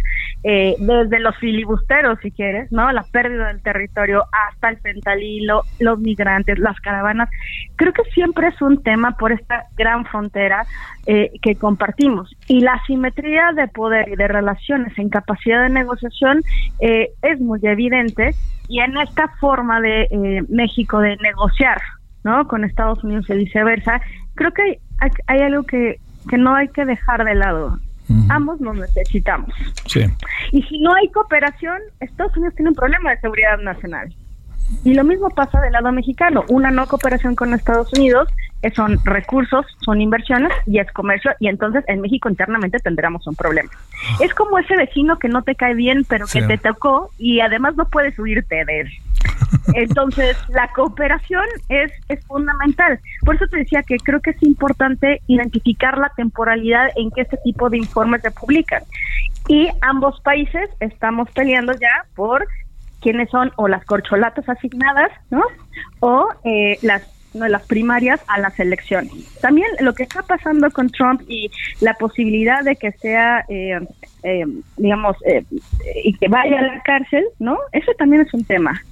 Eh, 0.45 0.75
desde 0.81 1.21
los 1.21 1.37
filibusteros, 1.37 2.19
si 2.21 2.33
quieres, 2.33 2.73
¿no? 2.73 2.91
La 2.91 3.05
pérdida 3.05 3.47
del 3.47 3.63
territorio 3.63 4.25
hasta 4.33 4.71
el 4.71 4.79
pentalilo, 4.79 5.63
los 5.79 6.01
migrantes, 6.01 6.59
las 6.59 6.81
caravanas. 6.81 7.31
Creo 7.77 7.93
que 7.93 8.03
siempre 8.13 8.49
es 8.49 8.61
un 8.61 8.83
tema 8.83 9.13
por 9.13 9.31
esta 9.31 9.67
gran 9.77 10.05
frontera 10.05 10.67
eh, 11.07 11.31
que 11.43 11.55
compartimos. 11.55 12.35
Y 12.49 12.61
la 12.61 12.83
simetría 12.89 13.53
de 13.55 13.69
poder 13.69 14.09
y 14.09 14.17
de 14.17 14.27
relaciones 14.27 14.99
en 14.99 15.11
capacidad 15.11 15.63
de 15.63 15.71
negociación 15.71 16.43
eh, 16.81 17.11
es 17.23 17.41
muy 17.41 17.61
evidente. 17.63 18.35
Y 18.69 18.81
en 18.81 18.97
esta 18.97 19.29
forma 19.41 19.81
de 19.81 20.45
México 20.49 20.99
de 20.99 21.17
negociar, 21.19 21.81
¿no? 22.25 22.49
Con 22.49 22.65
Estados 22.65 23.05
Unidos 23.05 23.27
y 23.29 23.35
viceversa, 23.35 24.01
creo 24.35 24.53
que 24.53 24.81
hay, 24.99 25.11
hay 25.29 25.41
algo 25.41 25.63
que, 25.63 26.01
que 26.29 26.39
no 26.39 26.55
hay 26.55 26.67
que 26.69 26.85
dejar 26.85 27.25
de 27.25 27.35
lado 27.37 27.79
Ambos 28.29 28.61
nos 28.61 28.77
necesitamos. 28.77 29.51
Y 30.53 30.63
si 30.63 30.81
no 30.81 30.95
hay 30.95 31.09
cooperación, 31.11 31.79
Estados 32.01 32.37
Unidos 32.37 32.55
tiene 32.55 32.71
un 32.71 32.77
problema 32.77 33.11
de 33.11 33.21
seguridad 33.21 33.59
nacional. 33.59 34.15
Y 34.85 34.95
lo 34.95 35.05
mismo 35.05 35.29
pasa 35.31 35.61
del 35.61 35.73
lado 35.73 35.93
mexicano. 35.93 36.45
Una 36.49 36.71
no 36.71 36.87
cooperación 36.87 37.35
con 37.35 37.53
Estados 37.55 37.93
Unidos 37.93 38.29
son 38.75 38.99
recursos, 39.05 39.67
son 39.85 40.01
inversiones 40.01 40.53
y 40.67 40.79
es 40.79 40.91
comercio. 40.93 41.33
Y 41.41 41.49
entonces 41.49 41.85
en 41.89 42.01
México 42.01 42.29
internamente 42.29 42.79
tendremos 42.79 43.27
un 43.27 43.35
problema. 43.35 43.71
Es 44.21 44.33
como 44.35 44.59
ese 44.59 44.77
vecino 44.77 45.19
que 45.19 45.29
no 45.29 45.43
te 45.43 45.55
cae 45.55 45.75
bien, 45.75 46.05
pero 46.09 46.27
que 46.27 46.43
te 46.43 46.59
tocó 46.59 47.11
y 47.19 47.41
además 47.41 47.77
no 47.77 47.87
puedes 47.89 48.19
huirte 48.19 48.65
de 48.65 48.81
él. 48.81 48.89
Entonces, 49.75 50.37
la 50.49 50.69
cooperación 50.69 51.45
es, 51.69 51.93
es 52.09 52.25
fundamental. 52.27 52.99
Por 53.25 53.37
eso 53.37 53.47
te 53.49 53.59
decía 53.59 53.83
que 53.83 53.97
creo 53.99 54.21
que 54.21 54.31
es 54.31 54.43
importante 54.43 55.23
identificar 55.27 55.99
la 55.99 56.13
temporalidad 56.17 56.89
en 56.97 57.11
que 57.11 57.23
este 57.23 57.39
tipo 57.45 57.71
de 57.71 57.79
informes 57.79 58.23
se 58.23 58.31
publican. 58.31 58.83
Y 59.49 59.69
ambos 59.81 60.21
países 60.21 60.71
estamos 60.81 61.31
peleando 61.31 61.73
ya 61.73 62.07
por 62.15 62.47
quiénes 63.01 63.29
son 63.31 63.53
o 63.57 63.69
las 63.69 63.85
corcholatas 63.85 64.49
asignadas, 64.49 65.11
¿no? 65.31 65.43
O 66.01 66.29
eh, 66.45 66.79
las 66.83 67.09
las 67.35 67.63
primarias 67.67 68.21
a 68.29 68.39
las 68.39 68.61
elecciones. 68.61 69.11
También 69.41 69.67
lo 69.81 69.95
que 69.95 70.03
está 70.03 70.21
pasando 70.23 70.71
con 70.71 70.91
Trump 70.91 71.23
y 71.27 71.51
la 71.81 71.95
posibilidad 71.95 72.63
de 72.63 72.77
que 72.77 72.93
sea, 72.93 73.43
eh, 73.49 73.81
eh, 74.23 74.45
digamos, 74.77 75.17
y 76.05 76.13
que 76.19 76.29
vaya 76.29 76.59
a 76.59 76.63
la 76.63 76.83
cárcel, 76.83 77.25
¿no? 77.39 77.57
Eso 77.73 77.91
también 77.97 78.21
es 78.21 78.35
un 78.35 78.45
tema. 78.45 78.83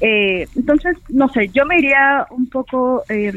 Eh, 0.00 0.46
entonces, 0.56 0.96
no 1.08 1.28
sé, 1.28 1.48
yo 1.48 1.64
me 1.66 1.78
iría 1.78 2.26
un 2.30 2.48
poco 2.48 3.02
eh, 3.08 3.32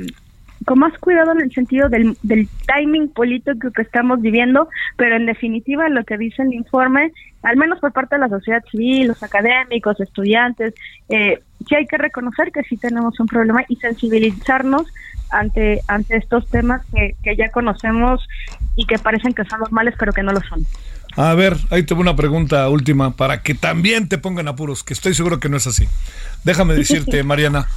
con 0.65 0.79
más 0.79 0.97
cuidado 0.99 1.31
en 1.31 1.41
el 1.41 1.51
sentido 1.53 1.87
del, 1.87 2.17
del 2.23 2.49
timing 2.65 3.09
político 3.09 3.71
que 3.71 3.81
estamos 3.81 4.21
viviendo, 4.21 4.67
pero 4.97 5.15
en 5.15 5.25
definitiva 5.25 5.87
lo 5.87 6.03
que 6.03 6.17
dice 6.17 6.41
el 6.41 6.53
informe, 6.53 7.13
al 7.43 7.55
menos 7.57 7.79
por 7.79 7.93
parte 7.93 8.15
de 8.15 8.21
la 8.21 8.29
sociedad 8.29 8.63
civil, 8.69 9.07
los 9.07 9.23
académicos, 9.23 9.99
estudiantes, 9.99 10.73
eh, 11.09 11.39
sí 11.67 11.75
hay 11.75 11.85
que 11.85 11.97
reconocer 11.97 12.51
que 12.51 12.63
sí 12.63 12.75
tenemos 12.75 13.19
un 13.19 13.27
problema 13.27 13.63
y 13.67 13.77
sensibilizarnos 13.77 14.85
ante 15.29 15.81
ante 15.87 16.17
estos 16.17 16.49
temas 16.49 16.85
que, 16.93 17.15
que 17.23 17.35
ya 17.35 17.49
conocemos 17.49 18.27
y 18.75 18.85
que 18.85 18.97
parecen 18.97 19.33
que 19.33 19.45
son 19.45 19.59
normales, 19.59 19.95
pero 19.97 20.11
que 20.11 20.23
no 20.23 20.31
lo 20.31 20.41
son. 20.41 20.65
A 21.17 21.33
ver, 21.33 21.57
ahí 21.71 21.81
tengo 21.81 22.01
una 22.01 22.15
pregunta 22.15 22.69
última 22.69 23.15
para 23.15 23.41
que 23.41 23.55
también 23.55 24.07
te 24.07 24.19
pongan 24.19 24.47
apuros, 24.47 24.83
que 24.83 24.93
estoy 24.93 25.15
seguro 25.15 25.39
que 25.39 25.49
no 25.49 25.57
es 25.57 25.65
así. 25.65 25.87
Déjame 26.43 26.75
decirte, 26.75 27.23
Mariana, 27.25 27.67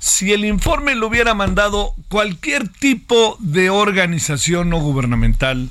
si 0.00 0.32
el 0.32 0.44
informe 0.44 0.96
lo 0.96 1.06
hubiera 1.06 1.32
mandado 1.32 1.94
cualquier 2.08 2.68
tipo 2.68 3.36
de 3.38 3.70
organización 3.70 4.68
no 4.70 4.80
gubernamental 4.80 5.70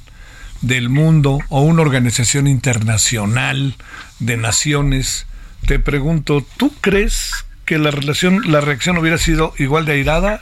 del 0.62 0.88
mundo 0.88 1.40
o 1.50 1.62
una 1.62 1.82
organización 1.82 2.48
internacional 2.48 3.76
de 4.20 4.38
naciones, 4.38 5.28
te 5.66 5.80
pregunto, 5.80 6.46
¿tú 6.56 6.74
crees 6.80 7.46
que 7.66 7.78
la 7.78 7.92
relación, 7.92 8.50
la 8.50 8.62
reacción 8.62 8.98
hubiera 8.98 9.18
sido 9.18 9.54
igual 9.58 9.84
de 9.84 9.94
airada 9.94 10.42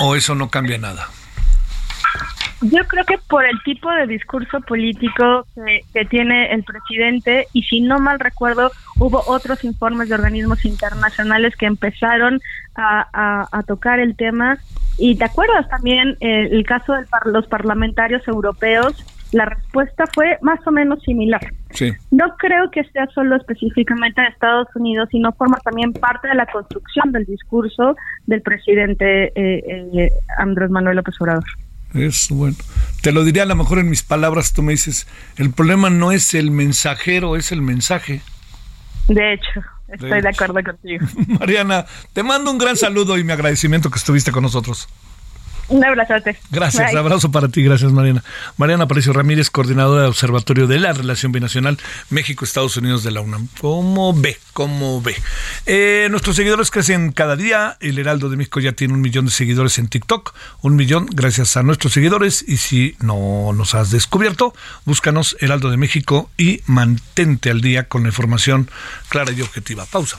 o 0.00 0.16
eso 0.16 0.34
no 0.34 0.50
cambia 0.50 0.78
nada? 0.78 1.10
Yo 2.62 2.84
creo 2.86 3.04
que 3.04 3.18
por 3.28 3.44
el 3.44 3.62
tipo 3.64 3.90
de 3.90 4.06
discurso 4.06 4.60
político 4.60 5.46
que, 5.92 6.04
tiene 6.06 6.52
el 6.52 6.62
presidente, 6.64 7.46
y 7.52 7.62
si 7.62 7.80
no 7.80 7.98
mal 7.98 8.18
recuerdo, 8.18 8.70
hubo 8.98 9.22
otros 9.26 9.64
informes 9.64 10.08
de 10.08 10.14
organismos 10.14 10.64
internacionales 10.64 11.54
que 11.56 11.66
empezaron 11.66 12.40
a, 12.76 13.62
tocar 13.66 14.00
el 14.00 14.16
tema. 14.16 14.58
Y 14.98 15.16
te 15.16 15.24
acuerdas 15.24 15.68
también 15.68 16.16
eh, 16.20 16.48
el 16.50 16.64
caso 16.64 16.92
de 16.92 17.04
los 17.26 17.46
parlamentarios 17.48 18.26
europeos, 18.28 19.04
la 19.32 19.46
respuesta 19.46 20.04
fue 20.14 20.38
más 20.42 20.64
o 20.66 20.70
menos 20.70 21.02
similar. 21.02 21.40
No 22.12 22.36
creo 22.38 22.70
que 22.70 22.84
sea 22.84 23.06
solo 23.08 23.36
específicamente 23.36 24.20
de 24.20 24.28
Estados 24.28 24.68
Unidos, 24.76 25.08
sino 25.10 25.32
forma 25.32 25.58
también 25.64 25.92
parte 25.92 26.28
de 26.28 26.36
la 26.36 26.46
construcción 26.46 27.10
del 27.10 27.24
discurso 27.24 27.96
del 28.26 28.42
presidente 28.42 29.32
eh, 29.34 29.90
eh, 29.92 30.10
Andrés 30.38 30.70
Manuel 30.70 30.96
López 30.96 31.20
Obrador. 31.20 31.44
Es 31.94 32.28
bueno. 32.28 32.56
Te 33.02 33.12
lo 33.12 33.24
diría 33.24 33.44
a 33.44 33.46
lo 33.46 33.54
mejor 33.54 33.78
en 33.78 33.88
mis 33.88 34.02
palabras, 34.02 34.52
tú 34.52 34.62
me 34.62 34.72
dices, 34.72 35.06
el 35.36 35.52
problema 35.52 35.90
no 35.90 36.10
es 36.12 36.34
el 36.34 36.50
mensajero, 36.50 37.36
es 37.36 37.52
el 37.52 37.62
mensaje. 37.62 38.20
De 39.08 39.34
hecho, 39.34 39.62
estoy 39.88 40.20
de, 40.20 40.28
acuerdo 40.28 40.62
contigo. 40.62 41.06
Mariana, 41.38 41.86
te 42.12 42.22
mando 42.22 42.50
un 42.50 42.58
gran 42.58 42.76
saludo 42.76 43.16
y 43.16 43.24
mi 43.24 43.32
agradecimiento 43.32 43.90
que 43.90 43.98
estuviste 43.98 44.32
con 44.32 44.42
nosotros. 44.42 44.88
Un 45.68 45.84
abrazote. 45.84 46.38
Gracias, 46.50 46.90
Bye. 46.90 46.98
abrazo 46.98 47.30
para 47.30 47.48
ti, 47.48 47.62
gracias 47.62 47.92
Mariana. 47.92 48.22
Mariana 48.56 48.84
Aparicio 48.84 49.12
Ramírez, 49.12 49.50
coordinadora 49.50 50.02
de 50.02 50.08
Observatorio 50.08 50.66
de 50.66 50.78
la 50.78 50.92
Relación 50.92 51.32
Binacional 51.32 51.78
México-Estados 52.10 52.76
Unidos 52.76 53.02
de 53.02 53.10
la 53.10 53.20
UNAM. 53.20 53.48
¿Cómo 53.60 54.12
ve? 54.12 54.38
¿Cómo 54.52 55.00
ve? 55.00 55.16
Eh, 55.66 56.08
nuestros 56.10 56.36
seguidores 56.36 56.70
crecen 56.70 57.12
cada 57.12 57.36
día. 57.36 57.76
El 57.80 57.98
Heraldo 57.98 58.28
de 58.28 58.36
México 58.36 58.60
ya 58.60 58.72
tiene 58.72 58.94
un 58.94 59.00
millón 59.00 59.26
de 59.26 59.30
seguidores 59.30 59.78
en 59.78 59.88
TikTok. 59.88 60.34
Un 60.62 60.76
millón 60.76 61.06
gracias 61.06 61.56
a 61.56 61.62
nuestros 61.62 61.92
seguidores. 61.92 62.44
Y 62.46 62.58
si 62.58 62.96
no 63.00 63.52
nos 63.54 63.74
has 63.74 63.90
descubierto, 63.90 64.54
búscanos 64.84 65.36
Heraldo 65.40 65.70
de 65.70 65.76
México 65.76 66.30
y 66.36 66.60
mantente 66.66 67.50
al 67.50 67.60
día 67.60 67.88
con 67.88 68.02
la 68.02 68.08
información 68.08 68.70
clara 69.08 69.32
y 69.32 69.42
objetiva. 69.42 69.86
Pausa. 69.86 70.18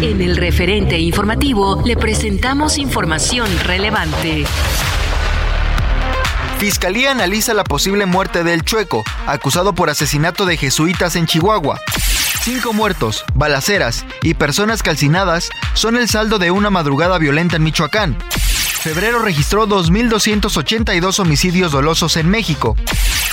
En 0.00 0.20
el 0.20 0.36
referente 0.36 0.96
informativo 1.00 1.82
le 1.84 1.96
presentamos 1.96 2.78
información 2.78 3.48
relevante. 3.64 4.44
Fiscalía 6.58 7.10
analiza 7.10 7.52
la 7.52 7.64
posible 7.64 8.06
muerte 8.06 8.44
del 8.44 8.62
Chueco, 8.62 9.02
acusado 9.26 9.74
por 9.74 9.90
asesinato 9.90 10.46
de 10.46 10.56
jesuitas 10.56 11.16
en 11.16 11.26
Chihuahua. 11.26 11.80
Cinco 12.42 12.72
muertos, 12.72 13.24
balaceras 13.34 14.06
y 14.22 14.34
personas 14.34 14.84
calcinadas 14.84 15.50
son 15.74 15.96
el 15.96 16.08
saldo 16.08 16.38
de 16.38 16.52
una 16.52 16.70
madrugada 16.70 17.18
violenta 17.18 17.56
en 17.56 17.64
Michoacán. 17.64 18.16
Febrero 18.30 19.18
registró 19.18 19.66
2.282 19.66 21.18
homicidios 21.18 21.72
dolosos 21.72 22.16
en 22.16 22.28
México. 22.28 22.76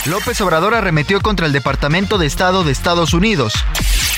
López 0.05 0.41
Obrador 0.41 0.73
arremetió 0.73 1.21
contra 1.21 1.45
el 1.45 1.51
Departamento 1.51 2.17
de 2.17 2.25
Estado 2.25 2.63
de 2.63 2.71
Estados 2.71 3.13
Unidos. 3.13 3.53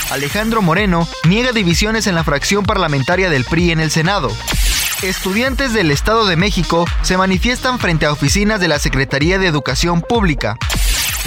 Alejandro 0.09 0.61
Moreno 0.61 1.07
niega 1.27 1.51
divisiones 1.51 2.07
en 2.07 2.15
la 2.15 2.23
fracción 2.23 2.65
parlamentaria 2.65 3.29
del 3.29 3.43
PRI 3.43 3.71
en 3.71 3.79
el 3.79 3.91
Senado. 3.91 4.31
Estudiantes 5.01 5.73
del 5.73 5.91
Estado 5.91 6.25
de 6.25 6.37
México 6.37 6.85
se 7.01 7.17
manifiestan 7.17 7.77
frente 7.77 8.05
a 8.05 8.11
oficinas 8.11 8.59
de 8.59 8.67
la 8.67 8.79
Secretaría 8.79 9.37
de 9.37 9.47
Educación 9.47 10.01
Pública. 10.01 10.57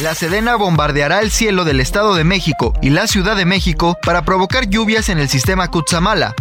La 0.02 0.14
Sedena 0.14 0.56
bombardeará 0.56 1.20
el 1.20 1.30
cielo 1.30 1.64
del 1.64 1.78
Estado 1.78 2.14
de 2.14 2.24
México 2.24 2.72
y 2.80 2.90
la 2.90 3.06
Ciudad 3.06 3.36
de 3.36 3.44
México 3.44 3.98
para 4.02 4.24
provocar 4.24 4.68
lluvias 4.68 5.08
en 5.10 5.18
el 5.18 5.28
sistema 5.28 5.68
Cutzamala. 5.68 6.34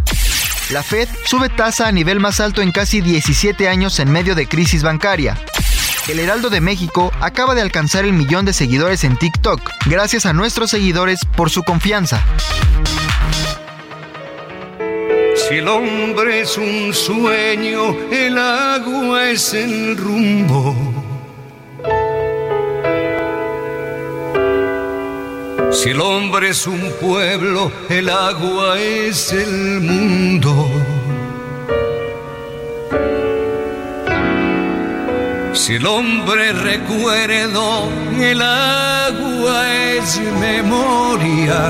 La 0.69 0.81
Fed 0.81 1.09
sube 1.25 1.49
tasa 1.49 1.87
a 1.87 1.91
nivel 1.91 2.19
más 2.19 2.39
alto 2.39 2.61
en 2.61 2.71
casi 2.71 3.01
17 3.01 3.67
años 3.67 3.99
en 3.99 4.11
medio 4.11 4.33
de 4.33 4.47
crisis 4.47 4.81
bancaria. 4.81 5.37
El 6.09 6.17
Heraldo 6.17 6.49
de 6.49 6.59
México 6.59 7.11
acaba 7.21 7.53
de 7.53 7.61
alcanzar 7.61 8.03
el 8.03 8.13
millón 8.13 8.43
de 8.43 8.51
seguidores 8.51 9.03
en 9.03 9.15
TikTok, 9.15 9.61
gracias 9.85 10.25
a 10.25 10.33
nuestros 10.33 10.71
seguidores 10.71 11.19
por 11.37 11.51
su 11.51 11.61
confianza. 11.61 12.25
Si 15.35 15.55
el 15.57 15.67
hombre 15.67 16.41
es 16.41 16.57
un 16.57 16.95
sueño, 16.95 17.95
el 18.11 18.39
agua 18.39 19.29
es 19.29 19.53
el 19.53 19.95
rumbo. 19.97 20.75
Si 25.71 25.89
el 25.91 26.01
hombre 26.01 26.49
es 26.49 26.65
un 26.65 26.91
pueblo, 26.99 27.71
el 27.87 28.09
agua 28.09 28.79
es 28.79 29.31
el 29.31 29.79
mundo. 29.79 30.71
Si 35.59 35.75
el 35.75 35.85
hombre 35.85 36.53
recuerdo, 36.53 37.89
el 38.17 38.41
agua 38.41 39.69
es 39.69 40.19
memoria. 40.39 41.61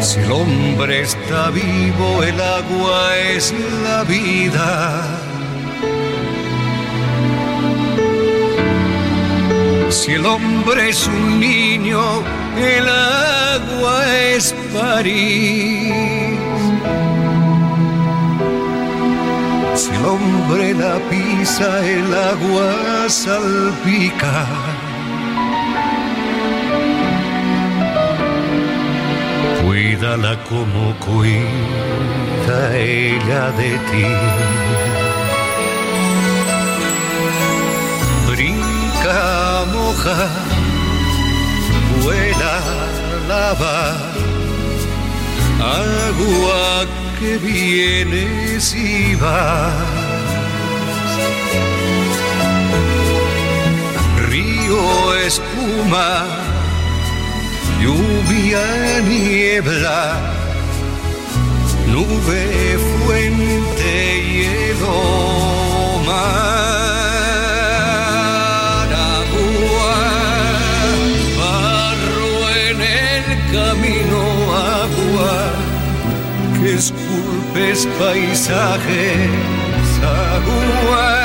Si 0.00 0.18
el 0.18 0.32
hombre 0.32 1.02
está 1.02 1.50
vivo, 1.50 2.22
el 2.22 2.40
agua 2.40 3.18
es 3.18 3.54
la 3.84 4.02
vida. 4.04 5.04
Si 9.90 10.12
el 10.12 10.24
hombre 10.24 10.88
es 10.88 11.06
un 11.06 11.38
niño, 11.38 12.22
el 12.56 12.88
agua 12.88 14.16
es 14.16 14.54
París. 14.72 16.29
Si 19.80 19.88
el 19.88 20.04
hombre 20.04 20.74
la 20.74 20.98
pisa, 21.08 21.68
el 21.86 22.12
agua 22.12 23.08
salpica. 23.08 24.44
Cuídala 29.64 30.36
como 30.50 30.94
cuida 31.06 32.76
ella 32.76 33.52
de 33.52 33.70
ti. 33.88 34.06
Brinca, 38.28 39.64
moja, 39.72 40.28
vuela, 42.02 42.54
lava, 43.30 43.96
agua 45.58 46.99
que 47.20 47.36
vienes 47.36 48.74
y 48.74 49.14
vas. 49.16 49.74
Río, 54.30 55.14
espuma, 55.26 56.26
lluvia, 57.82 59.00
niebla, 59.06 60.18
nube, 61.88 62.78
fuente, 63.04 63.92
hielo, 64.32 66.02
mar, 66.06 66.79
esculpes 76.74 77.86
paisajes, 77.98 79.30
agua, 80.02 81.18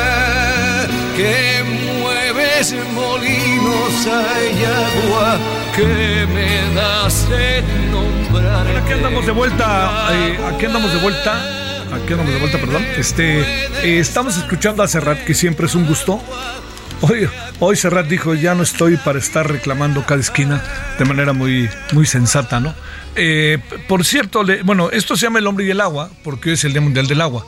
que 1.16 1.64
mueves 2.02 2.76
molinos, 2.94 4.08
hay 4.08 4.64
agua 4.66 5.38
que 5.76 6.28
me 6.34 6.76
das 6.76 7.28
en 7.32 7.92
nombrar. 7.92 8.68
Aquí 8.78 8.94
andamos 8.94 9.26
de 9.26 9.32
vuelta, 9.32 10.08
eh, 10.12 10.40
aquí 10.54 10.66
andamos 10.66 10.92
de 10.94 11.00
vuelta, 11.00 11.34
aquí 11.94 12.14
andamos 12.14 12.34
de 12.34 12.40
vuelta, 12.40 12.58
perdón. 12.58 12.86
Este, 12.98 13.42
eh, 13.42 14.00
estamos 14.00 14.38
escuchando 14.38 14.84
a 14.84 14.88
Serrat, 14.88 15.20
que 15.26 15.34
siempre 15.34 15.68
es 15.68 15.76
un 15.76 15.86
gusto. 15.86 16.22
Hoy, 17.02 17.30
hoy 17.60 17.76
Serrat 17.76 18.08
dijo, 18.08 18.34
ya 18.34 18.56
no 18.56 18.64
estoy 18.64 18.98
para 18.98 19.20
estar 19.20 19.48
reclamando 19.50 20.06
cada 20.06 20.22
esquina 20.22 20.64
de 20.98 21.06
manera 21.06 21.34
muy, 21.34 21.70
muy 21.92 22.06
sensata, 22.06 22.60
¿no? 22.60 22.74
Eh, 23.16 23.60
por 23.88 24.04
cierto, 24.06 24.44
le- 24.44 24.64
bueno, 24.64 24.90
esto 24.92 25.16
se 25.16 25.24
llama 25.28 25.40
El 25.40 25.48
Hombre 25.48 25.66
y 25.66 25.70
el 25.72 25.82
Agua, 25.82 26.10
porque 26.24 26.50
hoy 26.50 26.54
es 26.56 26.64
el 26.64 26.72
Día 26.74 26.82
Mundial 26.82 27.08
del 27.08 27.22
Agua. 27.22 27.46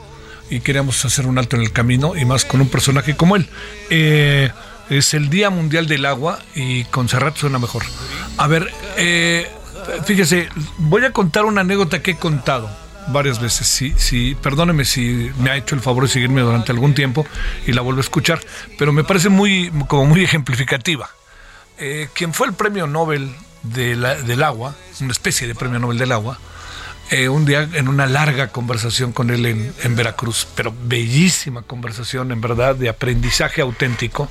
Y 0.50 0.60
queríamos 0.60 1.04
hacer 1.04 1.26
un 1.26 1.38
alto 1.38 1.56
en 1.56 1.62
el 1.62 1.72
camino, 1.72 2.14
y 2.16 2.24
más 2.24 2.44
con 2.44 2.60
un 2.60 2.68
personaje 2.68 3.16
como 3.16 3.36
él. 3.36 3.48
Eh, 3.90 4.50
es 4.90 5.12
el 5.14 5.28
Día 5.28 5.50
Mundial 5.50 5.88
del 5.88 6.06
Agua, 6.06 6.38
y 6.54 6.84
con 6.84 7.08
Serrat 7.08 7.36
suena 7.36 7.58
mejor. 7.58 7.82
A 8.36 8.46
ver, 8.46 8.70
eh, 8.96 9.50
fíjese, 10.04 10.48
voy 10.78 11.04
a 11.04 11.12
contar 11.12 11.44
una 11.46 11.62
anécdota 11.62 12.00
que 12.02 12.12
he 12.12 12.16
contado 12.16 12.70
varias 13.12 13.40
veces. 13.40 13.66
Sí, 13.66 13.94
sí, 13.96 14.36
perdóneme 14.40 14.84
si 14.84 15.30
me 15.38 15.50
ha 15.50 15.56
hecho 15.56 15.74
el 15.74 15.80
favor 15.80 16.04
de 16.04 16.10
seguirme 16.10 16.40
durante 16.40 16.72
algún 16.72 16.94
tiempo 16.94 17.26
y 17.66 17.72
la 17.72 17.82
vuelvo 17.82 18.00
a 18.00 18.02
escuchar, 18.02 18.40
pero 18.78 18.92
me 18.92 19.04
parece 19.04 19.28
muy, 19.28 19.70
como 19.86 20.06
muy 20.06 20.24
ejemplificativa. 20.24 21.10
Eh, 21.78 22.08
quien 22.12 22.34
fue 22.34 22.48
el 22.48 22.54
premio 22.54 22.86
Nobel 22.86 23.32
de 23.62 23.96
del 23.96 24.42
agua, 24.42 24.74
una 25.00 25.12
especie 25.12 25.46
de 25.46 25.54
premio 25.54 25.78
Nobel 25.78 25.98
del 25.98 26.12
agua, 26.12 26.38
eh, 27.10 27.28
un 27.28 27.44
día 27.44 27.68
en 27.72 27.88
una 27.88 28.06
larga 28.06 28.48
conversación 28.48 29.12
con 29.12 29.30
él 29.30 29.46
en, 29.46 29.72
en, 29.82 29.96
Veracruz, 29.96 30.46
pero 30.54 30.74
bellísima 30.84 31.62
conversación, 31.62 32.32
en 32.32 32.40
verdad, 32.40 32.74
de 32.74 32.88
aprendizaje 32.90 33.62
auténtico, 33.62 34.28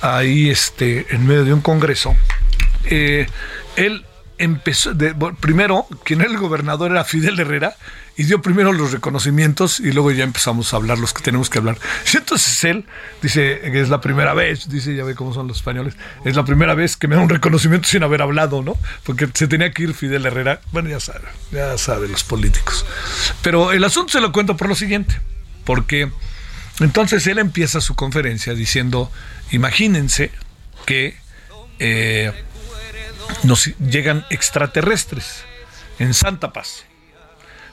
ahí 0.00 0.50
este, 0.50 1.06
en 1.14 1.26
medio 1.26 1.44
de 1.44 1.54
un 1.54 1.60
congreso. 1.60 2.16
Eh, 2.84 3.28
él 3.76 4.04
empezó, 4.42 4.92
primero, 5.38 5.86
quien 6.04 6.20
era 6.20 6.30
el 6.30 6.36
gobernador 6.36 6.90
era 6.90 7.04
Fidel 7.04 7.38
Herrera, 7.38 7.76
y 8.16 8.24
dio 8.24 8.42
primero 8.42 8.72
los 8.72 8.90
reconocimientos 8.92 9.78
y 9.78 9.92
luego 9.92 10.10
ya 10.10 10.24
empezamos 10.24 10.74
a 10.74 10.76
hablar 10.76 10.98
los 10.98 11.14
que 11.14 11.22
tenemos 11.22 11.48
que 11.48 11.58
hablar. 11.58 11.78
Entonces 12.12 12.64
él 12.64 12.84
dice 13.22 13.60
que 13.62 13.80
es 13.80 13.88
la 13.88 14.00
primera 14.00 14.34
vez, 14.34 14.68
dice, 14.68 14.94
ya 14.96 15.04
ve 15.04 15.14
cómo 15.14 15.32
son 15.32 15.46
los 15.46 15.58
españoles, 15.58 15.94
es 16.24 16.34
la 16.34 16.44
primera 16.44 16.74
vez 16.74 16.96
que 16.96 17.06
me 17.06 17.14
da 17.14 17.22
un 17.22 17.28
reconocimiento 17.28 17.88
sin 17.88 18.02
haber 18.02 18.20
hablado, 18.20 18.62
¿no? 18.62 18.76
Porque 19.04 19.28
se 19.32 19.46
tenía 19.46 19.70
que 19.70 19.84
ir 19.84 19.94
Fidel 19.94 20.26
Herrera, 20.26 20.60
bueno, 20.72 20.90
ya 20.90 20.98
sabe, 20.98 21.28
ya 21.52 21.78
sabe 21.78 22.08
los 22.08 22.24
políticos. 22.24 22.84
Pero 23.42 23.72
el 23.72 23.84
asunto 23.84 24.12
se 24.12 24.20
lo 24.20 24.32
cuento 24.32 24.56
por 24.56 24.68
lo 24.68 24.74
siguiente, 24.74 25.20
porque 25.64 26.10
entonces 26.80 27.26
él 27.28 27.38
empieza 27.38 27.80
su 27.80 27.94
conferencia 27.94 28.54
diciendo, 28.54 29.10
imagínense 29.52 30.32
que... 30.84 31.16
Eh, 31.78 32.32
nos 33.42 33.66
llegan 33.78 34.24
extraterrestres 34.30 35.44
en 35.98 36.14
Santa 36.14 36.52
Paz. 36.52 36.84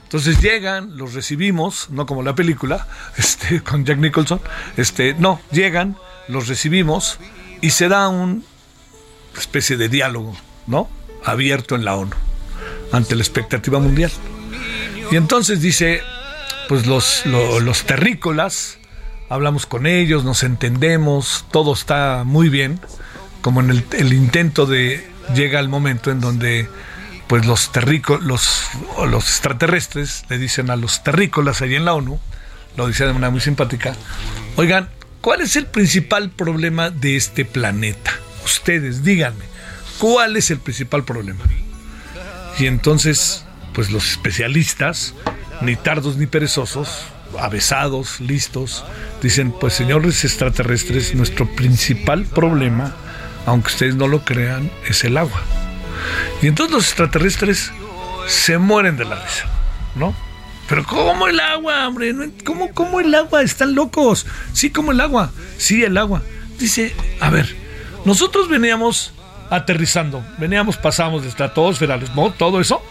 Entonces 0.03 0.41
llegan, 0.41 0.97
los 0.97 1.13
recibimos, 1.13 1.89
no 1.91 2.05
como 2.05 2.23
la 2.23 2.33
película, 2.33 2.87
este, 3.17 3.61
con 3.61 3.85
Jack 3.85 3.99
Nicholson, 3.99 4.41
este, 4.77 5.13
no, 5.13 5.39
llegan, 5.51 5.97
los 6.27 6.47
recibimos 6.47 7.19
y 7.61 7.71
se 7.71 7.89
da 7.89 8.07
una 8.09 8.41
especie 9.37 9.77
de 9.77 9.89
diálogo, 9.89 10.35
¿no? 10.67 10.89
Abierto 11.23 11.75
en 11.75 11.85
la 11.85 11.95
ONU, 11.95 12.15
ante 12.91 13.15
la 13.15 13.21
expectativa 13.21 13.79
mundial. 13.79 14.11
Y 15.11 15.15
entonces 15.15 15.61
dice, 15.61 16.01
pues 16.67 16.85
los, 16.85 17.25
los 17.25 17.83
terrícolas, 17.83 18.79
hablamos 19.29 19.65
con 19.65 19.85
ellos, 19.85 20.23
nos 20.23 20.43
entendemos, 20.43 21.45
todo 21.51 21.73
está 21.73 22.23
muy 22.25 22.49
bien, 22.49 22.79
como 23.41 23.61
en 23.61 23.83
el 23.91 24.13
intento 24.13 24.65
de 24.65 25.07
llega 25.35 25.59
el 25.59 25.69
momento 25.69 26.11
en 26.11 26.19
donde 26.19 26.69
pues 27.27 27.45
los 27.45 27.69
los, 28.21 28.69
los 29.07 29.23
extraterrestres 29.23 30.25
le 30.29 30.39
dicen 30.39 30.71
a 30.71 30.75
los 30.75 31.03
terrícolas 31.03 31.61
ahí 31.61 31.75
en 31.75 31.85
la 31.85 31.93
ONU, 31.93 32.19
lo 32.75 32.87
dice 32.87 33.05
de 33.05 33.13
manera 33.13 33.29
muy 33.29 33.39
simpática, 33.39 33.95
oigan, 34.55 34.89
¿cuál 35.21 35.41
es 35.41 35.55
el 35.55 35.67
principal 35.67 36.31
problema 36.31 36.89
de 36.89 37.15
este 37.15 37.45
planeta? 37.45 38.11
Ustedes, 38.43 39.03
díganme, 39.03 39.45
¿cuál 39.99 40.37
es 40.37 40.49
el 40.49 40.57
principal 40.57 41.03
problema? 41.03 41.43
Y 42.57 42.65
entonces, 42.65 43.45
pues 43.73 43.91
los 43.91 44.09
especialistas, 44.09 45.13
ni 45.61 45.75
tardos 45.75 46.17
ni 46.17 46.25
perezosos, 46.25 47.03
avesados, 47.39 48.19
listos, 48.21 48.83
dicen, 49.21 49.51
pues 49.51 49.73
señores 49.73 50.25
extraterrestres, 50.25 51.13
nuestro 51.13 51.47
principal 51.55 52.25
problema 52.25 52.95
aunque 53.45 53.67
ustedes 53.67 53.95
no 53.95 54.07
lo 54.07 54.23
crean, 54.23 54.71
es 54.87 55.03
el 55.03 55.17
agua. 55.17 55.41
Y 56.41 56.47
entonces 56.47 56.73
los 56.73 56.85
extraterrestres 56.85 57.71
se 58.27 58.57
mueren 58.57 58.97
de 58.97 59.05
la 59.05 59.15
risa, 59.15 59.45
¿no? 59.95 60.15
Pero 60.67 60.85
¿cómo 60.85 61.27
el 61.27 61.39
agua, 61.39 61.87
hombre? 61.87 62.13
¿Cómo, 62.45 62.71
¿Cómo 62.73 62.99
el 62.99 63.13
agua? 63.15 63.41
Están 63.41 63.73
locos. 63.73 64.27
Sí, 64.53 64.69
como 64.69 64.91
el 64.91 65.01
agua. 65.01 65.31
Sí, 65.57 65.83
el 65.83 65.97
agua. 65.97 66.21
Dice, 66.59 66.95
a 67.19 67.31
ver, 67.31 67.55
nosotros 68.05 68.47
veníamos 68.49 69.13
aterrizando, 69.49 70.23
veníamos, 70.37 70.77
pasamos 70.77 71.23
de 71.23 71.29
estratosferas, 71.29 72.15
¿no? 72.15 72.31
Todo 72.31 72.61
eso. 72.61 72.83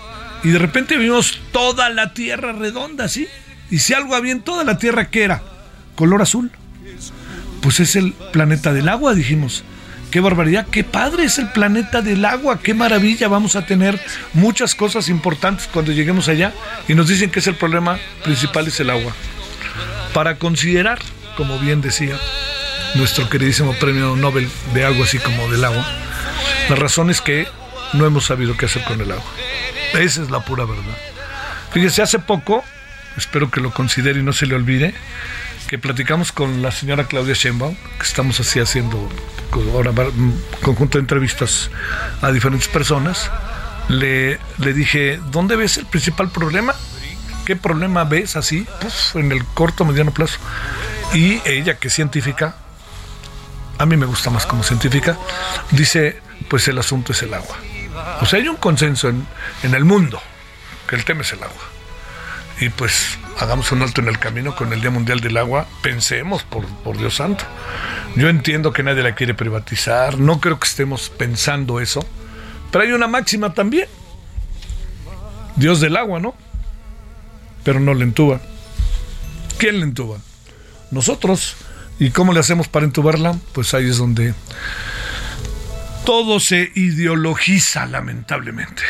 Y 0.42 0.48
de 0.48 0.58
repente 0.58 0.96
vimos 0.96 1.40
toda 1.52 1.88
la 1.88 2.12
Tierra 2.14 2.52
redonda, 2.52 3.08
¿sí? 3.08 3.28
Y 3.70 3.78
si 3.78 3.94
algo 3.94 4.16
había 4.16 4.32
en 4.32 4.42
toda 4.42 4.64
la 4.64 4.78
Tierra, 4.78 5.08
¿qué 5.08 5.22
era? 5.22 5.42
Color 5.94 6.22
azul. 6.22 6.50
Pues 7.60 7.78
es 7.80 7.94
el 7.94 8.12
planeta 8.32 8.72
del 8.72 8.88
agua, 8.88 9.14
dijimos 9.14 9.62
qué 10.10 10.20
barbaridad, 10.20 10.66
qué 10.70 10.84
padre 10.84 11.24
es 11.24 11.38
el 11.38 11.50
planeta 11.50 12.02
del 12.02 12.24
agua, 12.24 12.60
qué 12.60 12.74
maravilla, 12.74 13.28
vamos 13.28 13.56
a 13.56 13.66
tener 13.66 14.00
muchas 14.32 14.74
cosas 14.74 15.08
importantes 15.08 15.68
cuando 15.72 15.92
lleguemos 15.92 16.28
allá 16.28 16.52
y 16.88 16.94
nos 16.94 17.08
dicen 17.08 17.30
que 17.30 17.40
es 17.40 17.46
el 17.46 17.54
problema 17.54 17.98
principal 18.24 18.66
es 18.66 18.80
el 18.80 18.90
agua. 18.90 19.12
Para 20.14 20.36
considerar, 20.36 20.98
como 21.36 21.58
bien 21.58 21.80
decía 21.80 22.16
nuestro 22.94 23.28
queridísimo 23.28 23.74
premio 23.74 24.16
Nobel 24.16 24.48
de 24.74 24.84
agua, 24.84 25.04
así 25.04 25.18
como 25.18 25.48
del 25.48 25.64
agua, 25.64 25.86
la 26.68 26.76
razón 26.76 27.10
es 27.10 27.20
que 27.20 27.46
no 27.92 28.06
hemos 28.06 28.26
sabido 28.26 28.56
qué 28.56 28.66
hacer 28.66 28.84
con 28.84 29.00
el 29.00 29.12
agua. 29.12 29.24
Esa 29.94 30.22
es 30.22 30.30
la 30.30 30.40
pura 30.40 30.64
verdad. 30.64 30.96
Fíjese, 31.72 32.02
hace 32.02 32.18
poco, 32.18 32.64
espero 33.16 33.50
que 33.50 33.60
lo 33.60 33.72
considere 33.72 34.20
y 34.20 34.22
no 34.22 34.32
se 34.32 34.46
le 34.46 34.54
olvide, 34.54 34.94
que 35.68 35.78
platicamos 35.78 36.32
con 36.32 36.62
la 36.62 36.72
señora 36.72 37.06
Claudia 37.06 37.34
Sheinbaum, 37.34 37.76
que 37.98 38.02
estamos 38.02 38.40
así 38.40 38.58
haciendo 38.58 39.08
ahora 39.74 39.90
un 39.90 40.42
conjunto 40.62 40.96
de 40.96 41.02
entrevistas 41.02 41.70
a 42.22 42.32
diferentes 42.32 42.68
personas, 42.68 43.30
le, 43.88 44.40
le 44.58 44.72
dije, 44.72 45.20
¿dónde 45.30 45.56
ves 45.56 45.76
el 45.76 45.84
principal 45.84 46.30
problema? 46.30 46.74
¿Qué 47.44 47.54
problema 47.54 48.04
ves 48.04 48.34
así 48.36 48.66
en 49.14 49.30
el 49.30 49.44
corto, 49.44 49.84
mediano 49.84 50.10
plazo? 50.10 50.38
Y 51.12 51.40
ella, 51.44 51.78
que 51.78 51.88
es 51.88 51.94
científica, 51.94 52.56
a 53.76 53.84
mí 53.84 53.98
me 53.98 54.06
gusta 54.06 54.30
más 54.30 54.46
como 54.46 54.62
científica, 54.62 55.18
dice, 55.70 56.20
pues 56.48 56.66
el 56.68 56.78
asunto 56.78 57.12
es 57.12 57.22
el 57.22 57.34
agua. 57.34 57.56
O 58.22 58.26
sea, 58.26 58.38
hay 58.38 58.48
un 58.48 58.56
consenso 58.56 59.10
en, 59.10 59.26
en 59.62 59.74
el 59.74 59.84
mundo 59.84 60.20
que 60.88 60.96
el 60.96 61.04
tema 61.04 61.20
es 61.20 61.32
el 61.34 61.42
agua 61.42 61.77
y 62.60 62.68
pues 62.70 63.18
hagamos 63.38 63.70
un 63.72 63.82
alto 63.82 64.00
en 64.00 64.08
el 64.08 64.18
camino 64.18 64.56
con 64.56 64.72
el 64.72 64.80
Día 64.80 64.90
Mundial 64.90 65.20
del 65.20 65.36
Agua, 65.36 65.66
pensemos, 65.82 66.42
por, 66.42 66.66
por 66.66 66.96
Dios 66.96 67.14
santo. 67.16 67.44
Yo 68.16 68.28
entiendo 68.28 68.72
que 68.72 68.82
nadie 68.82 69.02
la 69.02 69.14
quiere 69.14 69.34
privatizar, 69.34 70.18
no 70.18 70.40
creo 70.40 70.58
que 70.58 70.66
estemos 70.66 71.08
pensando 71.10 71.80
eso, 71.80 72.04
pero 72.70 72.84
hay 72.84 72.92
una 72.92 73.06
máxima 73.06 73.54
también. 73.54 73.88
Dios 75.56 75.80
del 75.80 75.96
agua, 75.96 76.20
¿no? 76.20 76.34
Pero 77.64 77.80
no 77.80 77.94
le 77.94 78.04
entuba. 78.04 78.40
¿Quién 79.58 79.80
le 79.80 79.84
entuba? 79.84 80.18
Nosotros. 80.90 81.56
¿Y 81.98 82.10
cómo 82.10 82.32
le 82.32 82.38
hacemos 82.38 82.68
para 82.68 82.86
entubarla? 82.86 83.36
Pues 83.52 83.74
ahí 83.74 83.88
es 83.88 83.98
donde 83.98 84.32
todo 86.08 86.40
se 86.40 86.72
ideologiza, 86.74 87.84
lamentablemente. 87.84 88.82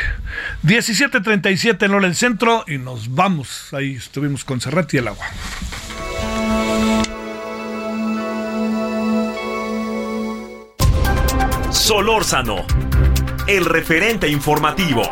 17.37 0.62 1.86
en 1.86 1.94
hora 1.94 2.06
del 2.06 2.14
centro 2.14 2.64
y 2.68 2.78
nos 2.78 3.12
vamos. 3.12 3.74
Ahí 3.74 3.96
estuvimos 3.96 4.44
con 4.44 4.60
Serrat 4.60 4.94
y 4.94 4.98
el 4.98 5.08
agua. 5.08 5.26
Solórzano, 11.72 12.64
el 13.48 13.64
referente 13.64 14.28
informativo. 14.28 15.02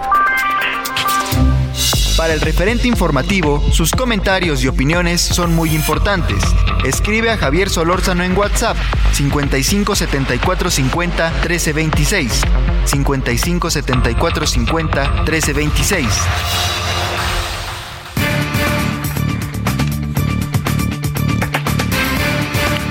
Para 2.16 2.32
el 2.32 2.40
referente 2.40 2.88
informativo, 2.88 3.62
sus 3.72 3.90
comentarios 3.90 4.64
y 4.64 4.68
opiniones 4.68 5.20
son 5.20 5.54
muy 5.54 5.74
importantes. 5.74 6.38
Escribe 6.84 7.30
a 7.30 7.36
Javier 7.36 7.68
Solórzano 7.68 8.22
en 8.22 8.34
WhatsApp 8.38 8.76
55 9.16 9.96
74 9.96 10.70
50 10.70 11.40
13 11.40 11.72
26. 11.72 12.42
55 12.84 13.70
74 13.70 14.46
50 14.46 15.24
13 15.24 15.52
26. 15.54 16.06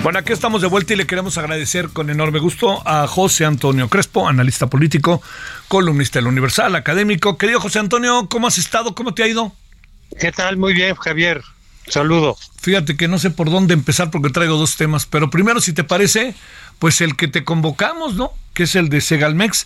Bueno, 0.02 0.18
aquí 0.18 0.34
estamos 0.34 0.64
de 0.64 0.68
vuelta 0.68 0.94
y 0.94 0.96
le 0.96 1.06
queremos 1.06 1.38
agradecer 1.38 1.90
con 1.90 2.10
enorme 2.10 2.40
gusto 2.40 2.82
a 2.86 3.06
José 3.06 3.46
Antonio 3.46 3.88
Crespo, 3.88 4.28
analista 4.28 4.66
político, 4.66 5.22
columnista 5.68 6.18
del 6.18 6.28
Universal, 6.28 6.76
académico. 6.76 7.38
Querido 7.38 7.60
José 7.60 7.78
Antonio, 7.78 8.28
¿cómo 8.30 8.48
has 8.48 8.58
estado? 8.58 8.96
¿Cómo 8.96 9.14
te 9.14 9.22
ha 9.22 9.28
ido? 9.28 9.52
¿Qué 10.20 10.32
tal? 10.32 10.58
Muy 10.58 10.74
bien, 10.74 10.96
Javier. 10.96 11.44
Saludo. 11.88 12.38
Fíjate 12.62 12.98
que 12.98 13.08
no 13.08 13.20
sé 13.20 13.30
por 13.30 13.50
dónde 13.50 13.74
empezar 13.74 14.12
porque 14.12 14.30
traigo 14.30 14.58
dos 14.58 14.76
temas, 14.76 15.06
pero 15.06 15.30
primero, 15.30 15.62
si 15.62 15.74
te 15.74 15.84
parece, 15.84 16.36
pues 16.80 17.02
el 17.02 17.16
que 17.16 17.28
te 17.28 17.44
convocamos, 17.44 18.16
¿no? 18.16 18.32
Que 18.54 18.64
es 18.64 18.76
el 18.76 18.90
de 18.90 19.02
Segalmex. 19.02 19.66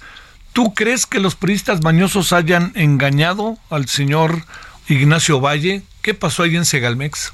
¿Tú 0.54 0.74
crees 0.74 1.06
que 1.06 1.20
los 1.20 1.36
periodistas 1.36 1.84
mañosos 1.84 2.34
hayan 2.34 2.72
engañado 2.76 3.58
al 3.70 3.88
señor 3.88 4.44
Ignacio 4.88 5.40
Valle? 5.40 5.84
¿Qué 6.02 6.14
pasó 6.14 6.44
ahí 6.44 6.56
en 6.56 6.66
Segalmex? 6.66 7.34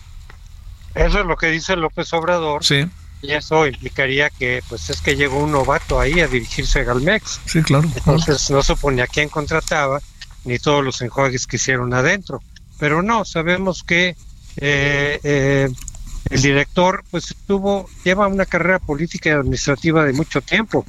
Eso 0.93 1.19
es 1.19 1.25
lo 1.25 1.35
que 1.35 1.47
dice 1.47 1.75
López 1.75 2.13
Obrador. 2.13 2.63
Sí. 2.63 2.85
Y 3.21 3.33
eso 3.33 3.65
implicaría 3.65 4.29
que, 4.29 4.61
pues, 4.69 4.89
es 4.89 5.01
que 5.01 5.15
llegó 5.15 5.39
un 5.39 5.51
novato 5.51 5.99
ahí 5.99 6.19
a 6.19 6.27
dirigirse 6.27 6.81
a 6.81 6.83
Galmex. 6.83 7.41
Sí, 7.45 7.63
claro. 7.63 7.89
Entonces 7.95 8.49
no 8.51 8.61
suponía 8.61 9.07
quién 9.07 9.29
contrataba 9.29 9.99
ni 10.43 10.59
todos 10.59 10.83
los 10.83 11.01
enjuagues 11.01 11.47
que 11.47 11.55
hicieron 11.55 11.93
adentro. 11.93 12.41
Pero 12.79 13.01
no, 13.01 13.25
sabemos 13.25 13.83
que 13.83 14.15
eh, 14.57 15.19
eh, 15.23 15.69
el 16.29 16.41
director 16.41 17.03
pues 17.11 17.35
tuvo, 17.47 17.87
lleva 18.03 18.27
una 18.27 18.45
carrera 18.45 18.79
política 18.79 19.29
y 19.29 19.33
administrativa 19.33 20.03
de 20.05 20.13
mucho 20.13 20.41
tiempo. 20.41 20.85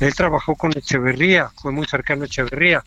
Él 0.00 0.14
trabajó 0.14 0.56
con 0.56 0.76
Echeverría, 0.76 1.50
fue 1.60 1.72
muy 1.72 1.86
cercano 1.86 2.22
a 2.22 2.26
Echeverría. 2.26 2.82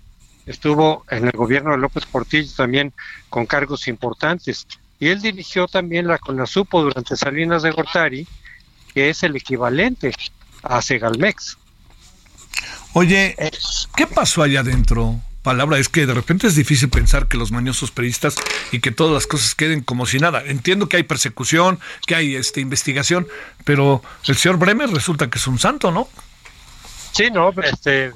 Estuvo 0.45 1.05
en 1.09 1.25
el 1.25 1.31
gobierno 1.31 1.71
de 1.71 1.77
López 1.77 2.05
Portillo 2.05 2.51
también 2.55 2.91
con 3.29 3.45
cargos 3.45 3.87
importantes. 3.87 4.67
Y 4.99 5.07
él 5.07 5.21
dirigió 5.21 5.67
también 5.67 6.07
la 6.07 6.17
CONASUPO 6.17 6.83
durante 6.83 7.15
Salinas 7.15 7.63
de 7.63 7.71
Gortari, 7.71 8.27
que 8.93 9.09
es 9.09 9.23
el 9.23 9.35
equivalente 9.35 10.13
a 10.63 10.81
Segalmex. 10.81 11.57
Oye, 12.93 13.35
¿qué 13.95 14.07
pasó 14.07 14.43
allá 14.43 14.59
adentro? 14.59 15.19
Palabra, 15.43 15.77
es 15.77 15.89
que 15.89 16.05
de 16.05 16.13
repente 16.13 16.47
es 16.47 16.55
difícil 16.55 16.89
pensar 16.89 17.27
que 17.27 17.37
los 17.37 17.51
mañosos 17.51 17.91
periodistas 17.91 18.35
y 18.71 18.79
que 18.79 18.91
todas 18.91 19.13
las 19.13 19.27
cosas 19.27 19.55
queden 19.55 19.81
como 19.81 20.05
si 20.05 20.17
nada. 20.17 20.41
Entiendo 20.45 20.87
que 20.87 20.97
hay 20.97 21.03
persecución, 21.03 21.79
que 22.07 22.15
hay 22.15 22.35
este 22.35 22.61
investigación, 22.61 23.27
pero 23.65 24.01
el 24.25 24.37
señor 24.37 24.57
Bremer 24.57 24.89
resulta 24.89 25.29
que 25.29 25.37
es 25.37 25.45
un 25.45 25.59
santo, 25.59 25.91
¿no? 25.91 26.07
Sí, 27.11 27.29
no, 27.29 27.53
este, 27.61 28.11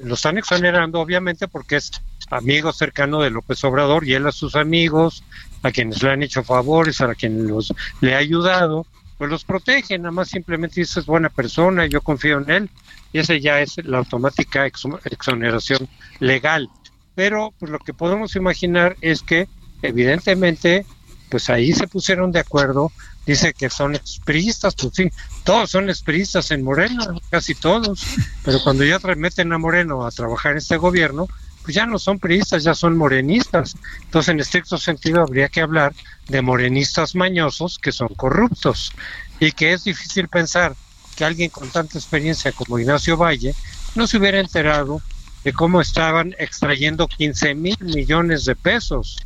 lo 0.00 0.14
están 0.14 0.38
exonerando 0.38 1.00
obviamente 1.00 1.48
porque 1.48 1.76
es 1.76 1.92
amigo 2.30 2.72
cercano 2.72 3.22
de 3.22 3.30
López 3.30 3.62
Obrador 3.64 4.04
y 4.06 4.14
él 4.14 4.26
a 4.26 4.32
sus 4.32 4.56
amigos, 4.56 5.22
a 5.62 5.70
quienes 5.70 6.02
le 6.02 6.10
han 6.10 6.22
hecho 6.22 6.42
favores, 6.42 7.00
a 7.00 7.14
quienes 7.14 7.44
los, 7.44 7.72
le 8.00 8.14
ha 8.14 8.18
ayudado, 8.18 8.86
pues 9.22 9.30
los 9.30 9.44
protege, 9.44 9.96
nada 9.98 10.10
más 10.10 10.30
simplemente 10.30 10.80
dice 10.80 10.98
es 10.98 11.06
buena 11.06 11.28
persona, 11.28 11.86
yo 11.86 12.00
confío 12.00 12.38
en 12.38 12.50
él, 12.50 12.70
y 13.12 13.20
esa 13.20 13.36
ya 13.36 13.60
es 13.60 13.76
la 13.84 13.98
automática 13.98 14.66
exoneración 14.66 15.88
legal. 16.18 16.68
Pero 17.14 17.54
pues 17.56 17.70
lo 17.70 17.78
que 17.78 17.94
podemos 17.94 18.34
imaginar 18.34 18.96
es 19.00 19.22
que 19.22 19.46
evidentemente 19.80 20.84
pues 21.30 21.48
ahí 21.50 21.72
se 21.72 21.86
pusieron 21.86 22.32
de 22.32 22.40
acuerdo, 22.40 22.90
dice 23.24 23.54
que 23.54 23.70
son 23.70 23.94
espristas, 23.94 24.74
pues 24.74 24.92
sí, 24.92 25.08
todos 25.44 25.70
son 25.70 25.88
espristas 25.88 26.50
en 26.50 26.64
Moreno, 26.64 27.20
casi 27.30 27.54
todos, 27.54 28.04
pero 28.44 28.60
cuando 28.64 28.82
ya 28.82 28.98
remeten 28.98 29.52
a 29.52 29.58
Moreno 29.58 30.04
a 30.04 30.10
trabajar 30.10 30.50
en 30.50 30.58
este 30.58 30.78
gobierno, 30.78 31.28
pues 31.62 31.74
ya 31.74 31.86
no 31.86 31.98
son 31.98 32.18
priistas, 32.18 32.64
ya 32.64 32.74
son 32.74 32.96
morenistas. 32.96 33.76
Entonces, 34.02 34.30
en 34.30 34.40
estricto 34.40 34.78
sentido, 34.78 35.22
habría 35.22 35.48
que 35.48 35.60
hablar 35.60 35.92
de 36.28 36.42
morenistas 36.42 37.14
mañosos 37.14 37.78
que 37.78 37.92
son 37.92 38.08
corruptos 38.08 38.92
y 39.40 39.52
que 39.52 39.72
es 39.72 39.84
difícil 39.84 40.28
pensar 40.28 40.74
que 41.16 41.24
alguien 41.24 41.50
con 41.50 41.70
tanta 41.70 41.98
experiencia 41.98 42.52
como 42.52 42.78
Ignacio 42.78 43.16
Valle 43.16 43.54
no 43.94 44.06
se 44.06 44.18
hubiera 44.18 44.40
enterado 44.40 45.02
de 45.44 45.52
cómo 45.52 45.80
estaban 45.80 46.34
extrayendo 46.38 47.08
15 47.08 47.54
mil 47.54 47.76
millones 47.80 48.44
de 48.44 48.56
pesos. 48.56 49.18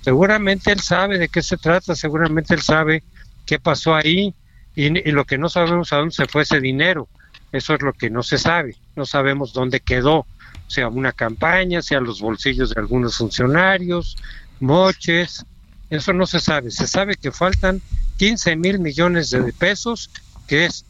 Seguramente 0.00 0.72
él 0.72 0.80
sabe 0.80 1.18
de 1.18 1.28
qué 1.28 1.42
se 1.42 1.56
trata, 1.56 1.94
seguramente 1.94 2.54
él 2.54 2.62
sabe 2.62 3.02
qué 3.46 3.58
pasó 3.58 3.94
ahí 3.94 4.34
y, 4.76 4.90
lo 5.10 5.24
que 5.24 5.38
no 5.38 5.48
sabemos 5.48 5.92
a 5.92 5.96
dónde 5.96 6.14
se 6.14 6.26
fue 6.26 6.42
ese 6.42 6.60
dinero. 6.60 7.08
Eso 7.52 7.74
es 7.74 7.82
lo 7.82 7.92
que 7.92 8.10
no 8.10 8.22
se 8.22 8.38
sabe, 8.38 8.76
no 8.96 9.06
sabemos 9.06 9.52
dónde 9.52 9.80
quedó 9.80 10.26
sea 10.66 10.88
una 10.88 11.12
campaña, 11.12 11.82
sea 11.82 12.00
los 12.00 12.20
bolsillos 12.20 12.70
de 12.70 12.80
algunos 12.80 13.16
funcionarios, 13.16 14.16
moches, 14.60 15.44
eso 15.90 16.12
no 16.12 16.26
se 16.26 16.40
sabe. 16.40 16.70
Se 16.70 16.86
sabe 16.86 17.16
que 17.16 17.30
faltan 17.30 17.80
15 18.16 18.56
mil 18.56 18.78
millones 18.78 19.30
de 19.30 19.52
pesos, 19.52 20.10
que 20.46 20.66
es 20.66 20.84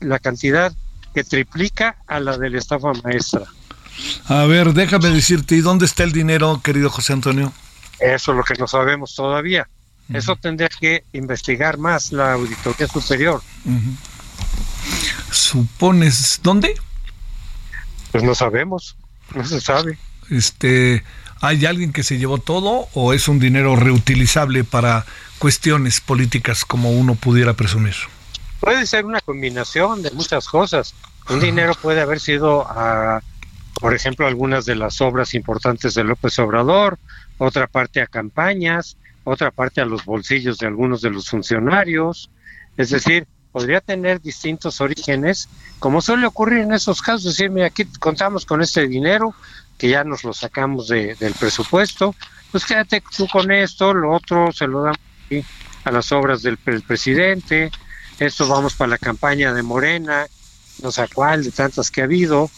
la 0.00 0.18
cantidad 0.18 0.72
que 1.14 1.24
triplica 1.24 1.96
a 2.06 2.20
la 2.20 2.36
de 2.38 2.50
la 2.50 2.58
estafa 2.58 2.92
maestra. 3.04 3.44
A 4.26 4.44
ver, 4.44 4.74
déjame 4.74 5.08
decirte, 5.10 5.56
¿y 5.56 5.60
dónde 5.60 5.86
está 5.86 6.04
el 6.04 6.12
dinero, 6.12 6.60
querido 6.62 6.90
José 6.90 7.14
Antonio? 7.14 7.52
Eso 7.98 8.32
es 8.32 8.36
lo 8.36 8.44
que 8.44 8.54
no 8.54 8.66
sabemos 8.66 9.14
todavía. 9.14 9.68
Eso 10.12 10.36
tendría 10.36 10.68
que 10.68 11.04
investigar 11.12 11.78
más 11.78 12.12
la 12.12 12.34
Auditoría 12.34 12.86
Superior. 12.86 13.42
¿Supones 15.30 16.40
dónde? 16.42 16.74
Pues 18.12 18.22
no 18.22 18.34
sabemos. 18.34 18.96
No 19.34 19.44
se 19.44 19.60
sabe. 19.60 19.98
Este, 20.30 21.04
¿Hay 21.40 21.66
alguien 21.66 21.92
que 21.92 22.02
se 22.02 22.18
llevó 22.18 22.38
todo 22.38 22.88
o 22.94 23.12
es 23.12 23.28
un 23.28 23.38
dinero 23.38 23.76
reutilizable 23.76 24.64
para 24.64 25.04
cuestiones 25.38 26.00
políticas 26.00 26.64
como 26.64 26.90
uno 26.90 27.14
pudiera 27.14 27.54
presumir? 27.54 27.94
Puede 28.60 28.86
ser 28.86 29.04
una 29.04 29.20
combinación 29.20 30.02
de 30.02 30.10
muchas 30.12 30.48
cosas. 30.48 30.94
Un 31.28 31.40
dinero 31.40 31.74
puede 31.80 32.00
haber 32.00 32.20
sido 32.20 32.66
a, 32.66 33.22
por 33.80 33.94
ejemplo, 33.94 34.26
algunas 34.26 34.64
de 34.64 34.76
las 34.76 35.00
obras 35.00 35.34
importantes 35.34 35.94
de 35.94 36.04
López 36.04 36.38
Obrador, 36.38 36.98
otra 37.38 37.66
parte 37.66 38.00
a 38.00 38.06
campañas, 38.06 38.96
otra 39.24 39.50
parte 39.50 39.80
a 39.80 39.84
los 39.84 40.04
bolsillos 40.04 40.58
de 40.58 40.68
algunos 40.68 41.02
de 41.02 41.10
los 41.10 41.28
funcionarios. 41.28 42.30
Es 42.76 42.90
decir, 42.90 43.26
podría 43.56 43.80
tener 43.80 44.20
distintos 44.20 44.82
orígenes, 44.82 45.48
como 45.78 46.02
suele 46.02 46.26
ocurrir 46.26 46.58
en 46.58 46.74
esos 46.74 47.00
casos, 47.00 47.24
decir, 47.24 47.48
mira, 47.48 47.68
aquí 47.68 47.86
contamos 47.98 48.44
con 48.44 48.60
este 48.60 48.86
dinero, 48.86 49.34
que 49.78 49.88
ya 49.88 50.04
nos 50.04 50.24
lo 50.24 50.34
sacamos 50.34 50.88
del 50.88 51.34
presupuesto, 51.40 52.14
pues 52.52 52.66
quédate 52.66 53.02
tú 53.16 53.26
con 53.26 53.50
esto, 53.50 53.94
lo 53.94 54.12
otro 54.12 54.52
se 54.52 54.66
lo 54.66 54.82
damos 54.82 54.98
a 55.84 55.90
las 55.90 56.12
obras 56.12 56.42
del, 56.42 56.58
presidente, 56.58 57.70
esto 58.18 58.46
vamos 58.46 58.74
para 58.74 58.90
la 58.90 58.98
campaña 58.98 59.54
de 59.54 59.62
Morena, 59.62 60.26
no 60.82 60.92
sé 60.92 61.08
cuál, 61.14 61.42
de 61.42 61.50
tantas 61.50 61.90
que 61.90 62.02
ha 62.02 62.04
habido. 62.04 62.50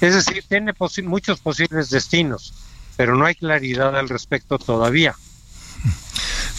Es 0.00 0.14
decir, 0.14 0.42
tiene 0.48 0.72
muchos 1.04 1.40
posibles 1.40 1.90
destinos, 1.90 2.54
pero 2.96 3.16
no 3.16 3.26
hay 3.26 3.34
claridad 3.34 3.94
al 3.94 4.08
respecto 4.08 4.58
todavía. 4.58 5.14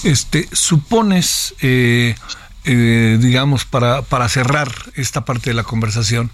Este, 0.04 0.48
supones, 0.54 1.56
eh, 1.62 2.16
eh, 2.66 3.18
digamos, 3.20 3.66
para, 3.66 4.02
para 4.02 4.30
cerrar 4.30 4.70
esta 4.96 5.26
parte 5.26 5.50
de 5.50 5.54
la 5.56 5.64
conversación, 5.64 6.32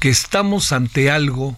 que 0.00 0.08
estamos 0.08 0.72
ante 0.72 1.10
algo 1.10 1.56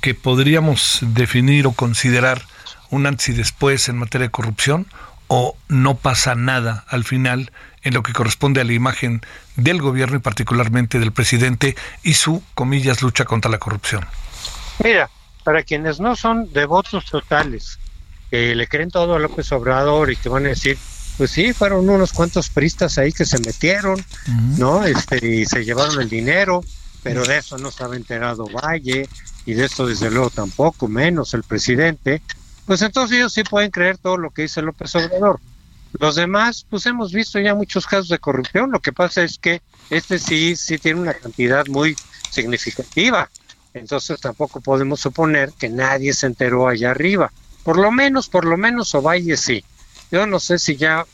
que 0.00 0.14
podríamos 0.14 0.98
definir 1.02 1.66
o 1.66 1.72
considerar 1.72 2.42
un 2.90 3.06
antes 3.06 3.30
y 3.30 3.32
después 3.32 3.88
en 3.88 3.98
materia 3.98 4.26
de 4.26 4.30
corrupción 4.30 4.86
o 5.28 5.56
no 5.68 5.96
pasa 5.96 6.34
nada 6.34 6.84
al 6.88 7.04
final 7.04 7.52
en 7.82 7.94
lo 7.94 8.02
que 8.02 8.12
corresponde 8.12 8.60
a 8.60 8.64
la 8.64 8.74
imagen 8.74 9.22
del 9.56 9.80
gobierno 9.80 10.16
y 10.16 10.20
particularmente 10.20 10.98
del 10.98 11.12
presidente 11.12 11.74
y 12.02 12.14
su, 12.14 12.42
comillas, 12.54 13.00
lucha 13.00 13.24
contra 13.24 13.50
la 13.50 13.58
corrupción? 13.58 14.04
Mira, 14.84 15.08
para 15.44 15.62
quienes 15.62 16.00
no 16.00 16.16
son 16.16 16.52
devotos 16.52 17.06
totales, 17.06 17.78
que 18.30 18.54
le 18.54 18.66
creen 18.66 18.90
todo 18.90 19.14
a 19.14 19.18
López 19.18 19.50
Obrador 19.52 20.10
y 20.10 20.16
que 20.16 20.28
van 20.28 20.46
a 20.46 20.50
decir, 20.50 20.78
pues 21.16 21.30
sí, 21.30 21.52
fueron 21.52 21.88
unos 21.88 22.12
cuantos 22.12 22.48
pristas 22.48 22.98
ahí 22.98 23.12
que 23.12 23.24
se 23.24 23.38
metieron, 23.38 24.02
¿no? 24.58 24.84
Este, 24.84 25.26
y 25.26 25.46
se 25.46 25.64
llevaron 25.64 26.00
el 26.00 26.08
dinero, 26.08 26.64
pero 27.02 27.24
de 27.24 27.38
eso 27.38 27.58
no 27.58 27.68
estaba 27.68 27.96
enterado 27.96 28.46
Valle, 28.46 29.08
y 29.44 29.54
de 29.54 29.64
esto 29.64 29.86
desde 29.86 30.10
luego 30.10 30.30
tampoco, 30.30 30.88
menos 30.88 31.34
el 31.34 31.42
presidente, 31.42 32.22
pues 32.66 32.82
entonces 32.82 33.18
ellos 33.18 33.32
sí 33.32 33.42
pueden 33.42 33.70
creer 33.70 33.98
todo 33.98 34.16
lo 34.16 34.30
que 34.30 34.42
dice 34.42 34.62
López 34.62 34.94
Obrador. 34.94 35.40
Los 35.98 36.14
demás, 36.14 36.64
pues 36.68 36.86
hemos 36.86 37.12
visto 37.12 37.38
ya 37.38 37.54
muchos 37.54 37.86
casos 37.86 38.08
de 38.08 38.18
corrupción, 38.18 38.70
lo 38.70 38.80
que 38.80 38.92
pasa 38.92 39.22
es 39.22 39.38
que 39.38 39.60
este 39.90 40.18
sí, 40.18 40.56
sí 40.56 40.78
tiene 40.78 41.00
una 41.00 41.12
cantidad 41.12 41.66
muy 41.66 41.96
significativa, 42.30 43.28
entonces 43.74 44.20
tampoco 44.20 44.60
podemos 44.60 45.00
suponer 45.00 45.52
que 45.52 45.68
nadie 45.68 46.14
se 46.14 46.26
enteró 46.26 46.68
allá 46.68 46.90
arriba. 46.92 47.30
Por 47.62 47.78
lo 47.78 47.92
menos, 47.92 48.28
por 48.28 48.44
lo 48.44 48.56
menos 48.56 48.94
Ovalle 48.94 49.36
sí. 49.36 49.64
Yo 50.12 50.26
no 50.26 50.38
sé 50.38 50.58
si 50.58 50.76
ya 50.76 51.04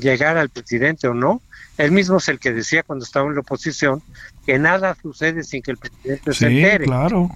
llegara 0.00 0.40
al 0.42 0.50
presidente 0.50 1.08
o 1.08 1.14
no. 1.14 1.40
Él 1.78 1.92
mismo 1.92 2.16
es 2.18 2.26
el 2.28 2.40
que 2.40 2.52
decía 2.52 2.82
cuando 2.82 3.04
estaba 3.04 3.26
en 3.28 3.34
la 3.36 3.40
oposición 3.40 4.02
que 4.44 4.58
nada 4.58 4.96
sucede 5.00 5.44
sin 5.44 5.62
que 5.62 5.70
el 5.70 5.76
presidente 5.78 6.34
se 6.34 6.46
entere. 6.48 6.84
claro. 6.86 7.30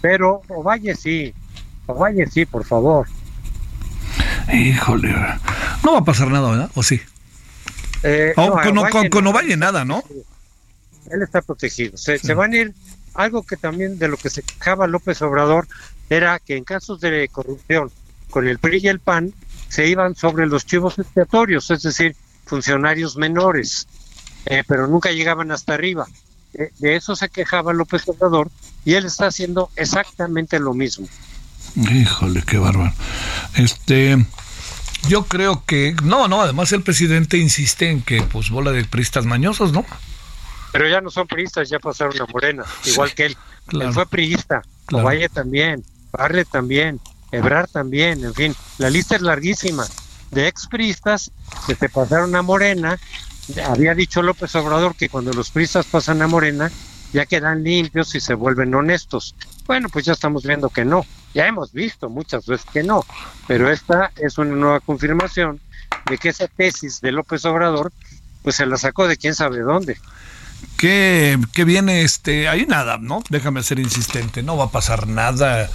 Pero 0.00 0.42
Ovalle 0.48 0.94
sí, 0.94 1.34
Ovalle 1.86 2.26
sí, 2.28 2.44
por 2.46 2.64
favor. 2.64 3.06
Híjole, 4.52 5.14
no 5.84 5.92
va 5.94 5.98
a 5.98 6.04
pasar 6.04 6.28
nada, 6.28 6.50
¿verdad? 6.50 6.70
¿O 6.74 6.82
sí? 6.82 7.00
Eh, 8.02 8.32
Oh, 8.36 8.48
no, 8.56 8.62
con, 8.62 8.78
Ovalle 8.78 8.90
con- 8.92 9.08
con 9.08 9.24
no. 9.24 9.30
Ovalle 9.30 9.56
nada, 9.56 9.84
¿no? 9.84 10.02
Él 11.10 11.22
está 11.22 11.42
protegido. 11.42 11.96
Se, 11.96 12.18
se 12.18 12.34
van 12.34 12.52
a 12.52 12.56
ir, 12.56 12.74
algo 13.14 13.42
que 13.42 13.56
también 13.56 13.98
de 13.98 14.08
lo 14.08 14.16
que 14.16 14.30
se 14.30 14.42
quejaba 14.42 14.86
López 14.86 15.20
Obrador 15.22 15.66
era 16.10 16.38
que 16.38 16.56
en 16.56 16.64
casos 16.64 17.00
de 17.00 17.28
corrupción 17.30 17.90
con 18.30 18.46
el 18.48 18.58
PRI 18.58 18.78
y 18.82 18.88
el 18.88 19.00
PAN 19.00 19.32
se 19.72 19.86
iban 19.86 20.14
sobre 20.14 20.46
los 20.46 20.66
chivos 20.66 20.98
expiatorios, 20.98 21.70
es 21.70 21.80
decir, 21.82 22.14
funcionarios 22.44 23.16
menores, 23.16 23.86
eh, 24.44 24.62
pero 24.68 24.86
nunca 24.86 25.12
llegaban 25.12 25.50
hasta 25.50 25.72
arriba. 25.72 26.06
Eh, 26.52 26.70
de 26.78 26.96
eso 26.96 27.16
se 27.16 27.30
quejaba 27.30 27.72
López 27.72 28.06
Obrador 28.06 28.50
y 28.84 28.92
él 28.96 29.06
está 29.06 29.28
haciendo 29.28 29.70
exactamente 29.76 30.60
lo 30.60 30.74
mismo. 30.74 31.08
Híjole, 31.74 32.42
qué 32.42 32.58
bárbaro. 32.58 32.92
Este, 33.54 34.22
yo 35.08 35.24
creo 35.24 35.64
que 35.64 35.96
no, 36.04 36.28
no. 36.28 36.42
Además 36.42 36.70
el 36.72 36.82
presidente 36.82 37.38
insiste 37.38 37.88
en 37.88 38.02
que, 38.02 38.20
pues, 38.20 38.50
bola 38.50 38.72
de 38.72 38.84
pristas 38.84 39.24
mañosos, 39.24 39.72
¿no? 39.72 39.86
Pero 40.72 40.86
ya 40.86 41.00
no 41.00 41.10
son 41.10 41.26
priistas, 41.26 41.70
ya 41.70 41.78
pasaron 41.78 42.20
a 42.20 42.26
Morena, 42.30 42.64
igual 42.84 43.14
que 43.14 43.24
él. 43.24 43.36
claro. 43.64 43.88
Él 43.88 43.94
fue 43.94 44.04
priista, 44.04 44.60
Claro. 44.84 45.04
Ovalle 45.06 45.30
también, 45.30 45.82
Barle 46.12 46.44
también. 46.44 47.00
Ebrar 47.32 47.66
también, 47.66 48.24
en 48.24 48.34
fin, 48.34 48.54
la 48.78 48.90
lista 48.90 49.16
es 49.16 49.22
larguísima 49.22 49.86
de 50.30 50.48
expristas 50.48 51.30
que 51.66 51.74
se 51.74 51.88
pasaron 51.88 52.34
a 52.36 52.42
Morena. 52.42 52.98
Había 53.66 53.94
dicho 53.94 54.22
López 54.22 54.54
Obrador 54.54 54.94
que 54.94 55.08
cuando 55.08 55.32
los 55.32 55.50
pristas 55.50 55.86
pasan 55.86 56.22
a 56.22 56.28
Morena 56.28 56.70
ya 57.12 57.26
quedan 57.26 57.62
limpios 57.62 58.14
y 58.14 58.20
se 58.20 58.34
vuelven 58.34 58.74
honestos. 58.74 59.34
Bueno, 59.66 59.88
pues 59.88 60.04
ya 60.04 60.12
estamos 60.12 60.44
viendo 60.44 60.70
que 60.70 60.84
no. 60.84 61.04
Ya 61.34 61.46
hemos 61.46 61.72
visto 61.72 62.08
muchas 62.08 62.46
veces 62.46 62.66
que 62.72 62.82
no, 62.82 63.04
pero 63.46 63.70
esta 63.70 64.12
es 64.16 64.38
una 64.38 64.54
nueva 64.54 64.80
confirmación 64.80 65.60
de 66.08 66.18
que 66.18 66.30
esa 66.30 66.48
tesis 66.48 67.00
de 67.00 67.12
López 67.12 67.44
Obrador 67.44 67.92
pues 68.42 68.56
se 68.56 68.66
la 68.66 68.76
sacó 68.76 69.06
de 69.06 69.16
quién 69.16 69.34
sabe 69.34 69.60
dónde. 69.60 69.98
Que, 70.76 71.38
que 71.52 71.64
viene, 71.64 72.02
este, 72.02 72.48
hay 72.48 72.66
nada, 72.66 72.98
¿no? 72.98 73.22
Déjame 73.28 73.62
ser 73.62 73.78
insistente, 73.78 74.42
no 74.42 74.56
va 74.56 74.64
a 74.64 74.70
pasar 74.70 75.06
nada, 75.06 75.68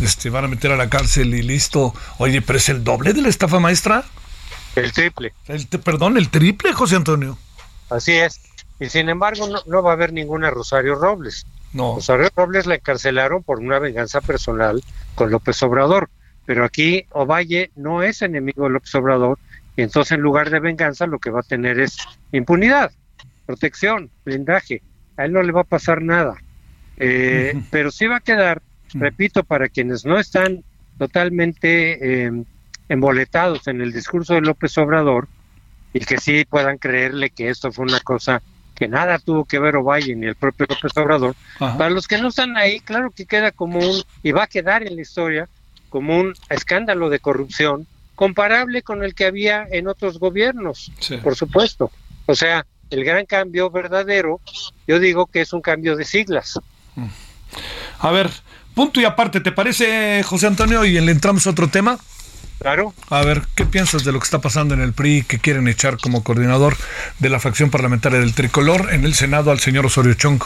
este, 0.00 0.30
van 0.30 0.44
a 0.44 0.48
meter 0.48 0.72
a 0.72 0.76
la 0.76 0.88
cárcel 0.88 1.34
y 1.34 1.42
listo. 1.42 1.94
Oye, 2.18 2.42
pero 2.42 2.58
es 2.58 2.68
el 2.68 2.84
doble 2.84 3.12
de 3.12 3.22
la 3.22 3.28
estafa 3.28 3.60
maestra. 3.60 4.04
El 4.76 4.92
triple. 4.92 5.32
El, 5.46 5.66
perdón, 5.66 6.16
el 6.16 6.30
triple, 6.30 6.72
José 6.72 6.96
Antonio. 6.96 7.38
Así 7.90 8.12
es. 8.12 8.40
Y 8.80 8.88
sin 8.88 9.08
embargo, 9.08 9.48
no, 9.48 9.60
no 9.66 9.82
va 9.82 9.90
a 9.90 9.94
haber 9.94 10.12
ninguna 10.12 10.50
Rosario 10.50 10.96
Robles. 10.96 11.46
No. 11.72 11.96
Rosario 11.96 12.28
Robles 12.34 12.66
la 12.66 12.74
encarcelaron 12.74 13.42
por 13.42 13.60
una 13.60 13.78
venganza 13.78 14.20
personal 14.20 14.82
con 15.14 15.30
López 15.30 15.62
Obrador. 15.62 16.08
Pero 16.46 16.64
aquí 16.64 17.06
Ovalle 17.10 17.70
no 17.74 18.02
es 18.02 18.22
enemigo 18.22 18.64
de 18.64 18.70
López 18.70 18.94
Obrador, 18.94 19.38
y 19.76 19.82
entonces 19.82 20.12
en 20.12 20.20
lugar 20.20 20.50
de 20.50 20.60
venganza 20.60 21.06
lo 21.06 21.18
que 21.18 21.30
va 21.30 21.40
a 21.40 21.44
tener 21.44 21.80
es 21.80 21.96
impunidad, 22.32 22.92
protección, 23.46 24.10
blindaje. 24.24 24.82
A 25.16 25.24
él 25.24 25.32
no 25.32 25.42
le 25.42 25.52
va 25.52 25.62
a 25.62 25.64
pasar 25.64 26.02
nada. 26.02 26.36
Eh, 26.96 27.60
pero 27.70 27.90
sí 27.90 28.06
va 28.06 28.16
a 28.16 28.20
quedar, 28.20 28.62
repito, 28.94 29.44
para 29.44 29.68
quienes 29.68 30.04
no 30.04 30.18
están 30.18 30.64
totalmente 30.98 32.26
eh, 32.26 32.44
emboletados 32.88 33.66
en 33.68 33.80
el 33.80 33.92
discurso 33.92 34.34
de 34.34 34.40
López 34.40 34.76
Obrador 34.78 35.28
y 35.92 36.00
que 36.00 36.18
sí 36.18 36.44
puedan 36.44 36.78
creerle 36.78 37.30
que 37.30 37.48
esto 37.48 37.72
fue 37.72 37.84
una 37.84 38.00
cosa 38.00 38.42
que 38.74 38.88
nada 38.88 39.18
tuvo 39.18 39.44
que 39.44 39.58
ver 39.58 39.76
Ovalle 39.76 40.16
ni 40.16 40.26
el 40.26 40.34
propio 40.34 40.66
López 40.68 40.92
Obrador. 40.96 41.36
Para 41.58 41.90
los 41.90 42.08
que 42.08 42.18
no 42.18 42.28
están 42.28 42.56
ahí, 42.56 42.80
claro 42.80 43.10
que 43.10 43.26
queda 43.26 43.52
como 43.52 43.78
un, 43.78 44.02
y 44.22 44.32
va 44.32 44.44
a 44.44 44.48
quedar 44.48 44.82
en 44.82 44.96
la 44.96 45.02
historia, 45.02 45.48
como 45.88 46.18
un 46.18 46.34
escándalo 46.50 47.08
de 47.08 47.20
corrupción 47.20 47.86
comparable 48.16 48.82
con 48.82 49.04
el 49.04 49.14
que 49.14 49.26
había 49.26 49.66
en 49.70 49.86
otros 49.86 50.18
gobiernos, 50.18 50.90
por 51.22 51.36
supuesto. 51.36 51.90
O 52.26 52.34
sea, 52.34 52.66
el 52.90 53.04
gran 53.04 53.26
cambio 53.26 53.70
verdadero, 53.70 54.40
yo 54.86 54.98
digo 54.98 55.26
que 55.26 55.40
es 55.40 55.52
un 55.52 55.60
cambio 55.60 55.96
de 55.96 56.04
siglas. 56.04 56.58
A 57.98 58.10
ver, 58.10 58.30
punto 58.74 59.00
y 59.00 59.04
aparte, 59.04 59.40
¿te 59.40 59.52
parece, 59.52 60.22
José 60.22 60.46
Antonio? 60.46 60.84
Y 60.84 61.00
le 61.00 61.12
entramos 61.12 61.46
a 61.46 61.50
otro 61.50 61.68
tema. 61.68 61.98
Claro. 62.60 62.94
A 63.10 63.22
ver, 63.22 63.42
¿qué 63.56 63.66
piensas 63.66 64.04
de 64.04 64.12
lo 64.12 64.20
que 64.20 64.24
está 64.24 64.38
pasando 64.38 64.74
en 64.74 64.80
el 64.80 64.92
PRI 64.92 65.24
que 65.24 65.38
quieren 65.38 65.68
echar 65.68 65.98
como 65.98 66.22
coordinador 66.22 66.76
de 67.18 67.28
la 67.28 67.40
fracción 67.40 67.70
parlamentaria 67.70 68.20
del 68.20 68.32
tricolor 68.32 68.92
en 68.92 69.04
el 69.04 69.14
Senado 69.14 69.50
al 69.50 69.60
señor 69.60 69.84
Osorio 69.86 70.14
Chong 70.14 70.40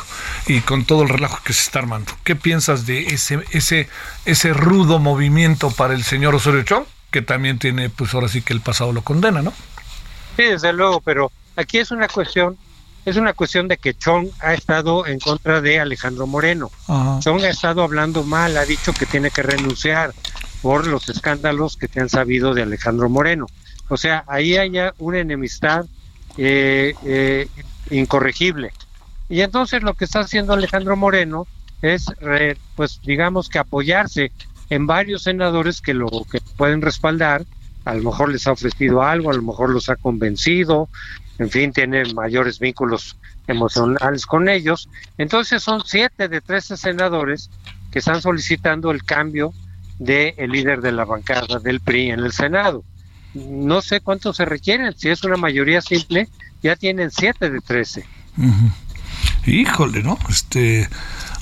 y 0.47 0.61
con 0.63 0.85
todo 0.85 1.03
el 1.03 1.11
relajo 1.11 1.39
que 1.45 1.53
se 1.53 1.63
está 1.63 1.79
armando? 1.81 2.13
¿Qué 2.25 2.35
piensas 2.35 2.87
de 2.87 3.07
ese, 3.09 3.41
ese, 3.53 3.89
ese 4.25 4.53
rudo 4.53 4.99
movimiento 4.99 5.71
para 5.71 5.95
el 5.95 6.03
señor 6.03 6.35
Osorio 6.35 6.63
Chong? 6.63 6.85
Que 7.11 7.23
también 7.23 7.59
tiene, 7.59 7.89
pues 7.89 8.13
ahora 8.15 8.29
sí 8.29 8.43
que 8.43 8.53
el 8.53 8.63
pasado 8.63 8.93
lo 8.93 9.03
condena, 9.03 9.43
¿no? 9.43 9.53
Sí, 10.37 10.45
desde 10.45 10.73
luego, 10.73 11.01
pero 11.01 11.31
aquí 11.57 11.79
es 11.79 11.91
una 11.91 12.09
cuestión, 12.09 12.57
es 13.09 13.17
una 13.17 13.33
cuestión 13.33 13.69
de 13.69 13.79
que 13.79 13.95
Chong 13.95 14.29
ha 14.41 14.55
estado 14.55 15.07
en 15.07 15.19
contra 15.19 15.61
de 15.61 15.81
Alejandro 15.81 16.27
Moreno. 16.27 16.71
Chong 17.21 17.43
ha 17.43 17.49
estado 17.49 17.83
hablando 17.83 18.23
mal, 18.23 18.57
ha 18.57 18.65
dicho 18.65 18.93
que 18.93 19.07
tiene 19.07 19.31
que 19.31 19.43
renunciar 19.43 20.13
por 20.63 20.87
los 20.87 21.09
escándalos 21.09 21.77
que 21.77 21.89
te 21.89 22.01
han 22.01 22.09
sabido 22.09 22.55
de 22.55 22.63
Alejandro 22.63 23.09
Moreno. 23.09 23.47
O 23.89 23.97
sea, 23.97 24.25
ahí 24.27 24.57
hay 24.57 24.73
una 24.99 25.19
enemistad 25.19 25.87
eh, 26.37 26.95
eh, 27.05 27.49
incorregible. 27.91 28.73
Y 29.29 29.41
entonces 29.41 29.83
lo 29.83 29.95
que 29.95 30.05
está 30.05 30.21
haciendo 30.21 30.53
Alejandro 30.53 30.97
Moreno 30.97 31.47
es, 31.81 32.07
pues 32.77 33.01
digamos 33.05 33.49
que 33.49 33.59
apoyarse 33.59 34.33
en 34.71 34.87
varios 34.87 35.23
senadores 35.23 35.81
que 35.81 35.95
lo 35.95 36.09
que 36.31 36.41
pueden 36.57 36.83
respaldar. 36.83 37.45
A 37.85 37.95
lo 37.95 38.03
mejor 38.03 38.31
les 38.31 38.47
ha 38.47 38.53
ofrecido 38.53 39.03
algo, 39.03 39.31
a 39.31 39.35
lo 39.35 39.43
mejor 39.43 39.71
los 39.71 39.89
ha 39.89 39.97
convencido, 39.97 40.89
en 41.39 41.51
fin, 41.51 41.73
tiene 41.73 42.05
mayores 42.15 42.59
vínculos 42.59 43.17
emocionales 43.47 44.27
con 44.27 44.49
ellos. 44.49 44.89
Entonces 45.17 45.63
son 45.63 45.83
siete 45.85 46.29
de 46.29 46.41
trece 46.41 46.77
senadores 46.77 47.51
que 47.91 48.01
están 48.01 48.21
solicitando 48.21 48.91
el 48.91 49.05
cambio 49.05 49.53
del 49.99 50.35
el 50.37 50.51
líder 50.51 50.81
de 50.81 50.93
la 50.93 51.05
bancada 51.05 51.59
del 51.59 51.81
PRI 51.81 52.11
en 52.11 52.21
el 52.21 52.33
Senado. 52.33 52.85
No 53.35 53.83
sé 53.83 54.01
cuántos 54.01 54.37
se 54.37 54.45
requieren, 54.45 54.97
si 54.97 55.11
es 55.11 55.23
una 55.25 55.37
mayoría 55.37 55.81
simple, 55.81 56.29
ya 56.63 56.77
tienen 56.77 57.11
siete 57.11 57.51
de 57.51 57.61
trece. 57.61 58.05
Híjole, 59.49 60.03
¿no? 60.03 60.19
Este, 60.29 60.89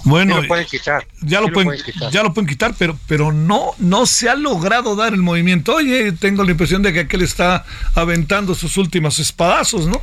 bueno, 0.04 0.40
lo 0.40 0.48
pueden 0.48 0.66
quitar. 0.66 1.06
Ya 1.22 1.40
lo, 1.40 1.48
pueden, 1.48 1.82
quitar. 1.82 2.12
ya 2.12 2.22
lo 2.22 2.32
pueden 2.32 2.48
quitar, 2.48 2.74
pero, 2.78 2.96
pero 3.08 3.32
no, 3.32 3.72
no 3.78 4.06
se 4.06 4.28
ha 4.28 4.36
logrado 4.36 4.94
dar 4.94 5.12
el 5.12 5.22
movimiento. 5.22 5.74
Oye, 5.74 6.12
tengo 6.12 6.44
la 6.44 6.52
impresión 6.52 6.82
de 6.82 6.92
que 6.92 7.00
aquel 7.00 7.22
está 7.22 7.64
aventando 7.94 8.54
sus 8.54 8.76
últimos 8.76 9.18
espadazos, 9.18 9.86
¿no? 9.86 10.00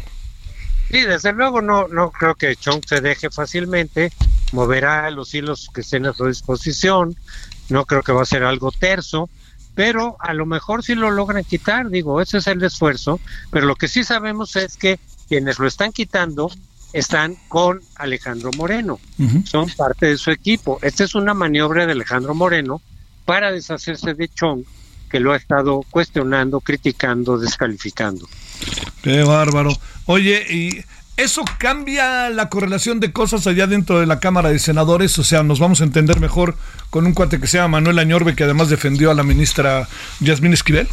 Sí, 0.91 1.01
desde 1.01 1.31
luego 1.31 1.61
no, 1.61 1.87
no 1.87 2.11
creo 2.11 2.35
que 2.35 2.55
Chong 2.55 2.83
se 2.85 3.01
deje 3.01 3.29
fácilmente, 3.31 4.11
moverá 4.51 5.09
los 5.09 5.33
hilos 5.33 5.69
que 5.73 5.81
estén 5.81 6.05
a 6.05 6.13
su 6.13 6.27
disposición, 6.27 7.15
no 7.69 7.85
creo 7.85 8.03
que 8.03 8.11
va 8.11 8.21
a 8.21 8.25
ser 8.25 8.43
algo 8.43 8.71
terso, 8.71 9.29
pero 9.73 10.17
a 10.19 10.33
lo 10.33 10.45
mejor 10.45 10.83
sí 10.83 10.93
lo 10.95 11.09
logran 11.09 11.45
quitar, 11.45 11.89
digo, 11.89 12.21
ese 12.21 12.37
es 12.37 12.47
el 12.47 12.61
esfuerzo, 12.61 13.19
pero 13.49 13.65
lo 13.65 13.75
que 13.75 13.87
sí 13.87 14.03
sabemos 14.03 14.55
es 14.55 14.77
que 14.77 14.99
quienes 15.27 15.57
lo 15.57 15.65
están 15.65 15.91
quitando 15.93 16.51
están 16.93 17.35
con 17.47 17.81
Alejandro 17.95 18.51
Moreno, 18.55 18.99
son 19.43 19.69
parte 19.69 20.05
de 20.05 20.17
su 20.17 20.31
equipo. 20.31 20.79
Esta 20.81 21.03
es 21.03 21.15
una 21.15 21.33
maniobra 21.33 21.85
de 21.85 21.91
Alejandro 21.91 22.35
Moreno 22.35 22.81
para 23.25 23.51
deshacerse 23.51 24.13
de 24.13 24.27
Chong, 24.29 24.63
que 25.09 25.19
lo 25.19 25.33
ha 25.33 25.37
estado 25.37 25.83
cuestionando, 25.89 26.61
criticando, 26.61 27.37
descalificando. 27.37 28.27
Qué 29.01 29.23
bárbaro. 29.23 29.71
Oye, 30.05 30.45
y 30.49 30.83
¿Eso 31.15 31.45
cambia 31.59 32.31
la 32.31 32.49
correlación 32.49 32.99
de 32.99 33.11
cosas 33.11 33.45
allá 33.45 33.67
dentro 33.67 33.99
de 33.99 34.07
la 34.07 34.19
Cámara 34.19 34.49
de 34.49 34.57
Senadores? 34.57 35.19
O 35.19 35.23
sea, 35.23 35.43
nos 35.43 35.59
vamos 35.59 35.79
a 35.81 35.83
entender 35.83 36.19
mejor 36.19 36.55
con 36.89 37.05
un 37.05 37.13
cuate 37.13 37.39
que 37.39 37.45
se 37.45 37.57
llama 37.57 37.77
Manuel 37.77 37.99
Añorbe, 37.99 38.35
que 38.35 38.43
además 38.43 38.69
defendió 38.69 39.11
a 39.11 39.13
la 39.13 39.21
ministra 39.21 39.87
Yasmín 40.21 40.53
Esquivel. 40.53 40.87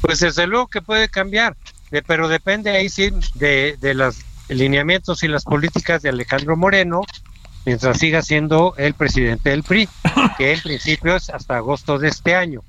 Pues 0.00 0.20
desde 0.20 0.46
luego 0.46 0.68
que 0.68 0.80
puede 0.80 1.10
cambiar, 1.10 1.56
pero 2.06 2.28
depende 2.28 2.70
ahí 2.70 2.88
sí 2.88 3.10
de, 3.34 3.76
de 3.78 3.92
los 3.92 4.16
lineamientos 4.48 5.22
y 5.22 5.28
las 5.28 5.44
políticas 5.44 6.02
de 6.02 6.10
Alejandro 6.10 6.56
Moreno, 6.56 7.02
mientras 7.64 7.98
siga 7.98 8.22
siendo 8.22 8.74
el 8.76 8.94
presidente 8.94 9.50
del 9.50 9.62
PRI, 9.62 9.88
que 10.38 10.52
en 10.52 10.60
principio 10.60 11.16
es 11.16 11.30
hasta 11.30 11.56
agosto 11.56 11.98
de 11.98 12.08
este 12.08 12.34
año. 12.34 12.62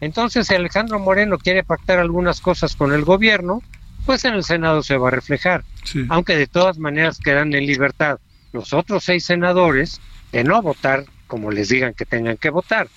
Entonces, 0.00 0.46
si 0.46 0.54
Alejandro 0.54 0.98
Moreno 0.98 1.38
quiere 1.38 1.64
pactar 1.64 1.98
algunas 1.98 2.40
cosas 2.40 2.76
con 2.76 2.92
el 2.92 3.04
gobierno, 3.04 3.62
pues 4.06 4.24
en 4.24 4.34
el 4.34 4.44
Senado 4.44 4.82
se 4.82 4.96
va 4.96 5.08
a 5.08 5.12
reflejar. 5.12 5.64
Aunque 6.08 6.36
de 6.36 6.46
todas 6.46 6.78
maneras 6.78 7.18
quedan 7.18 7.54
en 7.54 7.66
libertad 7.66 8.18
los 8.52 8.72
otros 8.72 9.04
seis 9.04 9.24
senadores 9.24 10.00
de 10.30 10.44
no 10.44 10.62
votar 10.62 11.04
como 11.26 11.50
les 11.50 11.68
digan 11.68 11.94
que 11.94 12.04
tengan 12.04 12.36
que 12.36 12.50
votar. 12.50 12.88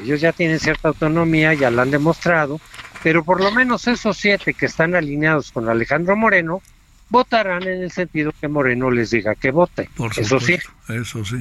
Ellos 0.00 0.20
ya 0.20 0.32
tienen 0.32 0.60
cierta 0.60 0.88
autonomía, 0.88 1.54
ya 1.54 1.70
la 1.70 1.82
han 1.82 1.90
demostrado, 1.90 2.60
pero 3.02 3.24
por 3.24 3.40
lo 3.40 3.50
menos 3.50 3.88
esos 3.88 4.16
siete 4.16 4.54
que 4.54 4.66
están 4.66 4.94
alineados 4.94 5.50
con 5.50 5.68
Alejandro 5.68 6.16
Moreno 6.16 6.62
votarán 7.10 7.64
en 7.64 7.82
el 7.82 7.90
sentido 7.90 8.32
que 8.40 8.48
Moreno 8.48 8.90
les 8.90 9.10
diga 9.10 9.34
que 9.34 9.50
vote. 9.50 9.90
eso 10.16 10.40
sí. 10.40 10.58
Eso 10.88 11.24
sí. 11.24 11.36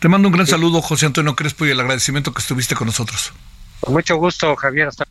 Te 0.00 0.08
mando 0.08 0.28
un 0.28 0.34
gran 0.34 0.46
saludo, 0.46 0.82
José 0.82 1.06
Antonio 1.06 1.36
Crespo, 1.36 1.64
y 1.66 1.70
el 1.70 1.80
agradecimiento 1.80 2.32
que 2.32 2.40
estuviste 2.40 2.74
con 2.74 2.86
nosotros. 2.86 3.32
Con 3.80 3.94
mucho 3.94 4.16
gusto, 4.16 4.54
Javier. 4.56 4.88
Hasta 4.88 5.04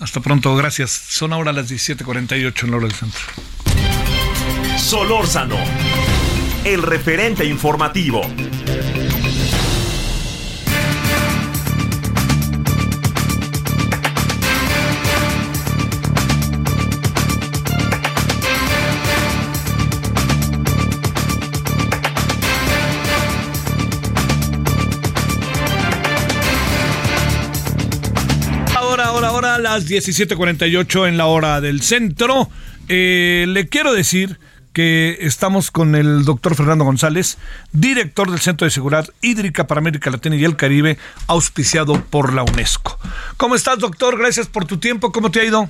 hasta 0.00 0.20
pronto, 0.20 0.54
gracias. 0.54 0.90
Son 0.90 1.32
ahora 1.32 1.52
las 1.52 1.68
17:48 1.68 2.64
en 2.64 2.70
la 2.70 2.76
hora 2.76 2.86
del 2.86 2.94
centro. 2.94 3.20
Solórzano, 4.78 5.56
el 6.64 6.82
referente 6.82 7.44
informativo. 7.44 8.22
Las 29.78 29.88
17:48 29.88 31.06
en 31.06 31.16
la 31.16 31.26
hora 31.26 31.60
del 31.60 31.82
centro. 31.82 32.48
Eh, 32.88 33.44
le 33.48 33.68
quiero 33.68 33.92
decir 33.92 34.38
que 34.72 35.18
estamos 35.20 35.70
con 35.70 35.94
el 35.94 36.24
doctor 36.24 36.56
Fernando 36.56 36.84
González, 36.84 37.38
director 37.72 38.28
del 38.28 38.40
Centro 38.40 38.64
de 38.64 38.72
Seguridad 38.72 39.08
Hídrica 39.22 39.68
para 39.68 39.78
América 39.78 40.10
Latina 40.10 40.34
y 40.34 40.44
el 40.44 40.56
Caribe, 40.56 40.98
auspiciado 41.28 42.00
por 42.10 42.32
la 42.32 42.42
UNESCO. 42.42 42.98
¿Cómo 43.36 43.54
estás, 43.54 43.78
doctor? 43.78 44.18
Gracias 44.18 44.48
por 44.48 44.64
tu 44.64 44.78
tiempo. 44.78 45.12
¿Cómo 45.12 45.30
te 45.30 45.40
ha 45.40 45.44
ido? 45.44 45.68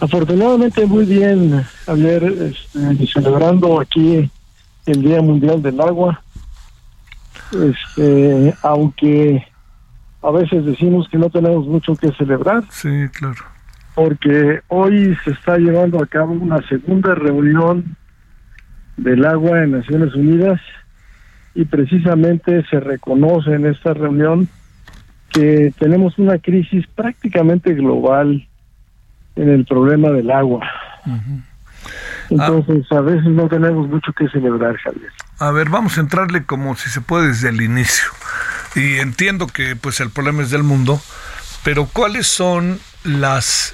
Afortunadamente 0.00 0.86
muy 0.86 1.04
bien, 1.04 1.64
Javier, 1.86 2.24
este, 2.24 3.06
celebrando 3.06 3.80
aquí 3.80 4.28
el 4.86 5.02
Día 5.02 5.22
Mundial 5.22 5.62
del 5.62 5.80
Agua. 5.80 6.20
Este, 7.52 8.54
aunque 8.62 9.46
a 10.22 10.30
veces 10.30 10.64
decimos 10.64 11.08
que 11.08 11.18
no 11.18 11.30
tenemos 11.30 11.66
mucho 11.66 11.94
que 11.96 12.10
celebrar. 12.12 12.64
Sí, 12.70 13.08
claro. 13.12 13.44
Porque 13.94 14.60
hoy 14.68 15.16
se 15.24 15.30
está 15.30 15.56
llevando 15.56 16.02
a 16.02 16.06
cabo 16.06 16.32
una 16.32 16.60
segunda 16.68 17.14
reunión 17.14 17.96
del 18.96 19.24
agua 19.24 19.62
en 19.62 19.72
Naciones 19.72 20.14
Unidas 20.14 20.60
y 21.54 21.64
precisamente 21.64 22.64
se 22.68 22.80
reconoce 22.80 23.54
en 23.54 23.66
esta 23.66 23.94
reunión 23.94 24.48
que 25.30 25.72
tenemos 25.78 26.18
una 26.18 26.38
crisis 26.38 26.86
prácticamente 26.94 27.74
global 27.74 28.46
en 29.36 29.48
el 29.48 29.64
problema 29.64 30.10
del 30.10 30.30
agua. 30.30 30.66
Entonces, 32.30 32.90
a 32.90 33.00
veces 33.00 33.26
no 33.26 33.48
tenemos 33.48 33.88
mucho 33.88 34.12
que 34.12 34.28
celebrar, 34.28 34.76
Javier. 34.78 35.10
A 35.38 35.50
ver, 35.50 35.68
vamos 35.68 35.96
a 35.98 36.00
entrarle 36.00 36.44
como 36.44 36.74
si 36.74 36.90
se 36.90 37.00
puede 37.00 37.28
desde 37.28 37.50
el 37.50 37.60
inicio. 37.60 38.08
Y 38.76 38.98
entiendo 38.98 39.46
que 39.46 39.74
pues 39.74 40.00
el 40.00 40.10
problema 40.10 40.42
es 40.42 40.50
del 40.50 40.62
mundo, 40.62 41.00
pero 41.64 41.86
¿cuáles 41.86 42.26
son 42.26 42.78
las, 43.04 43.72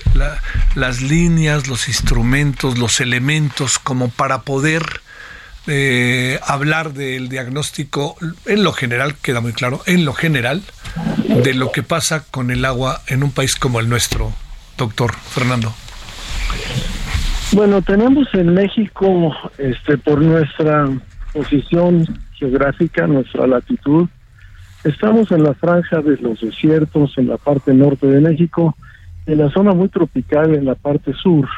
las 0.76 1.02
líneas, 1.02 1.66
los 1.66 1.88
instrumentos, 1.88 2.78
los 2.78 3.00
elementos 3.00 3.80
como 3.80 4.10
para 4.10 4.42
poder 4.42 4.84
eh, 5.66 6.38
hablar 6.46 6.92
del 6.92 7.28
diagnóstico 7.28 8.16
en 8.46 8.62
lo 8.62 8.72
general, 8.72 9.16
queda 9.20 9.40
muy 9.40 9.52
claro, 9.52 9.80
en 9.86 10.04
lo 10.04 10.12
general, 10.12 10.62
de 11.42 11.52
lo 11.54 11.72
que 11.72 11.82
pasa 11.82 12.24
con 12.30 12.52
el 12.52 12.64
agua 12.64 13.02
en 13.08 13.24
un 13.24 13.32
país 13.32 13.56
como 13.56 13.80
el 13.80 13.88
nuestro, 13.88 14.32
doctor 14.78 15.14
Fernando? 15.14 15.74
Bueno, 17.52 17.82
tenemos 17.82 18.28
en 18.34 18.54
México, 18.54 19.34
este, 19.58 19.98
por 19.98 20.22
nuestra 20.22 20.88
posición 21.32 22.06
geográfica, 22.34 23.06
nuestra 23.08 23.46
latitud, 23.48 24.08
estamos 24.84 25.30
en 25.32 25.44
la 25.44 25.54
franja 25.54 26.00
de 26.00 26.16
los 26.18 26.40
desiertos, 26.40 27.16
en 27.18 27.28
la 27.28 27.36
parte 27.36 27.72
norte 27.74 28.06
de 28.06 28.20
México, 28.20 28.76
en 29.26 29.38
la 29.38 29.50
zona 29.50 29.72
muy 29.72 29.88
tropical, 29.88 30.54
en 30.54 30.64
la 30.64 30.74
parte 30.74 31.12
sur. 31.14 31.48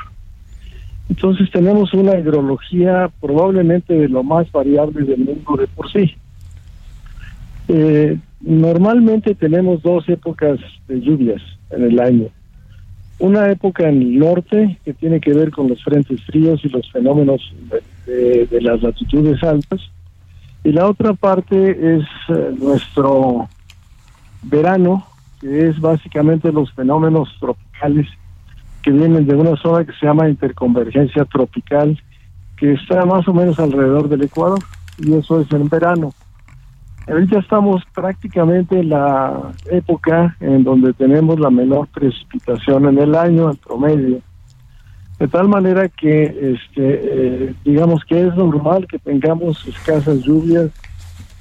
Entonces 1.08 1.50
tenemos 1.50 1.92
una 1.92 2.18
hidrología 2.18 3.10
probablemente 3.20 3.94
de 3.94 4.08
lo 4.08 4.22
más 4.22 4.50
variable 4.50 5.04
del 5.04 5.18
mundo 5.18 5.56
de 5.58 5.66
por 5.66 5.90
sí. 5.90 6.14
Eh, 7.68 8.18
normalmente 8.40 9.34
tenemos 9.34 9.82
dos 9.82 10.08
épocas 10.08 10.58
de 10.88 11.00
lluvias 11.00 11.42
en 11.70 11.84
el 11.84 12.00
año. 12.00 12.28
Una 13.18 13.50
época 13.50 13.88
en 13.88 14.02
el 14.02 14.18
norte 14.18 14.78
que 14.84 14.92
tiene 14.92 15.20
que 15.20 15.32
ver 15.32 15.50
con 15.50 15.68
los 15.68 15.82
frentes 15.82 16.22
fríos 16.24 16.64
y 16.64 16.68
los 16.68 16.90
fenómenos 16.90 17.54
de, 18.06 18.60
las 18.60 18.82
latitudes 18.82 19.42
altas. 19.42 19.80
Y 20.64 20.72
la 20.72 20.88
otra 20.88 21.12
parte 21.12 21.96
es 21.96 22.04
eh, 22.28 22.54
nuestro 22.58 23.48
verano, 24.42 25.06
que 25.40 25.68
es 25.68 25.78
básicamente 25.78 26.50
los 26.50 26.72
fenómenos 26.72 27.28
tropicales 27.38 28.08
que 28.82 28.90
vienen 28.90 29.26
de 29.26 29.34
una 29.34 29.56
zona 29.56 29.84
que 29.84 29.92
se 29.92 30.06
llama 30.06 30.28
interconvergencia 30.28 31.26
tropical, 31.26 32.00
que 32.56 32.72
está 32.72 33.04
más 33.04 33.28
o 33.28 33.34
menos 33.34 33.58
alrededor 33.58 34.08
del 34.08 34.22
Ecuador, 34.22 34.58
y 34.98 35.12
eso 35.12 35.40
es 35.40 35.50
en 35.52 35.68
verano. 35.68 36.12
Ahorita 37.06 37.40
estamos 37.40 37.82
prácticamente 37.94 38.80
en 38.80 38.88
la 38.88 39.52
época 39.70 40.34
en 40.40 40.64
donde 40.64 40.94
tenemos 40.94 41.38
la 41.38 41.50
menor 41.50 41.88
precipitación 41.88 42.86
en 42.86 42.98
el 42.98 43.14
año, 43.14 43.50
en 43.50 43.56
promedio. 43.58 44.20
De 45.24 45.28
tal 45.28 45.48
manera 45.48 45.88
que, 45.88 46.24
este, 46.24 46.66
eh, 46.76 47.54
digamos 47.64 48.04
que 48.04 48.26
es 48.26 48.36
normal 48.36 48.86
que 48.86 48.98
tengamos 48.98 49.66
escasas 49.66 50.18
lluvias 50.18 50.70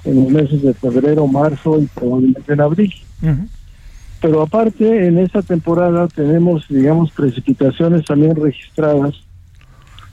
en 0.04 0.24
los 0.24 0.32
meses 0.32 0.62
de 0.62 0.72
febrero, 0.72 1.26
marzo 1.26 1.78
y 1.78 1.86
probablemente 1.88 2.50
en 2.50 2.62
abril. 2.62 2.94
Pero 4.22 4.40
aparte, 4.40 5.06
en 5.06 5.18
esta 5.18 5.42
temporada 5.42 6.08
tenemos, 6.08 6.66
digamos, 6.66 7.10
precipitaciones 7.10 8.06
también 8.06 8.34
registradas 8.34 9.16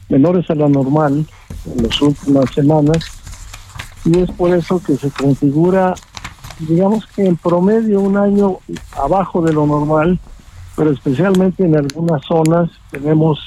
menores 0.09 0.49
a 0.49 0.55
la 0.55 0.67
normal 0.67 1.26
en 1.74 1.84
las 1.84 2.01
últimas 2.01 2.53
semanas 2.53 2.97
y 4.03 4.19
es 4.19 4.32
por 4.32 4.53
eso 4.53 4.84
que 4.84 4.97
se 4.97 5.09
configura, 5.11 5.93
digamos 6.59 7.07
que 7.07 7.24
en 7.24 7.38
promedio 7.38 8.01
un 8.01 8.17
año 8.17 8.57
abajo 9.01 9.41
de 9.41 9.53
lo 9.53 9.65
normal, 9.65 10.19
pero 10.82 10.93
especialmente 10.93 11.63
en 11.63 11.77
algunas 11.77 12.23
zonas 12.25 12.67
tenemos 12.89 13.38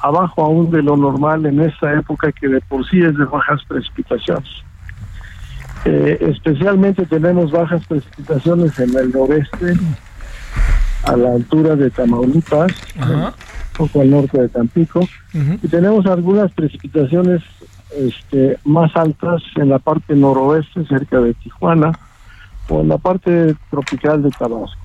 abajo 0.00 0.44
aún 0.44 0.70
de 0.70 0.82
lo 0.82 0.94
normal 0.94 1.46
en 1.46 1.62
esta 1.62 1.90
época 1.94 2.30
que 2.32 2.48
de 2.48 2.60
por 2.60 2.86
sí 2.86 3.00
es 3.00 3.16
de 3.16 3.24
bajas 3.24 3.64
precipitaciones. 3.66 4.50
Eh, 5.86 6.18
especialmente 6.20 7.06
tenemos 7.06 7.50
bajas 7.50 7.82
precipitaciones 7.86 8.78
en 8.78 8.94
el 8.94 9.10
noreste, 9.10 9.72
a 11.04 11.16
la 11.16 11.32
altura 11.32 11.76
de 11.76 11.88
Tamaulipas, 11.88 12.72
un 12.98 13.32
poco 13.74 14.02
al 14.02 14.10
norte 14.10 14.42
de 14.42 14.48
Tampico, 14.50 15.00
y 15.32 15.68
tenemos 15.68 16.04
algunas 16.04 16.52
precipitaciones 16.52 17.40
este, 17.96 18.58
más 18.66 18.94
altas 18.96 19.42
en 19.56 19.70
la 19.70 19.78
parte 19.78 20.14
noroeste, 20.14 20.84
cerca 20.84 21.20
de 21.20 21.32
Tijuana, 21.32 21.92
o 22.68 22.82
en 22.82 22.88
la 22.88 22.98
parte 22.98 23.56
tropical 23.70 24.22
de 24.22 24.28
Tabasco. 24.28 24.76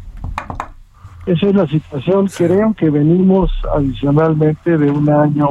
Esa 1.28 1.48
es 1.48 1.56
la 1.56 1.68
situación. 1.68 2.28
Creo 2.28 2.74
que 2.74 2.90
venimos 2.90 3.52
adicionalmente 3.76 4.78
de 4.78 4.90
un 4.90 5.10
año 5.10 5.48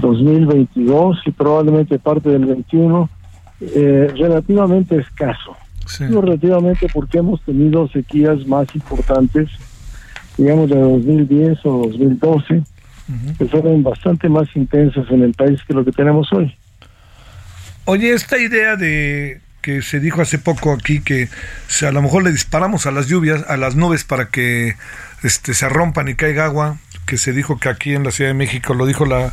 2022 0.00 1.18
y 1.24 1.30
probablemente 1.30 1.98
parte 1.98 2.28
del 2.28 2.44
21 2.44 3.08
eh, 3.60 4.12
relativamente 4.14 4.98
escaso. 4.98 5.56
relativamente 5.98 6.88
porque 6.92 7.18
hemos 7.18 7.40
tenido 7.42 7.88
sequías 7.88 8.46
más 8.46 8.66
importantes, 8.74 9.48
digamos 10.36 10.68
de 10.68 10.78
2010 10.78 11.58
o 11.64 11.86
2012 11.88 12.62
que 13.38 13.44
fueron 13.46 13.82
bastante 13.82 14.28
más 14.28 14.48
intensas 14.54 15.06
en 15.10 15.22
el 15.22 15.34
país 15.34 15.60
que 15.66 15.74
lo 15.74 15.84
que 15.84 15.92
tenemos 15.92 16.32
hoy. 16.32 16.54
Oye, 17.86 18.12
esta 18.12 18.38
idea 18.38 18.76
de 18.76 19.40
que 19.64 19.80
se 19.80 19.98
dijo 19.98 20.20
hace 20.20 20.38
poco 20.38 20.74
aquí 20.74 21.00
que 21.00 21.30
a 21.80 21.90
lo 21.90 22.02
mejor 22.02 22.22
le 22.22 22.30
disparamos 22.30 22.84
a 22.84 22.90
las 22.90 23.08
lluvias, 23.08 23.46
a 23.48 23.56
las 23.56 23.76
nubes 23.76 24.04
para 24.04 24.28
que 24.28 24.76
este, 25.22 25.54
se 25.54 25.70
rompan 25.70 26.06
y 26.08 26.16
caiga 26.16 26.44
agua, 26.44 26.76
que 27.06 27.16
se 27.16 27.32
dijo 27.32 27.58
que 27.58 27.70
aquí 27.70 27.94
en 27.94 28.04
la 28.04 28.10
Ciudad 28.10 28.28
de 28.28 28.34
México, 28.34 28.74
lo 28.74 28.84
dijo 28.84 29.06
la, 29.06 29.32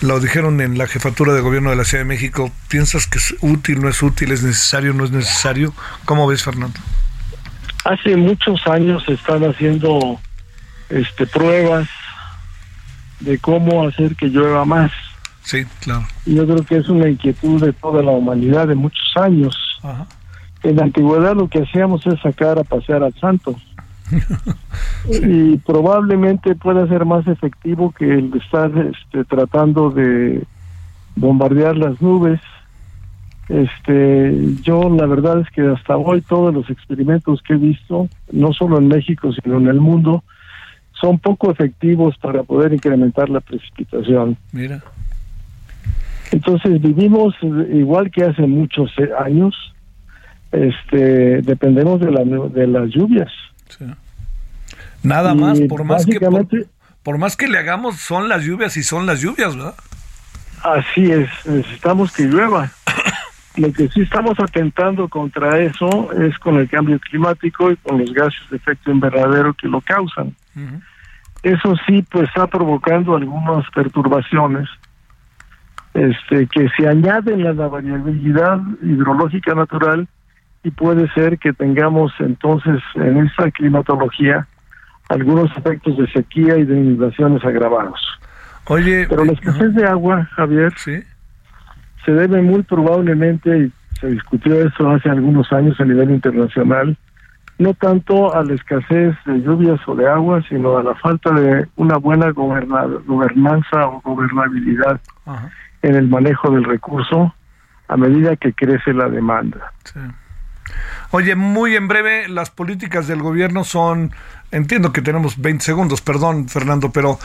lo 0.00 0.18
dijeron 0.18 0.62
en 0.62 0.78
la 0.78 0.86
jefatura 0.86 1.34
de 1.34 1.42
gobierno 1.42 1.68
de 1.68 1.76
la 1.76 1.84
Ciudad 1.84 2.04
de 2.04 2.08
México, 2.08 2.50
¿piensas 2.68 3.06
que 3.06 3.18
es 3.18 3.36
útil, 3.42 3.82
no 3.82 3.90
es 3.90 4.02
útil, 4.02 4.32
es 4.32 4.42
necesario, 4.42 4.94
no 4.94 5.04
es 5.04 5.10
necesario? 5.10 5.74
¿Cómo 6.06 6.26
ves, 6.26 6.42
Fernando? 6.42 6.80
Hace 7.84 8.16
muchos 8.16 8.66
años 8.66 9.04
se 9.04 9.12
están 9.12 9.44
haciendo 9.44 10.18
este, 10.88 11.26
pruebas 11.26 11.86
de 13.20 13.36
cómo 13.40 13.86
hacer 13.86 14.16
que 14.16 14.28
llueva 14.28 14.64
más. 14.64 14.90
Sí, 15.42 15.66
claro. 15.80 16.06
Yo 16.24 16.46
creo 16.46 16.64
que 16.64 16.78
es 16.78 16.88
una 16.88 17.10
inquietud 17.10 17.62
de 17.62 17.74
toda 17.74 18.02
la 18.02 18.12
humanidad 18.12 18.68
de 18.68 18.74
muchos 18.74 19.12
años. 19.16 19.65
En 20.62 20.76
la 20.76 20.84
antigüedad 20.84 21.36
lo 21.36 21.48
que 21.48 21.62
hacíamos 21.62 22.06
es 22.06 22.20
sacar 22.20 22.58
a 22.58 22.64
pasear 22.64 23.02
al 23.02 23.14
santo. 23.14 23.56
Y 25.22 25.56
probablemente 25.58 26.56
pueda 26.56 26.86
ser 26.88 27.04
más 27.04 27.26
efectivo 27.28 27.92
que 27.92 28.12
el 28.12 28.32
de 28.32 28.38
estar 28.38 28.70
este, 28.76 29.24
tratando 29.24 29.90
de 29.90 30.42
bombardear 31.14 31.76
las 31.76 32.00
nubes. 32.02 32.40
Este, 33.48 34.56
yo 34.62 34.90
la 34.90 35.06
verdad 35.06 35.40
es 35.40 35.50
que 35.50 35.62
hasta 35.62 35.96
hoy 35.96 36.22
todos 36.22 36.52
los 36.52 36.68
experimentos 36.70 37.40
que 37.42 37.54
he 37.54 37.56
visto, 37.56 38.08
no 38.32 38.52
solo 38.52 38.78
en 38.78 38.88
México 38.88 39.30
sino 39.32 39.58
en 39.58 39.68
el 39.68 39.80
mundo, 39.80 40.24
son 41.00 41.18
poco 41.18 41.50
efectivos 41.50 42.16
para 42.18 42.42
poder 42.42 42.72
incrementar 42.72 43.28
la 43.28 43.40
precipitación. 43.40 44.36
Mira. 44.50 44.82
Entonces 46.32 46.80
vivimos 46.80 47.34
igual 47.72 48.10
que 48.10 48.24
hace 48.24 48.46
muchos 48.46 48.90
años, 49.20 49.54
este, 50.56 51.42
dependemos 51.42 52.00
de, 52.00 52.10
la, 52.10 52.24
de 52.24 52.66
las 52.66 52.88
lluvias. 52.90 53.30
Nada 55.02 55.34
más, 55.34 55.60
por 55.68 55.84
más 55.84 56.06
que 56.06 56.18
por, 57.02 57.18
más 57.18 57.36
que 57.36 57.46
le 57.46 57.58
hagamos, 57.58 57.96
son 57.96 58.28
las 58.28 58.42
lluvias 58.42 58.76
y 58.76 58.82
son 58.82 59.06
las 59.06 59.20
lluvias, 59.20 59.54
¿verdad? 59.54 59.74
Así 60.64 61.12
es, 61.12 61.28
necesitamos 61.44 62.12
que 62.12 62.24
llueva. 62.24 62.70
Lo 63.56 63.72
que 63.72 63.88
sí 63.88 64.00
estamos 64.00 64.38
atentando 64.40 65.08
contra 65.08 65.60
eso 65.60 66.12
es 66.12 66.36
con 66.38 66.56
el 66.56 66.68
cambio 66.68 66.98
climático 66.98 67.70
y 67.70 67.76
con 67.76 67.98
los 67.98 68.12
gases 68.12 68.50
de 68.50 68.56
efecto 68.56 68.90
invernadero 68.90 69.54
que 69.54 69.68
lo 69.68 69.80
causan. 69.80 70.34
Eso 71.42 71.74
sí, 71.86 72.04
pues 72.10 72.28
está 72.28 72.46
provocando 72.48 73.16
algunas 73.16 73.64
perturbaciones 73.70 74.68
este, 75.94 76.46
que 76.48 76.68
se 76.76 76.88
añaden 76.88 77.46
a 77.46 77.52
la 77.52 77.68
variabilidad 77.68 78.60
hidrológica 78.82 79.54
natural 79.54 80.06
y 80.66 80.72
puede 80.72 81.08
ser 81.12 81.38
que 81.38 81.52
tengamos 81.52 82.12
entonces 82.18 82.82
en 82.96 83.18
esta 83.18 83.48
climatología 83.52 84.48
algunos 85.08 85.56
efectos 85.56 85.96
de 85.96 86.08
sequía 86.08 86.56
y 86.56 86.64
de 86.64 86.74
inundaciones 86.76 87.44
agravados. 87.44 88.00
Oye, 88.64 89.06
pero 89.08 89.24
la 89.24 89.30
escasez 89.30 89.72
de 89.74 89.86
agua, 89.86 90.28
Javier, 90.32 90.72
¿sí? 90.76 91.04
se 92.04 92.10
debe 92.10 92.42
muy 92.42 92.64
probablemente, 92.64 93.56
y 93.56 93.72
se 94.00 94.08
discutió 94.08 94.60
eso 94.60 94.90
hace 94.90 95.08
algunos 95.08 95.52
años 95.52 95.80
a 95.80 95.84
nivel 95.84 96.10
internacional, 96.10 96.96
no 97.60 97.72
tanto 97.74 98.34
a 98.34 98.42
la 98.42 98.54
escasez 98.54 99.14
de 99.24 99.40
lluvias 99.42 99.78
o 99.86 99.94
de 99.94 100.08
agua, 100.08 100.42
sino 100.48 100.78
a 100.78 100.82
la 100.82 100.96
falta 100.96 101.30
de 101.30 101.68
una 101.76 101.96
buena 101.98 102.32
gobernanza 102.32 103.86
o 103.86 104.00
gobernabilidad 104.00 105.00
en 105.82 105.94
el 105.94 106.08
manejo 106.08 106.50
del 106.50 106.64
recurso 106.64 107.32
a 107.86 107.96
medida 107.96 108.34
que 108.34 108.52
crece 108.52 108.92
la 108.92 109.08
demanda. 109.08 109.72
Sí. 109.84 110.00
Oye, 111.10 111.34
muy 111.34 111.76
en 111.76 111.88
breve, 111.88 112.28
las 112.28 112.50
políticas 112.50 113.06
del 113.06 113.22
gobierno 113.22 113.64
son, 113.64 114.12
entiendo 114.50 114.92
que 114.92 115.02
tenemos 115.02 115.40
20 115.40 115.64
segundos, 115.64 116.00
perdón 116.00 116.48
Fernando, 116.48 116.90
pero 116.90 117.18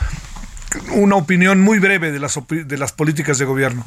una 0.94 1.16
opinión 1.16 1.62
muy 1.62 1.80
breve 1.80 2.12
de 2.12 2.20
las, 2.20 2.40
de 2.48 2.78
las 2.78 2.92
políticas 2.92 3.38
de 3.38 3.46
gobierno. 3.46 3.84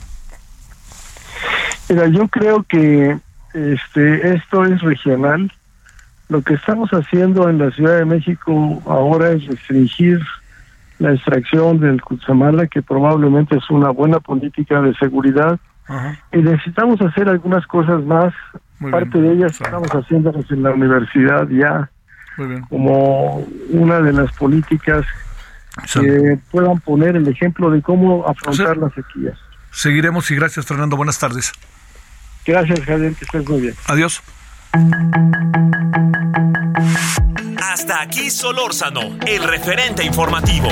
Mira, 1.89 2.07
yo 2.09 2.29
creo 2.29 2.63
que 2.65 3.19
este 3.53 4.35
esto 4.35 4.65
es 4.65 4.81
regional. 4.81 5.53
Lo 6.29 6.43
que 6.43 6.55
estamos 6.55 6.91
haciendo 6.91 7.49
en 7.49 7.59
la 7.59 7.71
Ciudad 7.71 7.99
de 7.99 8.05
México 8.05 8.83
ahora 8.87 9.33
es 9.33 9.47
restringir 9.47 10.21
la 10.99 11.13
extracción 11.13 11.81
del 11.81 12.01
Cutzamala, 12.03 12.67
que 12.67 12.83
probablemente 12.83 13.57
es 13.57 13.71
una 13.71 13.91
buena 13.91 14.21
política 14.21 14.81
de 14.81 14.95
seguridad. 14.95 15.59
Y 16.33 16.39
necesitamos 16.39 17.01
hacer 17.03 17.29
algunas 17.29 17.67
cosas 17.67 18.03
más. 18.05 18.33
Parte 18.91 19.19
de 19.19 19.33
ellas 19.33 19.53
estamos 19.53 19.89
haciéndolas 19.89 20.51
en 20.51 20.63
la 20.63 20.71
universidad 20.71 21.49
ya, 21.49 21.91
como 22.69 23.47
una 23.71 24.01
de 24.01 24.13
las 24.13 24.33
políticas 24.33 25.05
que 25.93 26.39
puedan 26.51 26.81
poner 26.81 27.17
el 27.17 27.27
ejemplo 27.29 27.71
de 27.71 27.83
cómo 27.83 28.27
afrontar 28.27 28.77
las 28.77 28.93
sequías. 28.95 29.39
Seguiremos 29.71 30.31
y 30.31 30.37
gracias 30.37 30.67
Fernando, 30.67 30.97
buenas 30.97 31.19
tardes. 31.19 31.53
Gracias 32.47 32.81
Javier, 32.81 33.15
que 33.15 33.25
estés 33.25 33.49
muy 33.49 33.61
bien. 33.61 33.75
Adiós. 33.87 34.23
Hasta 37.61 38.03
aquí 38.03 38.31
Solórzano, 38.31 39.19
el 39.27 39.43
referente 39.43 40.05
informativo. 40.05 40.69